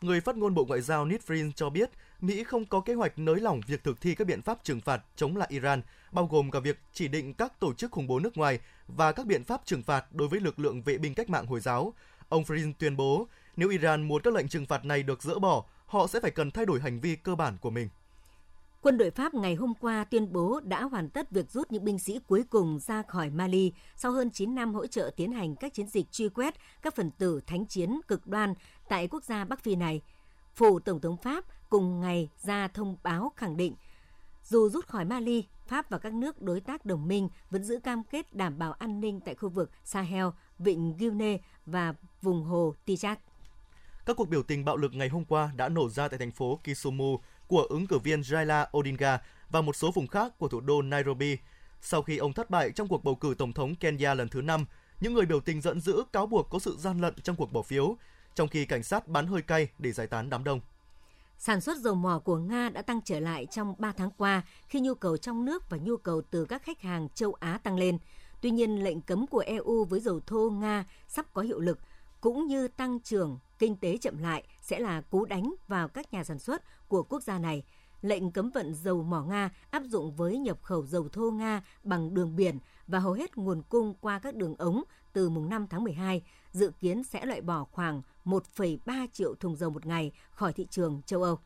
Người 0.00 0.20
phát 0.20 0.36
ngôn 0.36 0.54
Bộ 0.54 0.64
Ngoại 0.64 0.80
giao 0.80 1.04
Ned 1.04 1.20
cho 1.56 1.70
biết 1.70 1.90
Mỹ 2.20 2.44
không 2.44 2.64
có 2.64 2.80
kế 2.80 2.94
hoạch 2.94 3.18
nới 3.18 3.40
lỏng 3.40 3.60
việc 3.66 3.84
thực 3.84 4.00
thi 4.00 4.14
các 4.14 4.26
biện 4.26 4.42
pháp 4.42 4.58
trừng 4.64 4.80
phạt 4.80 5.02
chống 5.16 5.36
lại 5.36 5.48
Iran, 5.50 5.82
bao 6.12 6.26
gồm 6.26 6.50
cả 6.50 6.60
việc 6.60 6.78
chỉ 6.92 7.08
định 7.08 7.34
các 7.34 7.60
tổ 7.60 7.74
chức 7.74 7.90
khủng 7.92 8.06
bố 8.06 8.18
nước 8.18 8.36
ngoài 8.36 8.58
và 8.88 9.12
các 9.12 9.26
biện 9.26 9.44
pháp 9.44 9.60
trừng 9.64 9.82
phạt 9.82 10.04
đối 10.12 10.28
với 10.28 10.40
lực 10.40 10.58
lượng 10.58 10.82
vệ 10.82 10.98
binh 10.98 11.14
cách 11.14 11.30
mạng 11.30 11.46
Hồi 11.46 11.60
giáo. 11.60 11.92
Ông 12.28 12.42
Frin 12.42 12.72
tuyên 12.78 12.96
bố 12.96 13.26
nếu 13.56 13.68
Iran 13.68 14.02
muốn 14.02 14.22
các 14.22 14.34
lệnh 14.34 14.48
trừng 14.48 14.66
phạt 14.66 14.84
này 14.84 15.02
được 15.02 15.22
dỡ 15.22 15.38
bỏ, 15.38 15.64
họ 15.86 16.06
sẽ 16.06 16.20
phải 16.20 16.30
cần 16.30 16.50
thay 16.50 16.66
đổi 16.66 16.80
hành 16.80 17.00
vi 17.00 17.16
cơ 17.16 17.34
bản 17.34 17.56
của 17.60 17.70
mình. 17.70 17.88
Quân 18.84 18.98
đội 18.98 19.10
Pháp 19.10 19.34
ngày 19.34 19.54
hôm 19.54 19.72
qua 19.80 20.04
tuyên 20.04 20.32
bố 20.32 20.60
đã 20.64 20.82
hoàn 20.82 21.08
tất 21.08 21.30
việc 21.30 21.50
rút 21.50 21.72
những 21.72 21.84
binh 21.84 21.98
sĩ 21.98 22.20
cuối 22.26 22.44
cùng 22.50 22.78
ra 22.78 23.02
khỏi 23.02 23.30
Mali 23.30 23.72
sau 23.96 24.12
hơn 24.12 24.30
9 24.30 24.54
năm 24.54 24.74
hỗ 24.74 24.86
trợ 24.86 25.10
tiến 25.16 25.32
hành 25.32 25.56
các 25.56 25.74
chiến 25.74 25.86
dịch 25.86 26.12
truy 26.12 26.28
quét 26.28 26.54
các 26.82 26.96
phần 26.96 27.10
tử 27.10 27.40
thánh 27.46 27.66
chiến 27.66 28.00
cực 28.08 28.26
đoan 28.26 28.54
tại 28.88 29.08
quốc 29.08 29.24
gia 29.24 29.44
Bắc 29.44 29.62
Phi 29.62 29.76
này. 29.76 30.00
Phủ 30.54 30.78
Tổng 30.78 31.00
thống 31.00 31.16
Pháp 31.16 31.44
cùng 31.70 32.00
ngày 32.00 32.28
ra 32.42 32.68
thông 32.68 32.96
báo 33.02 33.32
khẳng 33.36 33.56
định 33.56 33.74
dù 34.44 34.68
rút 34.68 34.86
khỏi 34.86 35.04
Mali, 35.04 35.44
Pháp 35.66 35.90
và 35.90 35.98
các 35.98 36.12
nước 36.12 36.42
đối 36.42 36.60
tác 36.60 36.84
đồng 36.84 37.08
minh 37.08 37.28
vẫn 37.50 37.64
giữ 37.64 37.80
cam 37.84 38.02
kết 38.04 38.34
đảm 38.34 38.58
bảo 38.58 38.72
an 38.72 39.00
ninh 39.00 39.20
tại 39.20 39.34
khu 39.34 39.48
vực 39.48 39.70
Sahel, 39.84 40.26
Vịnh 40.58 40.96
Guinea 40.98 41.36
và 41.66 41.94
vùng 42.22 42.44
hồ 42.44 42.74
Tijat. 42.86 43.16
Các 44.06 44.16
cuộc 44.16 44.28
biểu 44.28 44.42
tình 44.42 44.64
bạo 44.64 44.76
lực 44.76 44.94
ngày 44.94 45.08
hôm 45.08 45.24
qua 45.24 45.50
đã 45.56 45.68
nổ 45.68 45.88
ra 45.88 46.08
tại 46.08 46.18
thành 46.18 46.30
phố 46.30 46.60
Kisumu 46.64 47.18
của 47.46 47.62
ứng 47.62 47.86
cử 47.86 47.98
viên 47.98 48.22
Raila 48.22 48.68
Odinga 48.76 49.18
và 49.50 49.60
một 49.60 49.76
số 49.76 49.90
vùng 49.90 50.06
khác 50.06 50.38
của 50.38 50.48
thủ 50.48 50.60
đô 50.60 50.82
Nairobi. 50.82 51.36
Sau 51.80 52.02
khi 52.02 52.16
ông 52.16 52.32
thất 52.32 52.50
bại 52.50 52.70
trong 52.70 52.88
cuộc 52.88 53.04
bầu 53.04 53.14
cử 53.14 53.34
tổng 53.38 53.52
thống 53.52 53.74
Kenya 53.74 54.14
lần 54.14 54.28
thứ 54.28 54.42
5, 54.42 54.66
những 55.00 55.14
người 55.14 55.26
biểu 55.26 55.40
tình 55.40 55.60
giận 55.60 55.80
dữ 55.80 56.02
cáo 56.12 56.26
buộc 56.26 56.50
có 56.50 56.58
sự 56.58 56.76
gian 56.78 57.00
lận 57.00 57.14
trong 57.22 57.36
cuộc 57.36 57.52
bỏ 57.52 57.62
phiếu, 57.62 57.96
trong 58.34 58.48
khi 58.48 58.64
cảnh 58.64 58.82
sát 58.82 59.08
bắn 59.08 59.26
hơi 59.26 59.42
cay 59.42 59.68
để 59.78 59.92
giải 59.92 60.06
tán 60.06 60.30
đám 60.30 60.44
đông. 60.44 60.60
Sản 61.38 61.60
xuất 61.60 61.78
dầu 61.78 61.94
mỏ 61.94 62.18
của 62.18 62.36
Nga 62.36 62.68
đã 62.68 62.82
tăng 62.82 63.00
trở 63.04 63.20
lại 63.20 63.46
trong 63.46 63.74
3 63.78 63.92
tháng 63.92 64.10
qua 64.10 64.42
khi 64.68 64.80
nhu 64.80 64.94
cầu 64.94 65.16
trong 65.16 65.44
nước 65.44 65.70
và 65.70 65.76
nhu 65.76 65.96
cầu 65.96 66.22
từ 66.30 66.44
các 66.44 66.62
khách 66.62 66.80
hàng 66.80 67.08
châu 67.14 67.34
Á 67.34 67.58
tăng 67.62 67.76
lên. 67.76 67.98
Tuy 68.40 68.50
nhiên, 68.50 68.84
lệnh 68.84 69.00
cấm 69.00 69.26
của 69.26 69.44
EU 69.46 69.84
với 69.84 70.00
dầu 70.00 70.20
thô 70.26 70.50
Nga 70.50 70.84
sắp 71.08 71.26
có 71.32 71.42
hiệu 71.42 71.60
lực, 71.60 71.78
cũng 72.20 72.46
như 72.46 72.68
tăng 72.68 73.00
trưởng 73.00 73.38
kinh 73.58 73.76
tế 73.76 73.96
chậm 73.96 74.18
lại 74.18 74.44
sẽ 74.60 74.78
là 74.78 75.00
cú 75.00 75.24
đánh 75.24 75.54
vào 75.68 75.88
các 75.88 76.12
nhà 76.12 76.24
sản 76.24 76.38
xuất 76.38 76.88
của 76.88 77.02
quốc 77.02 77.22
gia 77.22 77.38
này. 77.38 77.62
Lệnh 78.02 78.30
cấm 78.30 78.50
vận 78.50 78.74
dầu 78.74 79.02
mỏ 79.02 79.22
Nga 79.22 79.50
áp 79.70 79.82
dụng 79.82 80.16
với 80.16 80.38
nhập 80.38 80.62
khẩu 80.62 80.86
dầu 80.86 81.08
thô 81.08 81.30
Nga 81.30 81.62
bằng 81.82 82.14
đường 82.14 82.36
biển 82.36 82.58
và 82.86 82.98
hầu 82.98 83.12
hết 83.12 83.36
nguồn 83.36 83.62
cung 83.62 83.94
qua 84.00 84.18
các 84.18 84.34
đường 84.34 84.54
ống 84.58 84.82
từ 85.14 85.30
mùng 85.30 85.48
5 85.48 85.66
tháng 85.70 85.84
12, 85.84 86.22
dự 86.52 86.72
kiến 86.80 87.04
sẽ 87.04 87.26
loại 87.26 87.40
bỏ 87.40 87.66
khoảng 87.72 88.02
1,3 88.24 89.06
triệu 89.12 89.34
thùng 89.34 89.56
dầu 89.56 89.70
một 89.70 89.86
ngày 89.86 90.12
khỏi 90.30 90.52
thị 90.52 90.66
trường 90.70 91.02
châu 91.06 91.22
Âu. 91.22 91.38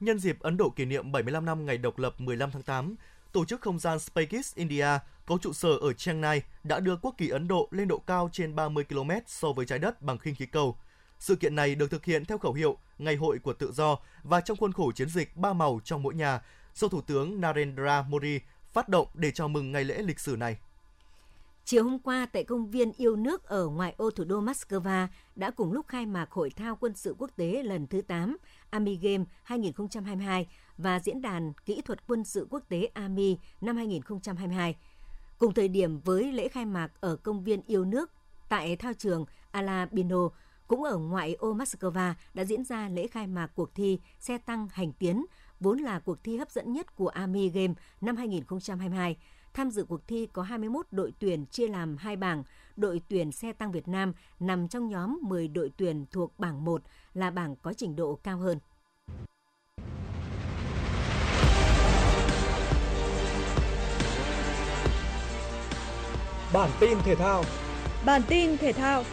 Nhân 0.00 0.18
dịp 0.18 0.40
Ấn 0.40 0.56
Độ 0.56 0.70
kỷ 0.70 0.84
niệm 0.84 1.12
75 1.12 1.44
năm 1.44 1.66
ngày 1.66 1.78
độc 1.78 1.98
lập 1.98 2.20
15 2.20 2.50
tháng 2.50 2.62
8, 2.62 2.94
tổ 3.32 3.44
chức 3.44 3.60
không 3.60 3.78
gian 3.78 3.98
SpaceX 3.98 4.54
India 4.54 4.88
có 5.26 5.38
trụ 5.38 5.52
sở 5.52 5.68
ở 5.68 5.92
Chennai 5.92 6.42
đã 6.64 6.80
đưa 6.80 6.96
quốc 6.96 7.14
kỳ 7.18 7.28
Ấn 7.28 7.48
Độ 7.48 7.68
lên 7.70 7.88
độ 7.88 7.98
cao 7.98 8.28
trên 8.32 8.54
30 8.54 8.84
km 8.84 9.10
so 9.26 9.52
với 9.52 9.66
trái 9.66 9.78
đất 9.78 10.02
bằng 10.02 10.18
khinh 10.18 10.34
khí 10.34 10.46
cầu. 10.46 10.76
Sự 11.18 11.36
kiện 11.36 11.54
này 11.54 11.74
được 11.74 11.90
thực 11.90 12.04
hiện 12.04 12.24
theo 12.24 12.38
khẩu 12.38 12.52
hiệu 12.52 12.76
Ngày 12.98 13.16
hội 13.16 13.38
của 13.38 13.52
tự 13.52 13.72
do 13.72 13.98
và 14.22 14.40
trong 14.40 14.56
khuôn 14.56 14.72
khổ 14.72 14.92
chiến 14.92 15.08
dịch 15.08 15.36
Ba 15.36 15.52
màu 15.52 15.80
trong 15.84 16.02
mỗi 16.02 16.14
nhà 16.14 16.42
do 16.74 16.88
Thủ 16.88 17.00
tướng 17.00 17.40
Narendra 17.40 18.02
Modi 18.02 18.40
phát 18.72 18.88
động 18.88 19.08
để 19.14 19.30
chào 19.30 19.48
mừng 19.48 19.72
ngày 19.72 19.84
lễ 19.84 20.02
lịch 20.02 20.20
sử 20.20 20.36
này. 20.36 20.56
Chiều 21.68 21.84
hôm 21.84 21.98
qua 21.98 22.26
tại 22.32 22.44
công 22.44 22.70
viên 22.70 22.92
yêu 22.92 23.16
nước 23.16 23.44
ở 23.44 23.66
ngoại 23.66 23.94
ô 23.96 24.10
thủ 24.10 24.24
đô 24.24 24.40
Moscow 24.40 25.06
đã 25.36 25.50
cùng 25.50 25.72
lúc 25.72 25.88
khai 25.88 26.06
mạc 26.06 26.30
hội 26.30 26.50
thao 26.50 26.76
quân 26.76 26.94
sự 26.94 27.14
quốc 27.18 27.30
tế 27.36 27.62
lần 27.62 27.86
thứ 27.86 28.00
8 28.00 28.36
Army 28.70 28.96
Game 28.96 29.24
2022 29.42 30.46
và 30.78 31.00
diễn 31.00 31.22
đàn 31.22 31.52
kỹ 31.66 31.82
thuật 31.84 32.06
quân 32.06 32.24
sự 32.24 32.46
quốc 32.50 32.62
tế 32.68 32.84
Army 32.94 33.38
năm 33.60 33.76
2022. 33.76 34.76
Cùng 35.38 35.54
thời 35.54 35.68
điểm 35.68 36.00
với 36.00 36.32
lễ 36.32 36.48
khai 36.48 36.64
mạc 36.64 36.92
ở 37.00 37.16
công 37.16 37.44
viên 37.44 37.62
yêu 37.66 37.84
nước 37.84 38.10
tại 38.48 38.76
thao 38.76 38.92
trường 38.92 39.24
Alabino, 39.50 40.28
cũng 40.66 40.84
ở 40.84 40.96
ngoại 40.96 41.34
ô 41.34 41.54
Moscow 41.54 42.14
đã 42.34 42.44
diễn 42.44 42.64
ra 42.64 42.88
lễ 42.88 43.06
khai 43.06 43.26
mạc 43.26 43.50
cuộc 43.54 43.74
thi 43.74 43.98
xe 44.18 44.38
tăng 44.38 44.68
hành 44.72 44.92
tiến, 44.92 45.26
vốn 45.60 45.78
là 45.78 45.98
cuộc 45.98 46.24
thi 46.24 46.36
hấp 46.36 46.50
dẫn 46.50 46.72
nhất 46.72 46.96
của 46.96 47.08
Army 47.08 47.48
Game 47.48 47.74
năm 48.00 48.16
2022. 48.16 49.16
Tham 49.58 49.70
dự 49.70 49.84
cuộc 49.84 50.08
thi 50.08 50.28
có 50.32 50.42
21 50.42 50.86
đội 50.90 51.12
tuyển 51.18 51.46
chia 51.46 51.68
làm 51.68 51.96
hai 51.96 52.16
bảng. 52.16 52.44
Đội 52.76 53.02
tuyển 53.08 53.32
xe 53.32 53.52
tăng 53.52 53.72
Việt 53.72 53.88
Nam 53.88 54.12
nằm 54.40 54.68
trong 54.68 54.88
nhóm 54.88 55.18
10 55.22 55.48
đội 55.48 55.70
tuyển 55.76 56.06
thuộc 56.10 56.38
bảng 56.38 56.64
1 56.64 56.82
là 57.14 57.30
bảng 57.30 57.56
có 57.56 57.72
trình 57.72 57.96
độ 57.96 58.18
cao 58.22 58.38
hơn. 58.38 58.58
Bản 66.52 66.70
tin 66.80 66.98
thể 67.04 67.14
thao 67.14 67.44
Bản 68.06 68.22
tin 68.28 68.56
thể 68.56 68.72
thao 68.72 69.04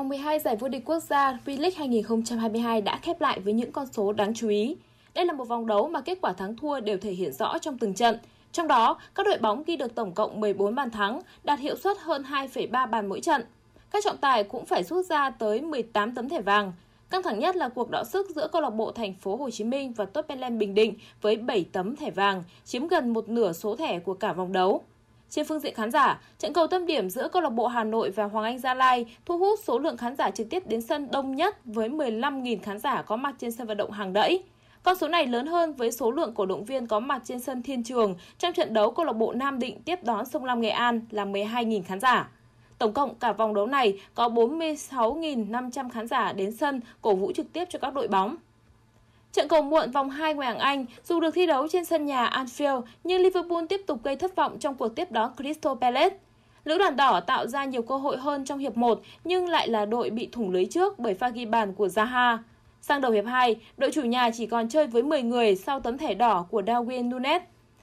Vòng 0.00 0.08
12 0.08 0.38
giải 0.38 0.56
vô 0.56 0.68
địch 0.68 0.82
quốc 0.84 1.02
gia 1.02 1.38
V-League 1.46 1.70
2022 1.76 2.80
đã 2.80 2.98
khép 3.02 3.20
lại 3.20 3.40
với 3.40 3.52
những 3.52 3.72
con 3.72 3.86
số 3.92 4.12
đáng 4.12 4.34
chú 4.34 4.48
ý. 4.48 4.76
Đây 5.14 5.26
là 5.26 5.32
một 5.32 5.48
vòng 5.48 5.66
đấu 5.66 5.88
mà 5.88 6.00
kết 6.00 6.18
quả 6.20 6.32
thắng 6.32 6.56
thua 6.56 6.80
đều 6.80 6.98
thể 6.98 7.12
hiện 7.12 7.32
rõ 7.32 7.58
trong 7.58 7.78
từng 7.78 7.94
trận. 7.94 8.18
Trong 8.52 8.68
đó, 8.68 8.98
các 9.14 9.26
đội 9.26 9.38
bóng 9.38 9.62
ghi 9.66 9.76
được 9.76 9.94
tổng 9.94 10.12
cộng 10.12 10.40
14 10.40 10.74
bàn 10.74 10.90
thắng, 10.90 11.20
đạt 11.44 11.58
hiệu 11.58 11.76
suất 11.76 11.98
hơn 11.98 12.22
2,3 12.30 12.90
bàn 12.90 13.08
mỗi 13.08 13.20
trận. 13.20 13.42
Các 13.90 14.04
trọng 14.04 14.16
tài 14.16 14.44
cũng 14.44 14.66
phải 14.66 14.84
rút 14.84 15.06
ra 15.06 15.30
tới 15.30 15.60
18 15.60 16.14
tấm 16.14 16.28
thẻ 16.28 16.40
vàng. 16.40 16.72
Căng 17.10 17.22
thẳng 17.22 17.38
nhất 17.38 17.56
là 17.56 17.68
cuộc 17.68 17.90
đọ 17.90 18.04
sức 18.04 18.30
giữa 18.30 18.48
câu 18.52 18.62
lạc 18.62 18.70
bộ 18.70 18.92
Thành 18.92 19.14
phố 19.14 19.36
Hồ 19.36 19.50
Chí 19.50 19.64
Minh 19.64 19.92
và 19.92 20.04
Tottenham 20.04 20.58
Bình 20.58 20.74
Định 20.74 20.94
với 21.22 21.36
7 21.36 21.66
tấm 21.72 21.96
thẻ 21.96 22.10
vàng, 22.10 22.44
chiếm 22.64 22.88
gần 22.88 23.12
một 23.12 23.28
nửa 23.28 23.52
số 23.52 23.76
thẻ 23.76 23.98
của 23.98 24.14
cả 24.14 24.32
vòng 24.32 24.52
đấu. 24.52 24.84
Trên 25.30 25.46
phương 25.46 25.60
diện 25.60 25.74
khán 25.74 25.90
giả, 25.90 26.20
trận 26.38 26.52
cầu 26.52 26.66
tâm 26.66 26.86
điểm 26.86 27.10
giữa 27.10 27.28
câu 27.28 27.42
lạc 27.42 27.50
bộ 27.50 27.66
Hà 27.66 27.84
Nội 27.84 28.10
và 28.10 28.24
Hoàng 28.24 28.44
Anh 28.44 28.58
Gia 28.58 28.74
Lai 28.74 29.06
thu 29.26 29.38
hút 29.38 29.60
số 29.64 29.78
lượng 29.78 29.96
khán 29.96 30.16
giả 30.16 30.30
trực 30.30 30.50
tiếp 30.50 30.66
đến 30.66 30.82
sân 30.82 31.08
đông 31.10 31.36
nhất 31.36 31.56
với 31.64 31.88
15.000 31.88 32.58
khán 32.62 32.78
giả 32.78 33.02
có 33.02 33.16
mặt 33.16 33.34
trên 33.38 33.52
sân 33.52 33.66
vận 33.66 33.76
động 33.76 33.90
hàng 33.90 34.12
đẫy. 34.12 34.42
Con 34.82 34.96
số 34.96 35.08
này 35.08 35.26
lớn 35.26 35.46
hơn 35.46 35.72
với 35.72 35.92
số 35.92 36.10
lượng 36.10 36.34
cổ 36.34 36.46
động 36.46 36.64
viên 36.64 36.86
có 36.86 37.00
mặt 37.00 37.22
trên 37.24 37.40
sân 37.40 37.62
Thiên 37.62 37.84
Trường 37.84 38.14
trong 38.38 38.52
trận 38.52 38.74
đấu 38.74 38.90
câu 38.90 39.04
lạc 39.06 39.12
bộ 39.12 39.32
Nam 39.32 39.58
Định 39.58 39.82
tiếp 39.82 40.04
đón 40.04 40.26
Sông 40.26 40.44
Lam 40.44 40.60
Nghệ 40.60 40.70
An 40.70 41.00
là 41.10 41.24
12.000 41.24 41.82
khán 41.82 42.00
giả. 42.00 42.28
Tổng 42.78 42.92
cộng 42.92 43.14
cả 43.14 43.32
vòng 43.32 43.54
đấu 43.54 43.66
này 43.66 44.00
có 44.14 44.28
46.500 44.28 45.90
khán 45.90 46.06
giả 46.08 46.32
đến 46.32 46.52
sân 46.52 46.80
cổ 47.02 47.14
vũ 47.14 47.32
trực 47.32 47.52
tiếp 47.52 47.64
cho 47.70 47.78
các 47.78 47.94
đội 47.94 48.08
bóng. 48.08 48.36
Trận 49.32 49.48
cầu 49.48 49.62
muộn 49.62 49.90
vòng 49.90 50.10
2 50.10 50.34
ngoại 50.34 50.48
hạng 50.48 50.58
Anh, 50.58 50.86
dù 51.04 51.20
được 51.20 51.30
thi 51.34 51.46
đấu 51.46 51.68
trên 51.68 51.84
sân 51.84 52.06
nhà 52.06 52.26
Anfield, 52.26 52.82
nhưng 53.04 53.22
Liverpool 53.22 53.64
tiếp 53.68 53.80
tục 53.86 54.02
gây 54.04 54.16
thất 54.16 54.36
vọng 54.36 54.58
trong 54.58 54.74
cuộc 54.74 54.88
tiếp 54.88 55.12
đón 55.12 55.32
Crystal 55.36 55.72
Palace. 55.80 56.16
Lữ 56.64 56.78
đoàn 56.78 56.96
đỏ 56.96 57.20
tạo 57.20 57.46
ra 57.46 57.64
nhiều 57.64 57.82
cơ 57.82 57.96
hội 57.96 58.16
hơn 58.16 58.44
trong 58.44 58.58
hiệp 58.58 58.76
1 58.76 59.00
nhưng 59.24 59.48
lại 59.48 59.68
là 59.68 59.84
đội 59.84 60.10
bị 60.10 60.28
thủng 60.32 60.50
lưới 60.50 60.64
trước 60.64 60.98
bởi 60.98 61.14
pha 61.14 61.28
ghi 61.28 61.44
bàn 61.44 61.72
của 61.72 61.86
Zaha. 61.86 62.38
Sang 62.80 63.00
đầu 63.00 63.12
hiệp 63.12 63.24
2, 63.26 63.56
đội 63.76 63.90
chủ 63.92 64.02
nhà 64.02 64.30
chỉ 64.30 64.46
còn 64.46 64.68
chơi 64.68 64.86
với 64.86 65.02
10 65.02 65.22
người 65.22 65.56
sau 65.56 65.80
tấm 65.80 65.98
thẻ 65.98 66.14
đỏ 66.14 66.46
của 66.50 66.62
Darwin 66.62 67.08
Nunes. 67.08 67.42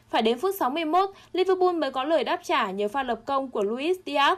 Phải 0.09 0.21
đến 0.21 0.37
phút 0.37 0.55
61, 0.59 1.09
Liverpool 1.33 1.73
mới 1.73 1.91
có 1.91 2.03
lời 2.03 2.23
đáp 2.23 2.39
trả 2.43 2.71
nhờ 2.71 2.87
pha 2.87 3.03
lập 3.03 3.19
công 3.25 3.49
của 3.49 3.63
Luis 3.63 3.97
Diaz. 4.05 4.35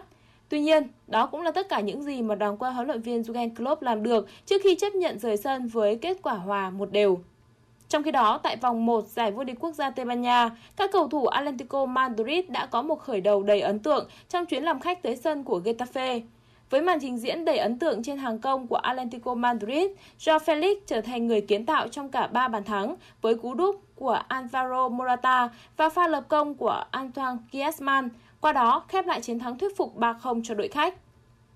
Tuy 0.49 0.59
nhiên, 0.59 0.87
đó 1.07 1.25
cũng 1.25 1.41
là 1.41 1.51
tất 1.51 1.69
cả 1.69 1.79
những 1.79 2.03
gì 2.03 2.21
mà 2.21 2.35
đoàn 2.35 2.57
quân 2.59 2.73
huấn 2.73 2.87
luyện 2.87 3.01
viên 3.01 3.21
Jurgen 3.21 3.55
Klopp 3.55 3.81
làm 3.81 4.03
được 4.03 4.27
trước 4.45 4.61
khi 4.63 4.75
chấp 4.75 4.95
nhận 4.95 5.19
rời 5.19 5.37
sân 5.37 5.67
với 5.67 5.95
kết 5.95 6.17
quả 6.21 6.33
hòa 6.33 6.69
một 6.69 6.91
đều. 6.91 7.19
Trong 7.89 8.03
khi 8.03 8.11
đó, 8.11 8.39
tại 8.43 8.57
vòng 8.57 8.85
1 8.85 9.05
giải 9.07 9.31
vô 9.31 9.43
địch 9.43 9.59
quốc 9.59 9.71
gia 9.71 9.89
Tây 9.89 10.05
Ban 10.05 10.21
Nha, 10.21 10.49
các 10.75 10.91
cầu 10.93 11.07
thủ 11.07 11.25
Atlético 11.25 11.85
Madrid 11.85 12.45
đã 12.47 12.65
có 12.65 12.81
một 12.81 12.99
khởi 12.99 13.21
đầu 13.21 13.43
đầy 13.43 13.61
ấn 13.61 13.79
tượng 13.79 14.09
trong 14.29 14.45
chuyến 14.45 14.63
làm 14.63 14.79
khách 14.79 15.01
tới 15.01 15.15
sân 15.15 15.43
của 15.43 15.59
Getafe. 15.59 16.21
Với 16.69 16.81
màn 16.81 16.99
trình 17.01 17.17
diễn 17.17 17.45
đầy 17.45 17.57
ấn 17.57 17.79
tượng 17.79 18.03
trên 18.03 18.17
hàng 18.17 18.39
công 18.39 18.67
của 18.67 18.75
Atlético 18.75 19.33
Madrid, 19.33 19.91
Joao 20.19 20.37
Felix 20.37 20.75
trở 20.85 21.01
thành 21.01 21.27
người 21.27 21.41
kiến 21.41 21.65
tạo 21.65 21.87
trong 21.87 22.09
cả 22.09 22.27
3 22.27 22.47
bàn 22.47 22.63
thắng 22.63 22.95
với 23.21 23.35
cú 23.35 23.53
đúp 23.53 23.81
của 23.95 24.21
Alvaro 24.27 24.89
Morata 24.89 25.49
và 25.77 25.89
pha 25.89 26.07
lập 26.07 26.23
công 26.27 26.55
của 26.55 26.83
Antoine 26.91 27.37
Griezmann, 27.51 28.09
qua 28.41 28.53
đó 28.53 28.85
khép 28.87 29.05
lại 29.07 29.21
chiến 29.21 29.39
thắng 29.39 29.57
thuyết 29.57 29.77
phục 29.77 29.97
3-0 29.97 30.41
cho 30.43 30.53
đội 30.53 30.67
khách. 30.67 30.95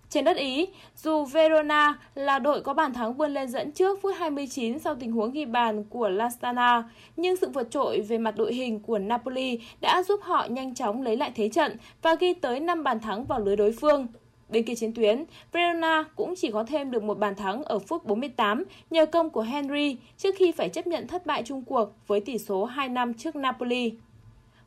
Trên 0.09 0.25
đất 0.25 0.37
Ý, 0.37 0.67
dù 0.95 1.25
Verona 1.25 1.99
là 2.15 2.39
đội 2.39 2.61
có 2.61 2.73
bàn 2.73 2.93
thắng 2.93 3.13
vươn 3.13 3.33
lên 3.33 3.49
dẫn 3.49 3.71
trước 3.71 3.99
phút 4.01 4.15
29 4.17 4.79
sau 4.79 4.95
tình 4.95 5.11
huống 5.11 5.31
ghi 5.31 5.45
bàn 5.45 5.83
của 5.83 6.09
Lastana, 6.09 6.83
nhưng 7.17 7.37
sự 7.37 7.49
vượt 7.49 7.71
trội 7.71 8.01
về 8.01 8.17
mặt 8.17 8.35
đội 8.37 8.53
hình 8.53 8.79
của 8.79 8.97
Napoli 8.97 9.59
đã 9.81 10.03
giúp 10.03 10.19
họ 10.23 10.47
nhanh 10.49 10.75
chóng 10.75 11.01
lấy 11.01 11.17
lại 11.17 11.31
thế 11.35 11.49
trận 11.49 11.77
và 12.01 12.15
ghi 12.15 12.33
tới 12.33 12.59
5 12.59 12.83
bàn 12.83 12.99
thắng 12.99 13.25
vào 13.25 13.39
lưới 13.39 13.55
đối 13.55 13.71
phương. 13.71 14.07
Bên 14.49 14.63
kia 14.63 14.75
chiến 14.75 14.93
tuyến, 14.93 15.25
Verona 15.51 16.03
cũng 16.15 16.33
chỉ 16.37 16.51
có 16.51 16.63
thêm 16.63 16.91
được 16.91 17.03
một 17.03 17.19
bàn 17.19 17.35
thắng 17.35 17.63
ở 17.63 17.79
phút 17.79 18.05
48 18.05 18.63
nhờ 18.89 19.05
công 19.05 19.29
của 19.29 19.41
Henry 19.41 19.97
trước 20.17 20.35
khi 20.37 20.51
phải 20.51 20.69
chấp 20.69 20.87
nhận 20.87 21.07
thất 21.07 21.25
bại 21.25 21.43
chung 21.45 21.63
cuộc 21.65 21.89
với 22.07 22.19
tỷ 22.19 22.37
số 22.37 22.65
2 22.65 22.89
năm 22.89 23.13
trước 23.13 23.35
Napoli. 23.35 23.91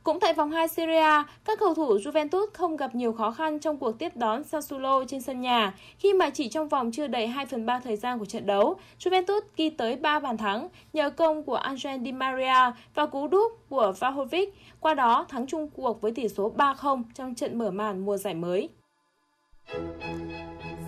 Cũng 0.07 0.21
tại 0.21 0.33
vòng 0.33 0.51
2 0.51 0.69
Serie 0.69 0.99
A, 0.99 1.25
các 1.45 1.59
cầu 1.59 1.75
thủ 1.75 1.97
Juventus 1.97 2.47
không 2.53 2.77
gặp 2.77 2.95
nhiều 2.95 3.13
khó 3.13 3.31
khăn 3.31 3.59
trong 3.59 3.79
cuộc 3.79 3.99
tiếp 3.99 4.17
đón 4.17 4.45
Sassuolo 4.45 5.05
trên 5.09 5.23
sân 5.23 5.41
nhà 5.41 5.75
khi 5.99 6.13
mà 6.13 6.31
chỉ 6.31 6.49
trong 6.49 6.69
vòng 6.69 6.93
chưa 6.93 7.07
đầy 7.07 7.27
2 7.27 7.47
phần 7.47 7.67
3 7.67 7.81
thời 7.81 7.97
gian 7.97 8.19
của 8.19 8.25
trận 8.25 8.47
đấu, 8.47 8.77
Juventus 8.99 9.41
ghi 9.57 9.71
tới 9.71 9.97
3 9.97 10.21
bàn 10.21 10.37
thắng 10.37 10.69
nhờ 10.93 11.11
công 11.11 11.43
của 11.43 11.55
Angel 11.55 12.01
Di 12.05 12.13
Maria 12.13 12.73
và 12.95 13.07
cú 13.07 13.29
đúp 13.29 13.53
của 13.69 13.93
Vlahovic, 13.99 14.55
qua 14.81 14.95
đó 14.95 15.27
thắng 15.29 15.47
chung 15.47 15.71
cuộc 15.71 16.01
với 16.01 16.13
tỷ 16.13 16.29
số 16.29 16.53
3-0 16.57 17.03
trong 17.15 17.35
trận 17.35 17.59
mở 17.59 17.71
màn 17.71 18.05
mùa 18.05 18.17
giải 18.17 18.35
mới. 18.35 18.69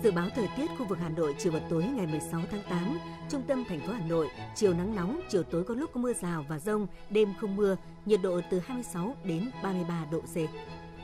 Dự 0.03 0.11
báo 0.11 0.29
thời 0.35 0.47
tiết 0.57 0.67
khu 0.77 0.85
vực 0.85 0.97
Hà 1.01 1.09
Nội 1.09 1.35
chiều 1.39 1.51
và 1.51 1.59
tối 1.69 1.83
ngày 1.83 2.07
16 2.07 2.41
tháng 2.51 2.63
8, 2.69 2.99
trung 3.29 3.41
tâm 3.47 3.63
thành 3.69 3.79
phố 3.79 3.93
Hà 3.93 4.07
Nội, 4.07 4.27
chiều 4.55 4.73
nắng 4.73 4.95
nóng, 4.95 5.21
chiều 5.29 5.43
tối 5.43 5.63
có 5.63 5.73
lúc 5.73 5.89
có 5.93 5.99
mưa 6.01 6.13
rào 6.13 6.45
và 6.49 6.59
rông, 6.59 6.87
đêm 7.09 7.33
không 7.41 7.55
mưa, 7.55 7.75
nhiệt 8.05 8.19
độ 8.23 8.41
từ 8.51 8.59
26 8.59 9.15
đến 9.23 9.51
33 9.63 10.05
độ 10.11 10.21
C. 10.21 10.35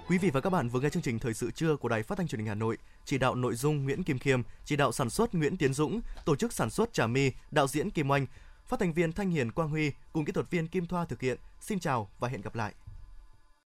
Quý 0.10 0.17
vị 0.17 0.29
và 0.29 0.41
các 0.41 0.49
bạn 0.49 0.69
vừa 0.69 0.79
nghe 0.79 0.89
chương 0.89 1.03
trình 1.03 1.19
Thời 1.19 1.34
sự 1.34 1.51
trưa 1.51 1.75
của 1.75 1.89
Đài 1.89 2.03
Phát 2.03 2.17
thanh 2.17 2.27
Truyền 2.27 2.39
hình 2.39 2.47
Hà 2.47 2.55
Nội, 2.55 2.77
chỉ 3.05 3.17
đạo 3.17 3.36
nội 3.36 3.55
dung 3.55 3.84
Nguyễn 3.84 4.03
Kim 4.03 4.19
Khiêm, 4.19 4.41
chỉ 4.65 4.75
đạo 4.75 4.91
sản 4.91 5.10
xuất 5.10 5.36
Nguyễn 5.36 5.58
Tiến 5.58 5.73
Dũng, 5.73 6.01
tổ 6.25 6.36
chức 6.36 6.53
sản 6.53 6.69
xuất 6.69 6.93
Trà 6.93 7.08
My, 7.08 7.31
đạo 7.51 7.67
diễn 7.67 7.91
Kim 7.91 8.12
Oanh, 8.12 8.25
phát 8.65 8.79
thanh 8.79 8.93
viên 8.93 9.12
Thanh 9.12 9.29
Hiền 9.29 9.51
Quang 9.51 9.69
Huy 9.69 9.91
cùng 10.13 10.25
kỹ 10.25 10.31
thuật 10.31 10.51
viên 10.51 10.67
Kim 10.67 10.86
Thoa 10.86 11.05
thực 11.05 11.21
hiện. 11.21 11.38
Xin 11.60 11.79
chào 11.79 12.10
và 12.19 12.27
hẹn 12.27 12.41
gặp 12.41 12.55
lại. 12.55 12.73